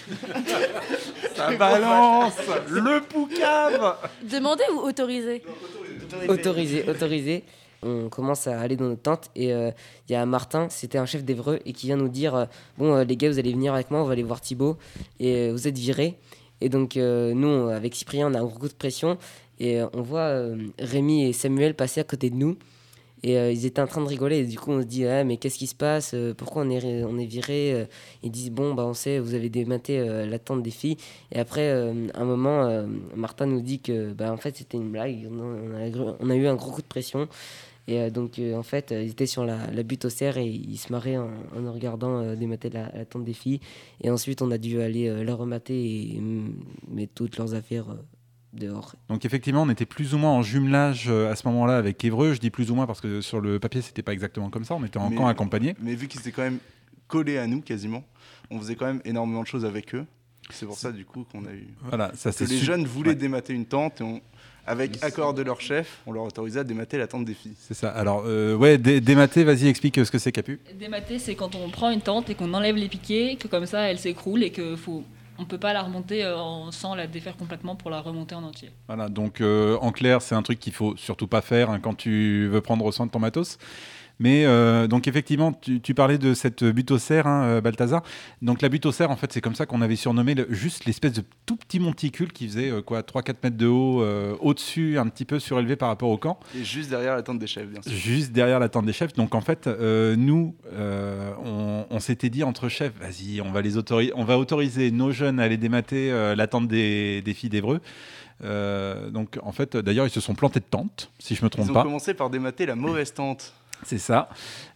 Ça 1.36 1.52
balance 1.54 2.32
Le 2.70 3.00
poucave 3.02 3.96
Demander 4.22 4.64
ou 4.74 4.78
autoriser 4.78 5.42
autorisé, 6.28 6.84
autorisé. 6.88 7.44
On 7.82 8.08
commence 8.08 8.46
à 8.46 8.60
aller 8.60 8.76
dans 8.76 8.86
notre 8.86 9.02
tente 9.02 9.30
et 9.34 9.52
euh, 9.52 9.70
il 10.08 10.12
y 10.12 10.16
a 10.16 10.24
Martin, 10.26 10.68
c'était 10.68 10.98
un 10.98 11.06
chef 11.06 11.24
d'Evreux, 11.24 11.60
et 11.64 11.72
qui 11.72 11.86
vient 11.86 11.96
nous 11.96 12.08
dire 12.08 12.34
euh, 12.34 12.44
Bon, 12.76 12.94
euh, 12.94 13.04
les 13.04 13.16
gars, 13.16 13.30
vous 13.30 13.38
allez 13.38 13.52
venir 13.52 13.74
avec 13.74 13.90
moi, 13.90 14.02
on 14.02 14.04
va 14.04 14.12
aller 14.12 14.22
voir 14.22 14.40
Thibaut, 14.40 14.76
et 15.20 15.48
euh, 15.48 15.52
vous 15.52 15.68
êtes 15.68 15.78
virés. 15.78 16.18
Et 16.60 16.68
donc, 16.68 16.96
euh, 16.96 17.34
nous, 17.34 17.68
avec 17.68 17.94
Cyprien, 17.94 18.30
on 18.30 18.34
a 18.34 18.40
un 18.40 18.44
gros 18.44 18.58
coup 18.58 18.68
de 18.68 18.74
pression, 18.74 19.18
et 19.60 19.80
euh, 19.80 19.86
on 19.92 20.02
voit 20.02 20.20
euh, 20.20 20.56
Rémi 20.78 21.24
et 21.24 21.32
Samuel 21.32 21.74
passer 21.74 22.00
à 22.00 22.04
côté 22.04 22.30
de 22.30 22.36
nous. 22.36 22.56
Et 23.22 23.38
euh, 23.38 23.50
ils 23.50 23.66
étaient 23.66 23.80
en 23.80 23.86
train 23.86 24.02
de 24.02 24.08
rigoler, 24.08 24.38
et 24.38 24.44
du 24.44 24.58
coup, 24.58 24.70
on 24.72 24.80
se 24.80 24.86
dit 24.86 25.04
Ah, 25.06 25.24
Mais 25.24 25.36
qu'est-ce 25.36 25.58
qui 25.58 25.66
se 25.66 25.74
passe? 25.74 26.12
Euh, 26.14 26.34
Pourquoi 26.34 26.62
on 26.62 26.70
est, 26.70 27.04
on 27.04 27.18
est 27.18 27.26
virés 27.26 27.72
Euh, 27.74 27.84
Ils 28.22 28.30
disent 28.30 28.50
Bon, 28.50 28.74
bah, 28.74 28.84
on 28.86 28.94
sait, 28.94 29.18
vous 29.18 29.34
avez 29.34 29.48
dématé 29.48 29.98
euh, 29.98 30.26
la 30.26 30.38
tente 30.38 30.62
des 30.62 30.70
filles. 30.70 30.96
Et 31.32 31.38
après, 31.38 31.70
euh, 31.70 32.08
un 32.14 32.24
moment, 32.24 32.86
Martin 33.16 33.46
nous 33.46 33.60
dit 33.60 33.80
que, 33.80 34.12
bah, 34.12 34.32
en 34.32 34.36
fait, 34.36 34.56
c'était 34.56 34.76
une 34.76 34.90
blague. 34.90 35.28
On 35.30 36.30
a, 36.30 36.36
eu 36.36 36.46
un 36.46 36.54
gros 36.54 36.70
coup 36.70 36.82
de 36.82 36.86
pression. 36.86 37.28
Et 37.90 38.10
donc, 38.10 38.38
en 38.38 38.62
fait, 38.62 38.90
ils 38.90 39.10
étaient 39.10 39.26
sur 39.26 39.46
la, 39.46 39.58
la 39.72 39.82
butte 39.82 40.04
au 40.04 40.10
cerf 40.10 40.36
et 40.36 40.46
ils 40.46 40.76
se 40.76 40.92
marraient 40.92 41.16
en, 41.16 41.30
en 41.56 41.72
regardant 41.72 42.34
démater 42.34 42.68
la, 42.68 42.92
la 42.94 43.20
des 43.22 43.32
filles. 43.32 43.60
Et 44.02 44.10
ensuite, 44.10 44.42
on 44.42 44.50
a 44.50 44.58
dû 44.58 44.82
aller 44.82 45.24
la 45.24 45.34
remater 45.34 45.74
et 45.74 46.20
mm, 46.20 46.54
mettre 46.90 47.14
toutes 47.14 47.38
leurs 47.38 47.54
affaires 47.54 47.86
dehors. 48.58 48.94
Donc 49.08 49.24
effectivement, 49.24 49.62
on 49.62 49.70
était 49.70 49.86
plus 49.86 50.14
ou 50.14 50.18
moins 50.18 50.32
en 50.32 50.42
jumelage 50.42 51.06
euh, 51.08 51.30
à 51.30 51.36
ce 51.36 51.46
moment-là 51.48 51.76
avec 51.76 52.04
Évreux. 52.04 52.34
Je 52.34 52.40
dis 52.40 52.50
plus 52.50 52.70
ou 52.70 52.74
moins 52.74 52.86
parce 52.86 53.00
que 53.00 53.20
sur 53.20 53.40
le 53.40 53.58
papier, 53.58 53.82
c'était 53.82 54.02
pas 54.02 54.12
exactement 54.12 54.50
comme 54.50 54.64
ça. 54.64 54.74
On 54.74 54.84
était 54.84 54.98
en 54.98 55.10
Mais- 55.10 55.16
camp 55.16 55.26
accompagné. 55.26 55.74
Mais 55.80 55.94
vu 55.94 56.08
qu'ils 56.08 56.20
étaient 56.20 56.32
quand 56.32 56.42
même 56.42 56.58
collés 57.06 57.38
à 57.38 57.46
nous 57.46 57.60
quasiment, 57.62 58.04
on 58.50 58.58
faisait 58.58 58.74
quand 58.74 58.86
même 58.86 59.00
énormément 59.04 59.42
de 59.42 59.46
choses 59.46 59.64
avec 59.64 59.94
eux. 59.94 60.04
C'est 60.50 60.64
pour 60.66 60.76
ça 60.78 60.92
du 60.92 61.04
coup 61.04 61.24
qu'on 61.30 61.44
a 61.44 61.52
eu. 61.52 61.66
Voilà, 61.82 62.10
ça, 62.14 62.32
c'est 62.32 62.48
les 62.48 62.56
su- 62.56 62.64
jeunes 62.64 62.86
voulaient 62.86 63.10
ouais. 63.10 63.14
démater 63.16 63.52
une 63.52 63.66
tente 63.66 64.00
et 64.00 64.04
on, 64.04 64.20
avec 64.66 65.02
accord 65.02 65.34
de 65.34 65.42
leur 65.42 65.60
chef, 65.60 65.98
on 66.06 66.12
leur 66.12 66.24
autorisait 66.24 66.60
à 66.60 66.64
démater 66.64 66.96
la 66.96 67.06
tente 67.06 67.24
des 67.26 67.34
filles. 67.34 67.54
C'est 67.58 67.74
ça. 67.74 67.90
Alors, 67.90 68.22
euh, 68.26 68.54
ouais, 68.54 68.78
dé- 68.78 69.00
démater, 69.02 69.44
vas-y, 69.44 69.66
explique 69.68 69.98
euh, 69.98 70.04
ce 70.06 70.10
que 70.10 70.18
c'est, 70.18 70.32
Capu. 70.32 70.58
Démater, 70.78 71.18
c'est 71.18 71.34
quand 71.34 71.54
on 71.54 71.68
prend 71.70 71.90
une 71.90 72.00
tente 72.00 72.30
et 72.30 72.34
qu'on 72.34 72.52
enlève 72.54 72.76
les 72.76 72.88
piquets, 72.88 73.36
que 73.38 73.46
comme 73.48 73.66
ça 73.66 73.80
elle 73.90 73.98
s'écroule 73.98 74.42
et 74.42 74.50
que 74.50 74.74
faut, 74.76 75.04
on 75.38 75.44
peut 75.44 75.58
pas 75.58 75.72
la 75.72 75.82
remonter 75.82 76.24
euh, 76.24 76.70
sans 76.70 76.94
la 76.94 77.06
défaire 77.06 77.36
complètement 77.36 77.76
pour 77.76 77.90
la 77.90 78.00
remonter 78.00 78.34
en 78.34 78.42
entier. 78.42 78.70
Voilà, 78.88 79.08
donc 79.08 79.40
euh, 79.40 79.76
en 79.80 79.92
clair, 79.92 80.20
c'est 80.20 80.34
un 80.34 80.42
truc 80.42 80.58
qu'il 80.58 80.72
faut 80.72 80.96
surtout 80.96 81.28
pas 81.28 81.40
faire 81.40 81.70
hein, 81.70 81.78
quand 81.80 81.94
tu 81.94 82.48
veux 82.48 82.60
prendre 82.60 82.90
soin 82.92 83.06
de 83.06 83.10
ton 83.10 83.20
matos. 83.20 83.58
Mais 84.20 84.44
euh, 84.46 84.86
donc 84.88 85.06
effectivement, 85.06 85.52
tu, 85.52 85.80
tu 85.80 85.94
parlais 85.94 86.18
de 86.18 86.34
cette 86.34 86.62
cerf, 86.98 87.26
hein, 87.26 87.42
euh, 87.44 87.60
Balthazar. 87.60 88.02
Donc 88.42 88.62
la 88.62 88.68
cerf, 88.90 89.10
en 89.10 89.16
fait, 89.16 89.32
c'est 89.32 89.40
comme 89.40 89.54
ça 89.54 89.64
qu'on 89.66 89.80
avait 89.80 89.94
surnommé 89.96 90.34
le- 90.34 90.46
juste 90.50 90.86
l'espèce 90.86 91.12
de 91.12 91.22
tout 91.46 91.56
petit 91.56 91.78
monticule 91.78 92.32
qui 92.32 92.46
faisait 92.48 92.70
euh, 92.70 92.82
quoi 92.82 93.02
3-4 93.02 93.34
mètres 93.44 93.56
de 93.56 93.66
haut, 93.66 94.02
euh, 94.02 94.34
au-dessus, 94.40 94.98
un 94.98 95.06
petit 95.06 95.24
peu 95.24 95.38
surélevé 95.38 95.76
par 95.76 95.88
rapport 95.88 96.10
au 96.10 96.18
camp. 96.18 96.40
Et 96.58 96.64
juste 96.64 96.90
derrière 96.90 97.14
la 97.14 97.22
tente 97.22 97.38
des 97.38 97.46
chefs, 97.46 97.68
bien 97.68 97.80
sûr. 97.80 97.92
Juste 97.92 98.32
derrière 98.32 98.58
la 98.58 98.68
tente 98.68 98.86
des 98.86 98.92
chefs. 98.92 99.12
Donc 99.12 99.34
en 99.36 99.40
fait, 99.40 99.68
nous, 100.16 100.54
on, 101.44 101.86
on 101.88 102.00
s'était 102.00 102.30
dit 102.30 102.42
entre 102.44 102.68
chefs, 102.68 102.92
vas-y, 103.00 103.40
on 103.40 103.52
va 103.52 103.62
les 103.62 103.76
autoriser, 103.76 104.12
on 104.16 104.24
va 104.24 104.38
autoriser 104.38 104.90
nos 104.90 105.10
jeunes 105.12 105.38
à 105.40 105.44
aller 105.44 105.56
démater 105.56 106.10
la 106.36 106.46
tente 106.46 106.66
des, 106.68 107.22
des 107.22 107.34
filles 107.34 107.50
d'Evreux. 107.50 107.80
Euh, 108.44 109.10
donc 109.10 109.38
en 109.42 109.52
fait, 109.52 109.76
d'ailleurs, 109.76 110.06
ils 110.06 110.10
se 110.10 110.20
sont 110.20 110.34
plantés 110.34 110.60
de 110.60 110.64
tente, 110.64 111.10
si 111.18 111.34
je 111.34 111.44
me 111.44 111.50
trompe 111.50 111.66
Ils 111.66 111.70
ont 111.70 111.74
pas. 111.74 111.82
commencé 111.82 112.14
par 112.14 112.30
démater 112.30 112.66
la 112.66 112.76
mauvaise 112.76 113.12
tente. 113.14 113.52
C'est 113.84 113.98
ça. 113.98 114.28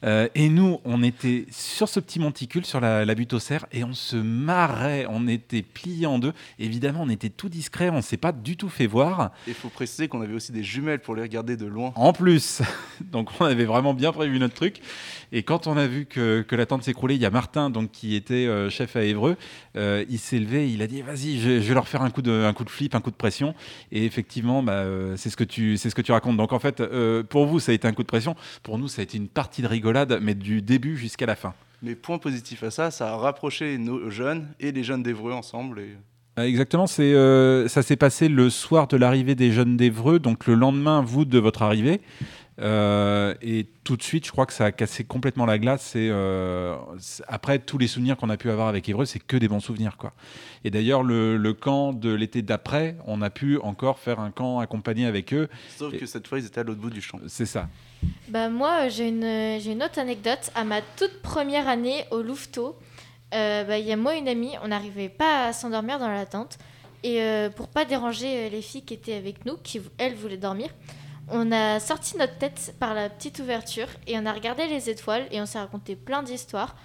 Euh, 0.04 0.28
et 0.34 0.48
nous, 0.48 0.80
on 0.84 1.02
était 1.02 1.46
sur 1.50 1.88
ce 1.88 2.00
petit 2.00 2.18
monticule, 2.18 2.64
sur 2.64 2.80
la, 2.80 3.04
la 3.04 3.14
butte 3.14 3.32
au 3.32 3.38
cerf, 3.38 3.66
et 3.72 3.84
on 3.84 3.94
se 3.94 4.16
marrait. 4.16 5.06
On 5.08 5.28
était 5.28 5.62
pliés 5.62 6.06
en 6.06 6.18
deux. 6.18 6.32
Évidemment, 6.58 7.02
on 7.02 7.08
était 7.08 7.28
tout 7.28 7.48
discret, 7.48 7.90
on 7.90 8.02
s'est 8.02 8.16
pas 8.16 8.32
du 8.32 8.56
tout 8.56 8.68
fait 8.68 8.86
voir. 8.86 9.32
Et 9.46 9.50
il 9.50 9.54
faut 9.54 9.68
préciser 9.68 10.08
qu'on 10.08 10.22
avait 10.22 10.34
aussi 10.34 10.52
des 10.52 10.62
jumelles 10.62 11.00
pour 11.00 11.14
les 11.14 11.22
regarder 11.22 11.56
de 11.56 11.66
loin. 11.66 11.92
En 11.96 12.12
plus, 12.12 12.62
donc 13.00 13.30
on 13.40 13.44
avait 13.44 13.64
vraiment 13.64 13.94
bien 13.94 14.12
prévu 14.12 14.38
notre 14.38 14.54
truc. 14.54 14.80
Et 15.32 15.42
quand 15.42 15.66
on 15.66 15.76
a 15.76 15.86
vu 15.86 16.04
que, 16.04 16.42
que 16.42 16.54
la 16.54 16.66
tente 16.66 16.82
s'écroulait, 16.82 17.16
il 17.16 17.22
y 17.22 17.26
a 17.26 17.30
Martin, 17.30 17.70
donc 17.70 17.90
qui 17.90 18.14
était 18.14 18.46
euh, 18.46 18.68
chef 18.68 18.96
à 18.96 19.02
Évreux, 19.02 19.36
euh, 19.76 20.04
il 20.10 20.18
s'est 20.18 20.38
levé, 20.38 20.70
il 20.70 20.82
a 20.82 20.86
dit 20.86 21.00
vas-y, 21.00 21.40
je, 21.40 21.60
je 21.60 21.68
vais 21.68 21.74
leur 21.74 21.88
faire 21.88 22.02
un 22.02 22.10
coup 22.10 22.22
de, 22.22 22.30
un 22.30 22.52
coup 22.52 22.64
de 22.64 22.70
flip, 22.70 22.94
un 22.94 23.00
coup 23.00 23.10
de 23.10 23.16
pression. 23.16 23.54
Et 23.90 24.04
effectivement, 24.04 24.62
bah, 24.62 24.72
euh, 24.72 25.16
c'est 25.16 25.30
ce 25.30 25.36
que 25.36 25.44
tu, 25.44 25.78
c'est 25.78 25.88
ce 25.88 25.94
que 25.94 26.02
tu 26.02 26.12
racontes. 26.12 26.36
Donc 26.36 26.52
en 26.52 26.58
fait, 26.58 26.82
pour 27.28 27.46
vous, 27.46 27.60
ça 27.60 27.72
a 27.72 27.74
été 27.74 27.88
un 27.88 27.92
coup 27.92 28.02
de 28.02 28.08
pression. 28.08 28.36
Pour 28.62 28.78
nous, 28.78 28.88
ça 28.88 29.00
a 29.00 29.04
été 29.04 29.16
une 29.16 29.28
partie 29.28 29.62
de 29.62 29.68
rigolade, 29.68 30.18
mais 30.22 30.34
du 30.34 30.60
début 30.62 30.96
jusqu'à 30.96 31.26
la 31.26 31.34
fin. 31.34 31.54
Mais 31.82 31.96
point 31.96 32.18
positif 32.18 32.62
à 32.62 32.70
ça, 32.70 32.90
ça 32.90 33.12
a 33.12 33.16
rapproché 33.16 33.76
nos 33.78 34.08
jeunes 34.08 34.48
et 34.60 34.70
les 34.70 34.84
jeunes 34.84 35.02
d'Evreux 35.02 35.32
ensemble. 35.32 35.80
Et... 35.80 35.96
Euh, 36.38 36.44
Exactement, 36.44 36.86
c'est 36.86 37.12
euh, 37.12 37.68
ça 37.68 37.82
s'est 37.82 37.96
passé 37.96 38.28
le 38.28 38.48
soir 38.48 38.86
de 38.86 38.96
l'arrivée 38.96 39.34
des 39.34 39.52
jeunes 39.52 39.76
d'Evreux, 39.76 40.18
donc 40.18 40.46
le 40.46 40.54
lendemain, 40.54 41.02
vous, 41.02 41.24
de 41.24 41.38
votre 41.38 41.62
arrivée. 41.62 42.00
Euh, 42.60 43.34
et 43.40 43.66
tout 43.82 43.96
de 43.96 44.02
suite, 44.02 44.26
je 44.26 44.30
crois 44.30 44.44
que 44.46 44.52
ça 44.52 44.66
a 44.66 44.72
cassé 44.72 45.04
complètement 45.04 45.46
la 45.46 45.58
glace. 45.58 45.96
Et 45.96 46.08
euh, 46.10 46.76
après, 47.26 47.58
tous 47.58 47.78
les 47.78 47.86
souvenirs 47.86 48.16
qu'on 48.16 48.28
a 48.30 48.36
pu 48.36 48.50
avoir 48.50 48.68
avec 48.68 48.88
Évreux, 48.88 49.06
c'est 49.06 49.18
que 49.18 49.36
des 49.36 49.48
bons 49.48 49.60
souvenirs. 49.60 49.96
Quoi. 49.96 50.12
Et 50.64 50.70
d'ailleurs, 50.70 51.02
le, 51.02 51.36
le 51.36 51.54
camp 51.54 51.92
de 51.92 52.12
l'été 52.12 52.42
d'après, 52.42 52.96
on 53.06 53.22
a 53.22 53.30
pu 53.30 53.58
encore 53.58 53.98
faire 53.98 54.20
un 54.20 54.30
camp 54.30 54.58
accompagné 54.60 55.06
avec 55.06 55.32
eux. 55.32 55.48
Sauf 55.76 55.94
Et- 55.94 55.98
que 55.98 56.06
cette 56.06 56.26
fois, 56.28 56.38
ils 56.38 56.46
étaient 56.46 56.60
à 56.60 56.64
l'autre 56.64 56.80
bout 56.80 56.90
du 56.90 57.00
champ. 57.00 57.18
C'est 57.26 57.46
ça. 57.46 57.68
Bah 58.28 58.48
moi, 58.48 58.88
j'ai 58.88 59.08
une, 59.08 59.60
j'ai 59.60 59.72
une 59.72 59.82
autre 59.82 59.98
anecdote. 59.98 60.50
À 60.54 60.64
ma 60.64 60.82
toute 60.82 61.22
première 61.22 61.68
année 61.68 62.04
au 62.10 62.20
Louveteau, 62.22 62.76
euh, 63.34 63.64
bah, 63.64 63.78
il 63.78 63.86
y 63.86 63.92
a 63.92 63.96
moi 63.96 64.14
et 64.14 64.18
une 64.18 64.28
amie, 64.28 64.52
on 64.62 64.68
n'arrivait 64.68 65.08
pas 65.08 65.46
à 65.46 65.52
s'endormir 65.52 65.98
dans 65.98 66.08
la 66.08 66.26
tente. 66.26 66.58
Et 67.04 67.22
euh, 67.22 67.48
pour 67.50 67.68
pas 67.68 67.84
déranger 67.84 68.50
les 68.50 68.62
filles 68.62 68.82
qui 68.84 68.94
étaient 68.94 69.14
avec 69.14 69.44
nous, 69.46 69.56
qui 69.56 69.80
elles 69.98 70.14
voulaient 70.14 70.36
dormir, 70.36 70.68
on 71.32 71.50
a 71.50 71.80
sorti 71.80 72.16
notre 72.16 72.38
tête 72.38 72.74
par 72.78 72.94
la 72.94 73.08
petite 73.08 73.38
ouverture 73.40 73.88
et 74.06 74.18
on 74.18 74.26
a 74.26 74.32
regardé 74.32 74.66
les 74.66 74.90
étoiles 74.90 75.26
et 75.30 75.40
on 75.40 75.46
s'est 75.46 75.58
raconté 75.58 75.96
plein 75.96 76.22
d'histoires. 76.22 76.76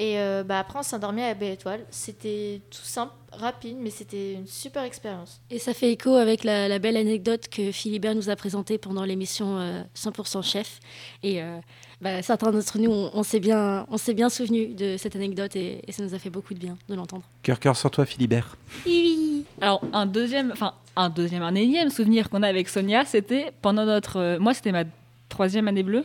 Et 0.00 0.20
euh, 0.20 0.44
bah, 0.44 0.60
après, 0.60 0.78
on 0.78 0.82
s'est 0.84 0.94
endormi 0.94 1.22
à 1.22 1.28
la 1.28 1.34
belle 1.34 1.52
étoile. 1.54 1.84
C'était 1.90 2.62
tout 2.70 2.84
simple, 2.84 3.12
rapide, 3.32 3.76
mais 3.80 3.90
c'était 3.90 4.34
une 4.34 4.46
super 4.46 4.84
expérience. 4.84 5.40
Et 5.50 5.58
ça 5.58 5.74
fait 5.74 5.90
écho 5.90 6.14
avec 6.14 6.44
la, 6.44 6.68
la 6.68 6.78
belle 6.78 6.96
anecdote 6.96 7.48
que 7.48 7.72
Philibert 7.72 8.14
nous 8.14 8.30
a 8.30 8.36
présentée 8.36 8.78
pendant 8.78 9.04
l'émission 9.04 9.58
euh, 9.58 9.82
100% 9.96 10.44
Chef. 10.44 10.78
Et 11.24 11.42
euh, 11.42 11.58
bah, 12.00 12.22
certains 12.22 12.52
d'entre 12.52 12.78
nous, 12.78 12.92
on, 12.92 13.10
on 13.12 13.22
s'est 13.24 13.40
bien, 13.40 13.86
on 13.90 13.98
s'est 13.98 14.14
bien 14.14 14.28
souvenu 14.28 14.68
de 14.68 14.96
cette 14.96 15.16
anecdote 15.16 15.56
et, 15.56 15.82
et 15.88 15.90
ça 15.90 16.04
nous 16.04 16.14
a 16.14 16.20
fait 16.20 16.30
beaucoup 16.30 16.54
de 16.54 16.60
bien 16.60 16.78
de 16.88 16.94
l'entendre. 16.94 17.24
Cœur, 17.42 17.58
cœur 17.58 17.76
sur 17.76 17.90
toi, 17.90 18.06
Philibert. 18.06 18.56
Oui. 18.86 19.27
Alors 19.60 19.82
un 19.92 20.06
deuxième, 20.06 20.52
enfin 20.52 20.74
un 20.96 21.10
deuxième, 21.10 21.42
un 21.42 21.54
énième 21.54 21.90
souvenir 21.90 22.30
qu'on 22.30 22.42
a 22.42 22.48
avec 22.48 22.68
Sonia, 22.68 23.04
c'était 23.04 23.52
pendant 23.62 23.84
notre, 23.84 24.18
euh, 24.18 24.38
moi 24.38 24.54
c'était 24.54 24.72
ma 24.72 24.84
troisième 25.28 25.68
année 25.68 25.82
bleue. 25.82 26.04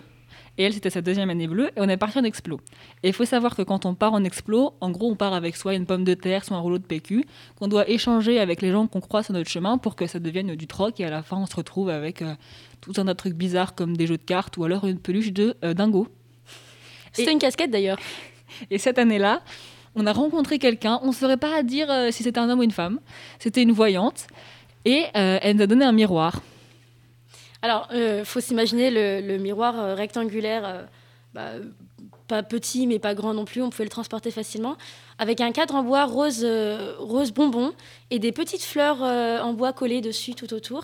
Et 0.58 0.64
elle, 0.64 0.74
c'était 0.74 0.92
sa 0.92 1.02
deuxième 1.02 1.32
année 1.32 1.48
bleue, 1.48 1.70
et 1.70 1.80
on 1.82 1.90
est 1.90 1.98
parti 1.98 2.20
en 2.20 2.24
explo. 2.24 2.62
Et 3.02 3.08
il 3.08 3.14
faut 3.14 3.26
savoir 3.26 3.56
que 3.56 3.64
quand 3.64 3.88
on 3.88 3.96
part 3.96 4.14
en 4.14 4.24
explo, 4.24 4.74
en 4.82 4.92
gros, 4.92 5.10
on 5.10 5.16
part 5.16 5.34
avec 5.34 5.56
soit 5.56 5.74
une 5.74 5.88
pomme 5.88 6.04
de 6.04 6.14
terre, 6.14 6.46
soit 6.46 6.56
un 6.56 6.60
rouleau 6.60 6.78
de 6.78 6.84
PQ, 6.86 7.26
qu'on 7.56 7.68
doit 7.68 7.90
échanger 7.90 8.40
avec 8.40 8.62
les 8.62 8.72
gens 8.72 8.86
qu'on 8.86 9.02
croise 9.02 9.26
sur 9.26 9.34
notre 9.34 9.50
chemin 9.50 9.80
pour 9.80 9.96
que 9.96 10.06
ça 10.06 10.20
devienne 10.20 10.54
du 10.56 10.68
troc, 10.68 11.00
et 11.00 11.06
à 11.06 11.10
la 11.10 11.24
fin, 11.24 11.38
on 11.38 11.48
se 11.48 11.56
retrouve 11.56 11.90
avec 11.90 12.22
euh, 12.22 12.36
tout 12.82 12.92
un 12.98 13.06
tas 13.06 13.14
de 13.14 13.18
trucs 13.18 13.34
bizarres 13.34 13.74
comme 13.74 13.98
des 13.98 14.06
jeux 14.06 14.18
de 14.18 14.24
cartes 14.24 14.58
ou 14.58 14.64
alors 14.64 14.86
une 14.86 15.00
peluche 15.00 15.34
de 15.34 15.56
euh, 15.64 15.74
dingo. 15.74 16.08
C'était 17.14 17.32
une 17.32 17.40
casquette 17.40 17.72
d'ailleurs. 17.72 17.98
Et 18.70 18.78
cette 18.78 19.00
année-là, 19.00 19.42
on 19.96 20.06
a 20.06 20.14
rencontré 20.14 20.60
quelqu'un, 20.60 21.00
on 21.04 21.08
ne 21.08 21.14
saurait 21.14 21.38
pas 21.38 21.62
dire 21.64 21.92
euh, 21.92 22.12
si 22.12 22.24
c'était 22.24 22.40
un 22.40 22.50
homme 22.50 22.60
ou 22.60 22.64
une 22.64 22.72
femme, 22.72 23.00
c'était 23.40 23.62
une 23.62 23.72
voyante, 23.72 24.28
et 24.86 25.06
euh, 25.16 25.40
elle 25.42 25.58
nous 25.58 25.64
a 25.64 25.68
donné 25.68 25.86
un 25.86 25.92
miroir. 25.92 26.42
Alors, 27.62 27.88
il 27.94 28.26
faut 28.26 28.42
s'imaginer 28.42 28.92
le, 28.92 29.38
miroir 29.38 29.80
euh, 29.80 29.96
rectangulaire, 29.96 30.66
euh, 30.66 30.84
bah, 31.34 31.52
pas 32.28 32.44
petit 32.44 32.88
mais 32.88 33.00
pas 33.00 33.14
grand 33.14 33.34
non 33.34 33.46
plus, 33.46 33.62
on 33.62 33.70
pouvait 33.70 33.84
le 33.84 33.90
transporter 33.90 34.32
facilement, 34.32 34.76
avec 35.18 35.42
un 35.42 35.52
cadre 35.52 35.76
en 35.76 35.84
bois 35.84 36.06
rose, 36.06 36.42
euh, 36.44 36.96
rose 36.98 37.32
bonbon 37.32 37.74
et 38.10 38.20
des 38.20 38.32
petites 38.32 38.64
fleurs 38.64 39.04
euh, 39.04 39.40
en 39.40 39.54
bois 39.54 39.74
collées 39.74 40.02
dessus 40.02 40.34
tout 40.34 40.54
autour. 40.54 40.84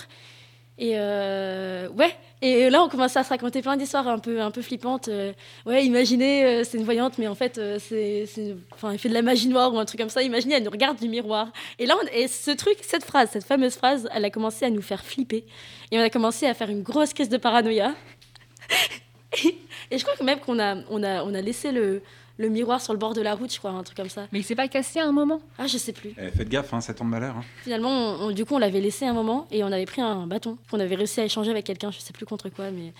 Et 0.77 0.93
euh, 0.95 1.89
ouais, 1.89 2.15
et 2.41 2.69
là 2.69 2.83
on 2.83 2.89
commençait 2.89 3.19
à 3.19 3.23
se 3.23 3.29
raconter 3.29 3.61
plein 3.61 3.75
d'histoires 3.75 4.07
un 4.07 4.19
peu, 4.19 4.41
un 4.41 4.51
peu 4.51 4.61
flippantes. 4.61 5.07
euh, 5.07 5.33
ouais, 5.65 5.85
imaginez, 5.85 6.45
euh, 6.45 6.63
c'est 6.63 6.77
une 6.77 6.85
voyante, 6.85 7.17
mais 7.17 7.27
en 7.27 7.35
fait, 7.35 7.57
euh, 7.57 7.77
c'est, 7.79 8.25
enfin, 8.71 8.91
elle 8.91 8.99
fait 8.99 9.09
de 9.09 9.13
la 9.13 9.21
magie 9.21 9.49
noire 9.49 9.73
ou 9.73 9.79
un 9.79 9.85
truc 9.85 9.99
comme 9.99 10.09
ça. 10.09 10.21
Imaginez, 10.21 10.55
elle 10.55 10.63
nous 10.63 10.71
regarde 10.71 10.97
du 10.99 11.09
miroir. 11.09 11.51
Et 11.79 11.85
là, 11.85 11.95
et 12.13 12.27
ce 12.27 12.51
truc, 12.51 12.77
cette 12.81 13.03
phrase, 13.03 13.29
cette 13.31 13.43
fameuse 13.43 13.75
phrase, 13.75 14.07
elle 14.13 14.25
a 14.25 14.29
commencé 14.29 14.65
à 14.65 14.69
nous 14.69 14.81
faire 14.81 15.03
flipper. 15.03 15.45
Et 15.91 15.99
on 15.99 16.01
a 16.01 16.09
commencé 16.09 16.45
à 16.45 16.53
faire 16.53 16.69
une 16.69 16.81
grosse 16.81 17.13
crise 17.13 17.29
de 17.29 17.37
paranoïa. 17.37 17.93
et, 19.43 19.57
et 19.91 19.97
je 19.97 20.03
crois 20.03 20.15
que 20.15 20.23
même 20.23 20.39
qu'on 20.39 20.59
a, 20.59 20.77
on 20.89 21.03
a, 21.03 21.23
on 21.23 21.33
a 21.33 21.41
laissé 21.41 21.71
le, 21.71 22.01
le 22.39 22.49
miroir 22.49 22.81
sur 22.81 22.93
le 22.93 22.99
bord 22.99 23.13
de 23.13 23.21
la 23.21 23.35
route, 23.35 23.53
je 23.53 23.59
crois, 23.59 23.69
un 23.71 23.83
truc 23.83 23.97
comme 23.97 24.09
ça. 24.09 24.25
Mais 24.31 24.39
il 24.39 24.43
s'est 24.43 24.55
pas 24.55 24.67
cassé 24.67 24.99
à 24.99 25.05
un 25.05 25.11
moment? 25.11 25.41
Ah, 25.59 25.67
je 25.67 25.77
sais 25.77 25.91
plus. 25.93 26.13
Eh, 26.17 26.29
faites 26.31 26.49
gaffe, 26.49 26.73
hein, 26.73 26.81
ça 26.81 26.93
tombe 26.95 27.09
malheur. 27.09 27.35
hein. 27.37 27.43
Finalement, 27.63 27.89
on- 27.89 28.27
on- 28.27 28.31
du 28.31 28.45
coup, 28.45 28.55
on 28.55 28.59
l'avait 28.59 28.79
laissé 28.81 29.05
un 29.05 29.13
moment 29.13 29.45
et 29.51 29.63
on 29.63 29.67
avait 29.71 29.85
pris 29.85 30.01
un 30.01 30.25
bâton 30.25 30.57
qu'on 30.71 30.79
avait 30.79 30.95
réussi 30.95 31.19
à 31.19 31.25
échanger 31.25 31.51
avec 31.51 31.65
quelqu'un, 31.65 31.91
je 31.91 31.99
sais 31.99 32.13
plus 32.13 32.25
contre 32.25 32.49
quoi, 32.49 32.71
mais 32.71 32.93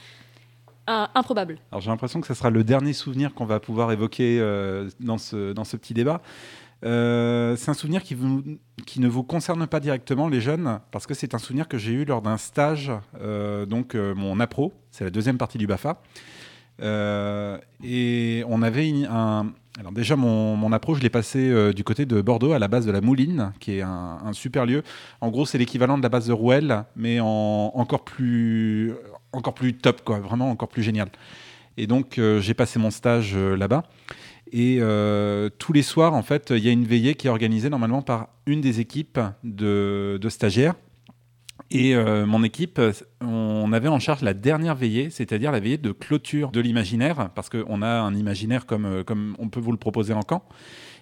Ah, 0.91 1.11
improbable. 1.13 1.59
Alors 1.71 1.81
j'ai 1.81 1.91
l'impression 1.91 2.19
que 2.19 2.25
ça 2.25 2.33
sera 2.33 2.49
le 2.49 2.63
dernier 2.63 2.93
souvenir 2.93 3.35
qu'on 3.35 3.45
va 3.45 3.59
pouvoir 3.59 3.91
évoquer 3.91 4.39
euh, 4.41 4.89
dans, 4.99 5.19
ce, 5.19 5.53
dans 5.53 5.63
ce 5.63 5.77
petit 5.77 5.93
débat. 5.93 6.19
Euh, 6.83 7.55
c'est 7.57 7.69
un 7.69 7.75
souvenir 7.75 8.01
qui, 8.01 8.15
vous- 8.15 8.43
qui 8.87 8.99
ne 8.99 9.07
vous 9.07 9.21
concerne 9.23 9.67
pas 9.67 9.79
directement, 9.79 10.27
les 10.29 10.41
jeunes, 10.41 10.79
parce 10.91 11.05
que 11.05 11.13
c'est 11.13 11.35
un 11.35 11.37
souvenir 11.37 11.67
que 11.67 11.77
j'ai 11.77 11.91
eu 11.91 12.05
lors 12.05 12.21
d'un 12.23 12.37
stage, 12.37 12.91
euh, 13.21 13.65
donc 13.67 13.93
euh, 13.93 14.15
mon 14.15 14.39
appro, 14.39 14.73
c'est 14.89 15.03
la 15.03 15.09
deuxième 15.11 15.37
partie 15.37 15.57
du 15.59 15.67
BAFA. 15.67 16.01
Euh, 16.81 17.57
et 17.83 18.43
on 18.47 18.61
avait 18.61 18.91
un. 19.09 19.47
Alors, 19.79 19.91
déjà, 19.93 20.15
mon, 20.15 20.57
mon 20.57 20.73
appro, 20.73 20.95
je 20.95 21.01
l'ai 21.01 21.09
passé 21.09 21.39
euh, 21.39 21.71
du 21.71 21.85
côté 21.85 22.05
de 22.05 22.21
Bordeaux, 22.21 22.51
à 22.51 22.59
la 22.59 22.67
base 22.67 22.85
de 22.85 22.91
la 22.91 22.99
Mouline, 22.99 23.53
qui 23.59 23.77
est 23.77 23.81
un, 23.81 24.33
super 24.33 24.65
lieu. 24.65 24.83
En 25.21 25.29
gros, 25.29 25.45
c'est 25.45 25.57
l'équivalent 25.57 25.97
de 25.97 26.03
la 26.03 26.09
base 26.09 26.27
de 26.27 26.33
Rouel, 26.33 26.83
mais 26.97 27.19
en, 27.21 27.71
encore, 27.73 28.03
plus, 28.03 28.93
encore 29.31 29.53
plus 29.53 29.73
top, 29.75 30.03
quoi, 30.03 30.19
vraiment 30.19 30.49
encore 30.51 30.67
plus 30.67 30.83
génial. 30.83 31.09
Et 31.77 31.87
donc, 31.87 32.17
euh, 32.17 32.41
j'ai 32.41 32.53
passé 32.53 32.77
mon 32.77 32.91
stage 32.91 33.37
là-bas. 33.37 33.83
Et 34.51 34.79
tous 35.59 35.73
les 35.73 35.83
soirs, 35.83 36.13
en 36.13 36.23
fait, 36.23 36.49
il 36.49 36.65
y 36.65 36.69
a 36.69 36.71
une 36.71 36.85
veillée 36.85 37.13
qui 37.13 37.27
est 37.27 37.29
organisée 37.29 37.69
normalement 37.69 38.01
par 38.01 38.29
une 38.47 38.61
des 38.61 38.79
équipes 38.79 39.19
de 39.43 40.19
stagiaires. 40.27 40.73
Et 41.71 41.95
euh, 41.95 42.25
mon 42.25 42.43
équipe, 42.43 42.81
on 43.21 43.71
avait 43.73 43.87
en 43.87 43.99
charge 43.99 44.21
la 44.21 44.33
dernière 44.33 44.75
veillée, 44.75 45.09
c'est-à-dire 45.09 45.51
la 45.51 45.59
veillée 45.59 45.77
de 45.77 45.91
clôture 45.91 46.51
de 46.51 46.59
l'imaginaire, 46.59 47.29
parce 47.35 47.49
qu'on 47.49 47.81
a 47.81 47.87
un 47.87 48.15
imaginaire 48.15 48.65
comme, 48.65 48.85
euh, 48.85 49.03
comme 49.03 49.35
on 49.37 49.49
peut 49.49 49.59
vous 49.59 49.71
le 49.71 49.77
proposer 49.77 50.13
en 50.13 50.23
camp. 50.23 50.43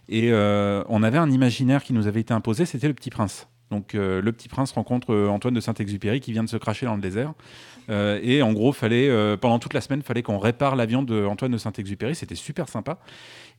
Et 0.09 0.31
euh, 0.31 0.83
on 0.89 1.03
avait 1.03 1.17
un 1.17 1.31
imaginaire 1.31 1.83
qui 1.83 1.93
nous 1.93 2.07
avait 2.07 2.21
été 2.21 2.33
imposé, 2.33 2.65
c'était 2.65 2.87
le 2.87 2.93
Petit 2.93 3.09
Prince. 3.09 3.47
Donc 3.71 3.95
euh, 3.95 4.21
le 4.21 4.31
Petit 4.31 4.47
Prince 4.47 4.71
rencontre 4.71 5.13
euh, 5.13 5.27
Antoine 5.27 5.53
de 5.53 5.59
Saint-Exupéry 5.59 6.21
qui 6.21 6.31
vient 6.31 6.43
de 6.43 6.49
se 6.49 6.57
cracher 6.57 6.85
dans 6.85 6.95
le 6.95 7.01
désert. 7.01 7.33
Euh, 7.89 8.19
et 8.21 8.41
en 8.41 8.53
gros, 8.53 8.71
fallait, 8.73 9.09
euh, 9.09 9.37
pendant 9.37 9.59
toute 9.59 9.73
la 9.73 9.81
semaine, 9.81 10.01
fallait 10.01 10.23
qu'on 10.23 10.39
répare 10.39 10.75
l'avion 10.75 11.03
de 11.03 11.25
Antoine 11.25 11.51
de 11.51 11.57
Saint-Exupéry. 11.57 12.15
C'était 12.15 12.35
super 12.35 12.69
sympa. 12.69 12.99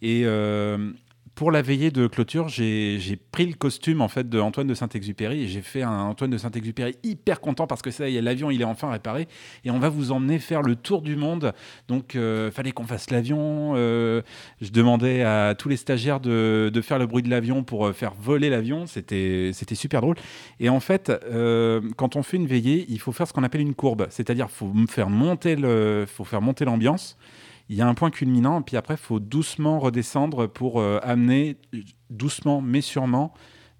Et 0.02 0.22
euh, 0.24 0.92
pour 1.38 1.52
la 1.52 1.62
veillée 1.62 1.92
de 1.92 2.08
clôture, 2.08 2.48
j'ai 2.48 3.16
pris 3.30 3.46
le 3.46 3.54
costume 3.54 4.00
en 4.00 4.08
fait 4.08 4.28
de 4.28 4.40
Antoine 4.40 4.66
de 4.66 4.74
Saint-Exupéry 4.74 5.44
et 5.44 5.46
j'ai 5.46 5.62
fait 5.62 5.82
un 5.82 6.00
Antoine 6.00 6.32
de 6.32 6.36
Saint-Exupéry 6.36 6.96
hyper 7.04 7.40
content 7.40 7.68
parce 7.68 7.80
que 7.80 7.92
ça, 7.92 8.08
l'avion 8.08 8.50
il 8.50 8.60
est 8.60 8.64
enfin 8.64 8.90
réparé 8.90 9.28
et 9.64 9.70
on 9.70 9.78
va 9.78 9.88
vous 9.88 10.10
emmener 10.10 10.40
faire 10.40 10.62
le 10.62 10.74
tour 10.74 11.00
du 11.00 11.14
monde. 11.14 11.52
Donc, 11.86 12.16
euh, 12.16 12.50
fallait 12.50 12.72
qu'on 12.72 12.88
fasse 12.88 13.10
l'avion. 13.10 13.74
euh, 13.76 14.22
je 14.60 14.70
demandais 14.70 15.22
à 15.22 15.54
tous 15.56 15.68
les 15.68 15.76
stagiaires 15.76 16.18
de, 16.18 16.72
faire 16.82 16.98
le 16.98 17.06
bruit 17.06 17.22
de 17.22 17.30
l'avion 17.30 17.62
pour 17.62 17.86
euh, 17.86 17.92
faire 17.92 18.14
voler 18.20 18.50
l'avion. 18.50 18.86
C'était 18.88 19.52
super 19.74 20.00
drôle. 20.00 20.16
Et 20.58 20.68
en 20.68 20.80
fait, 20.80 21.08
euh, 21.30 21.80
quand 21.96 22.16
on 22.16 22.24
fait 22.24 22.38
une 22.38 22.48
veillée, 22.48 22.84
il 22.88 22.98
faut 22.98 23.12
faire 23.12 23.28
ce 23.28 23.32
qu'on 23.32 23.44
appelle 23.44 23.60
une 23.60 23.76
courbe, 23.76 24.08
c'est-à-dire 24.10 24.50
faut 24.50 24.72
faut 24.74 26.24
faire 26.24 26.40
monter 26.42 26.64
l'ambiance. 26.64 27.16
Il 27.68 27.76
y 27.76 27.82
a 27.82 27.86
un 27.86 27.94
point 27.94 28.10
culminant, 28.10 28.62
puis 28.62 28.76
après, 28.76 28.94
il 28.94 29.00
faut 29.00 29.20
doucement 29.20 29.78
redescendre 29.78 30.48
pour 30.48 30.80
euh, 30.80 31.00
amener 31.02 31.56
doucement 32.10 32.62
mais 32.62 32.80
sûrement 32.80 33.34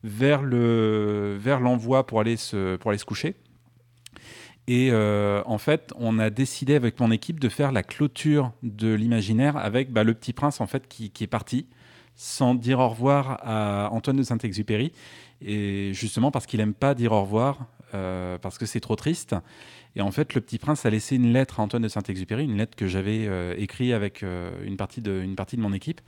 vers 0.05 0.43
le 0.43 1.37
vers 1.41 1.61
l'envoi 1.61 2.07
pour 2.07 2.21
aller 2.21 2.37
se 2.37 2.77
pour 2.77 2.91
aller 2.91 2.99
se 2.99 3.05
coucher. 3.05 3.37
Et 4.69 4.91
euh, 4.93 5.43
en 5.47 5.57
fait, 5.57 5.95
on 5.97 6.19
a 6.19 6.29
décidé 6.29 6.75
avec 6.75 7.01
mon 7.01 7.11
équipe 7.11 7.41
de 7.41 7.49
faire 7.49 7.73
la 7.73 7.83
clôture 7.83 8.53
de 8.63 8.93
l'imaginaire 8.93 9.57
avec 9.57 9.91
bah, 9.91 10.05
le 10.05 10.13
petit 10.13 10.35
prince 10.35 10.61
en 10.61 10.67
fait 10.67 10.87
qui, 10.87 11.11
est 11.19 11.27
parti 11.27 11.67
sans 12.15 12.55
dire 12.55 12.79
au 12.79 12.89
revoir 12.89 13.41
à 13.43 13.89
Antoine 13.93 14.17
de 14.17 14.23
Saint-Exupéry. 14.23 14.93
Et 15.41 15.93
justement 15.95 16.31
parce 16.31 16.45
qu'il 16.45 16.61
aime 16.61 16.75
pas 16.75 16.95
dire 16.95 17.13
au 17.13 17.23
revoir, 17.23 17.67
euh, 17.95 18.37
parce 18.37 18.59
que 18.59 18.67
c'est 18.67 18.81
trop 18.81 18.97
triste. 18.97 19.35
Et 19.97 20.01
en 20.01 20.11
fait, 20.11 20.35
le 20.35 20.41
petit 20.41 20.59
prince 20.59 20.87
a 20.87 20.91
laissé 20.91 21.17
une 21.17 21.33
lettre 21.33 21.61
à 21.61 21.63
Antoine 21.63 21.83
de 21.83 21.89
Saint-Exupéry, 21.89 22.45
une 22.45 22.57
lettre 22.57 22.77
que 22.77 22.87
j'avais 22.87 23.27
euh, 23.27 23.55
écrite 23.57 23.93
avec 23.93 24.23
euh, 24.23 24.51
une, 24.65 24.77
partie 24.77 25.01
de, 25.01 25.27
mon 25.57 25.73
équipe. 25.73 26.01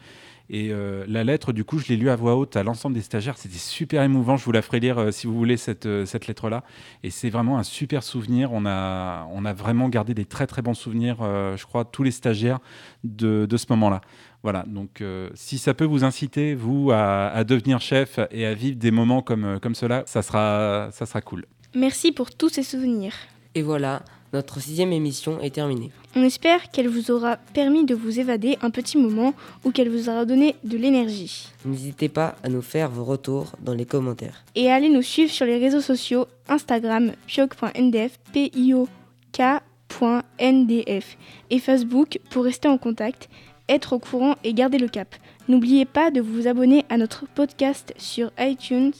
Et 0.49 0.71
euh, 0.71 1.05
la 1.09 1.25
lettre, 1.25 1.53
du 1.53 1.65
coup, 1.65 1.79
je 1.79 1.89
l'ai 1.89 1.97
lue 1.97 2.11
à 2.11 2.17
voix 2.17 2.37
haute 2.37 2.57
à 2.57 2.63
l'ensemble 2.63 2.95
des 2.95 3.03
stagiaires. 3.03 3.39
C'était 3.39 3.59
super 3.59 4.03
émouvant. 4.03 4.37
Je 4.37 4.45
vous 4.45 4.53
la 4.53 4.63
ferai 4.63 4.81
lire 4.81 5.13
si 5.13 5.27
vous 5.27 5.35
voulez 5.35 5.57
cette, 5.57 5.85
lettre-là. 5.85 6.65
Et 7.03 7.11
c'est 7.11 7.31
vraiment 7.31 7.59
un 7.59 7.63
super 7.63 8.03
souvenir. 8.03 8.53
On 8.53 8.67
a, 8.67 9.53
vraiment 9.55 9.89
gardé 9.89 10.13
des 10.13 10.25
très 10.25 10.47
très 10.47 10.63
bons 10.63 10.75
souvenirs, 10.75 11.19
je 11.21 11.65
crois, 11.65 11.85
tous 11.85 12.03
les 12.03 12.11
stagiaires 12.11 12.59
de, 13.05 13.47
ce 13.57 13.67
moment-là. 13.71 14.01
Voilà, 14.43 14.65
donc 14.67 15.05
si 15.35 15.59
ça 15.59 15.73
peut 15.73 15.85
vous 15.85 16.03
inciter, 16.03 16.55
vous, 16.55 16.91
à, 16.93 17.45
devenir 17.45 17.81
chef 17.81 18.19
et 18.33 18.45
à 18.45 18.55
vivre 18.55 18.77
des 18.77 18.91
moments 18.91 19.23
comme, 19.23 19.61
comme 19.61 19.77
cela, 19.77 20.03
ça 20.07 20.23
sera, 20.23 20.89
ça 20.91 21.07
sera 21.07 21.21
cool. 21.21 21.47
Merci 21.77 22.11
pour 22.11 22.33
tous 22.33 22.49
ces 22.49 22.65
souvenirs. 22.65 23.15
Et 23.55 23.63
voilà, 23.63 24.03
notre 24.33 24.61
sixième 24.61 24.93
émission 24.93 25.41
est 25.41 25.55
terminée. 25.55 25.91
On 26.15 26.23
espère 26.23 26.71
qu'elle 26.71 26.89
vous 26.89 27.11
aura 27.11 27.37
permis 27.37 27.85
de 27.85 27.95
vous 27.95 28.21
évader 28.21 28.57
un 28.63 28.71
petit 28.71 28.97
moment 28.97 29.35
ou 29.65 29.73
qu'elle 29.73 29.89
vous 29.89 30.09
aura 30.09 30.25
donné 30.25 30.55
de 30.63 30.77
l'énergie. 30.77 31.49
N'hésitez 31.65 32.09
pas 32.09 32.37
à 32.43 32.49
nous 32.49 32.63
faire 32.63 32.91
vos 32.91 33.05
retours 33.05 33.53
dans 33.61 33.75
les 33.75 33.87
commentaires. 33.87 34.45
Et 34.55 34.71
allez 34.71 34.89
nous 34.89 35.03
suivre 35.03 35.31
sur 35.33 35.47
les 35.47 35.59
réseaux 35.59 35.81
sociaux 35.81 36.27
Instagram 36.49 37.13
pioc.ndf, 37.27 38.19
p 38.33 38.51
i 38.55 38.75
o 38.75 38.89
k.ndf 39.33 41.17
et 41.51 41.59
Facebook 41.59 42.21
pour 42.31 42.45
rester 42.45 42.69
en 42.69 42.79
contact, 42.79 43.29
être 43.69 43.93
au 43.93 43.99
courant 43.99 44.37
et 44.45 44.55
garder 44.55 44.79
le 44.79 44.89
cap. 44.89 45.15
N'oubliez 45.49 45.85
pas 45.85 46.13
de 46.13 46.21
vous 46.21 46.47
abonner 46.47 46.85
à 46.89 46.97
notre 46.97 47.27
podcast 47.27 47.93
sur 47.97 48.31
iTunes, 48.39 48.93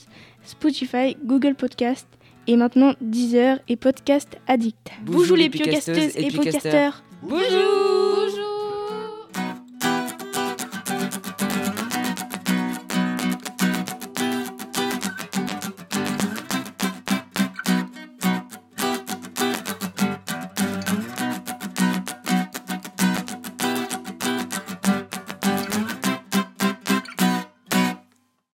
Spotify, 0.43 1.15
Google 1.23 1.55
Podcast 1.55 2.07
et 2.47 2.55
maintenant 2.55 2.93
Deezer 3.01 3.59
et 3.67 3.75
Podcast 3.75 4.37
Addict. 4.47 4.91
Bonjour 5.03 5.37
les 5.37 5.49
piocasteuses 5.49 6.15
et 6.15 6.31
podcasteurs. 6.31 7.01
piocasteurs. 7.01 7.03
Bonjour 7.23 8.50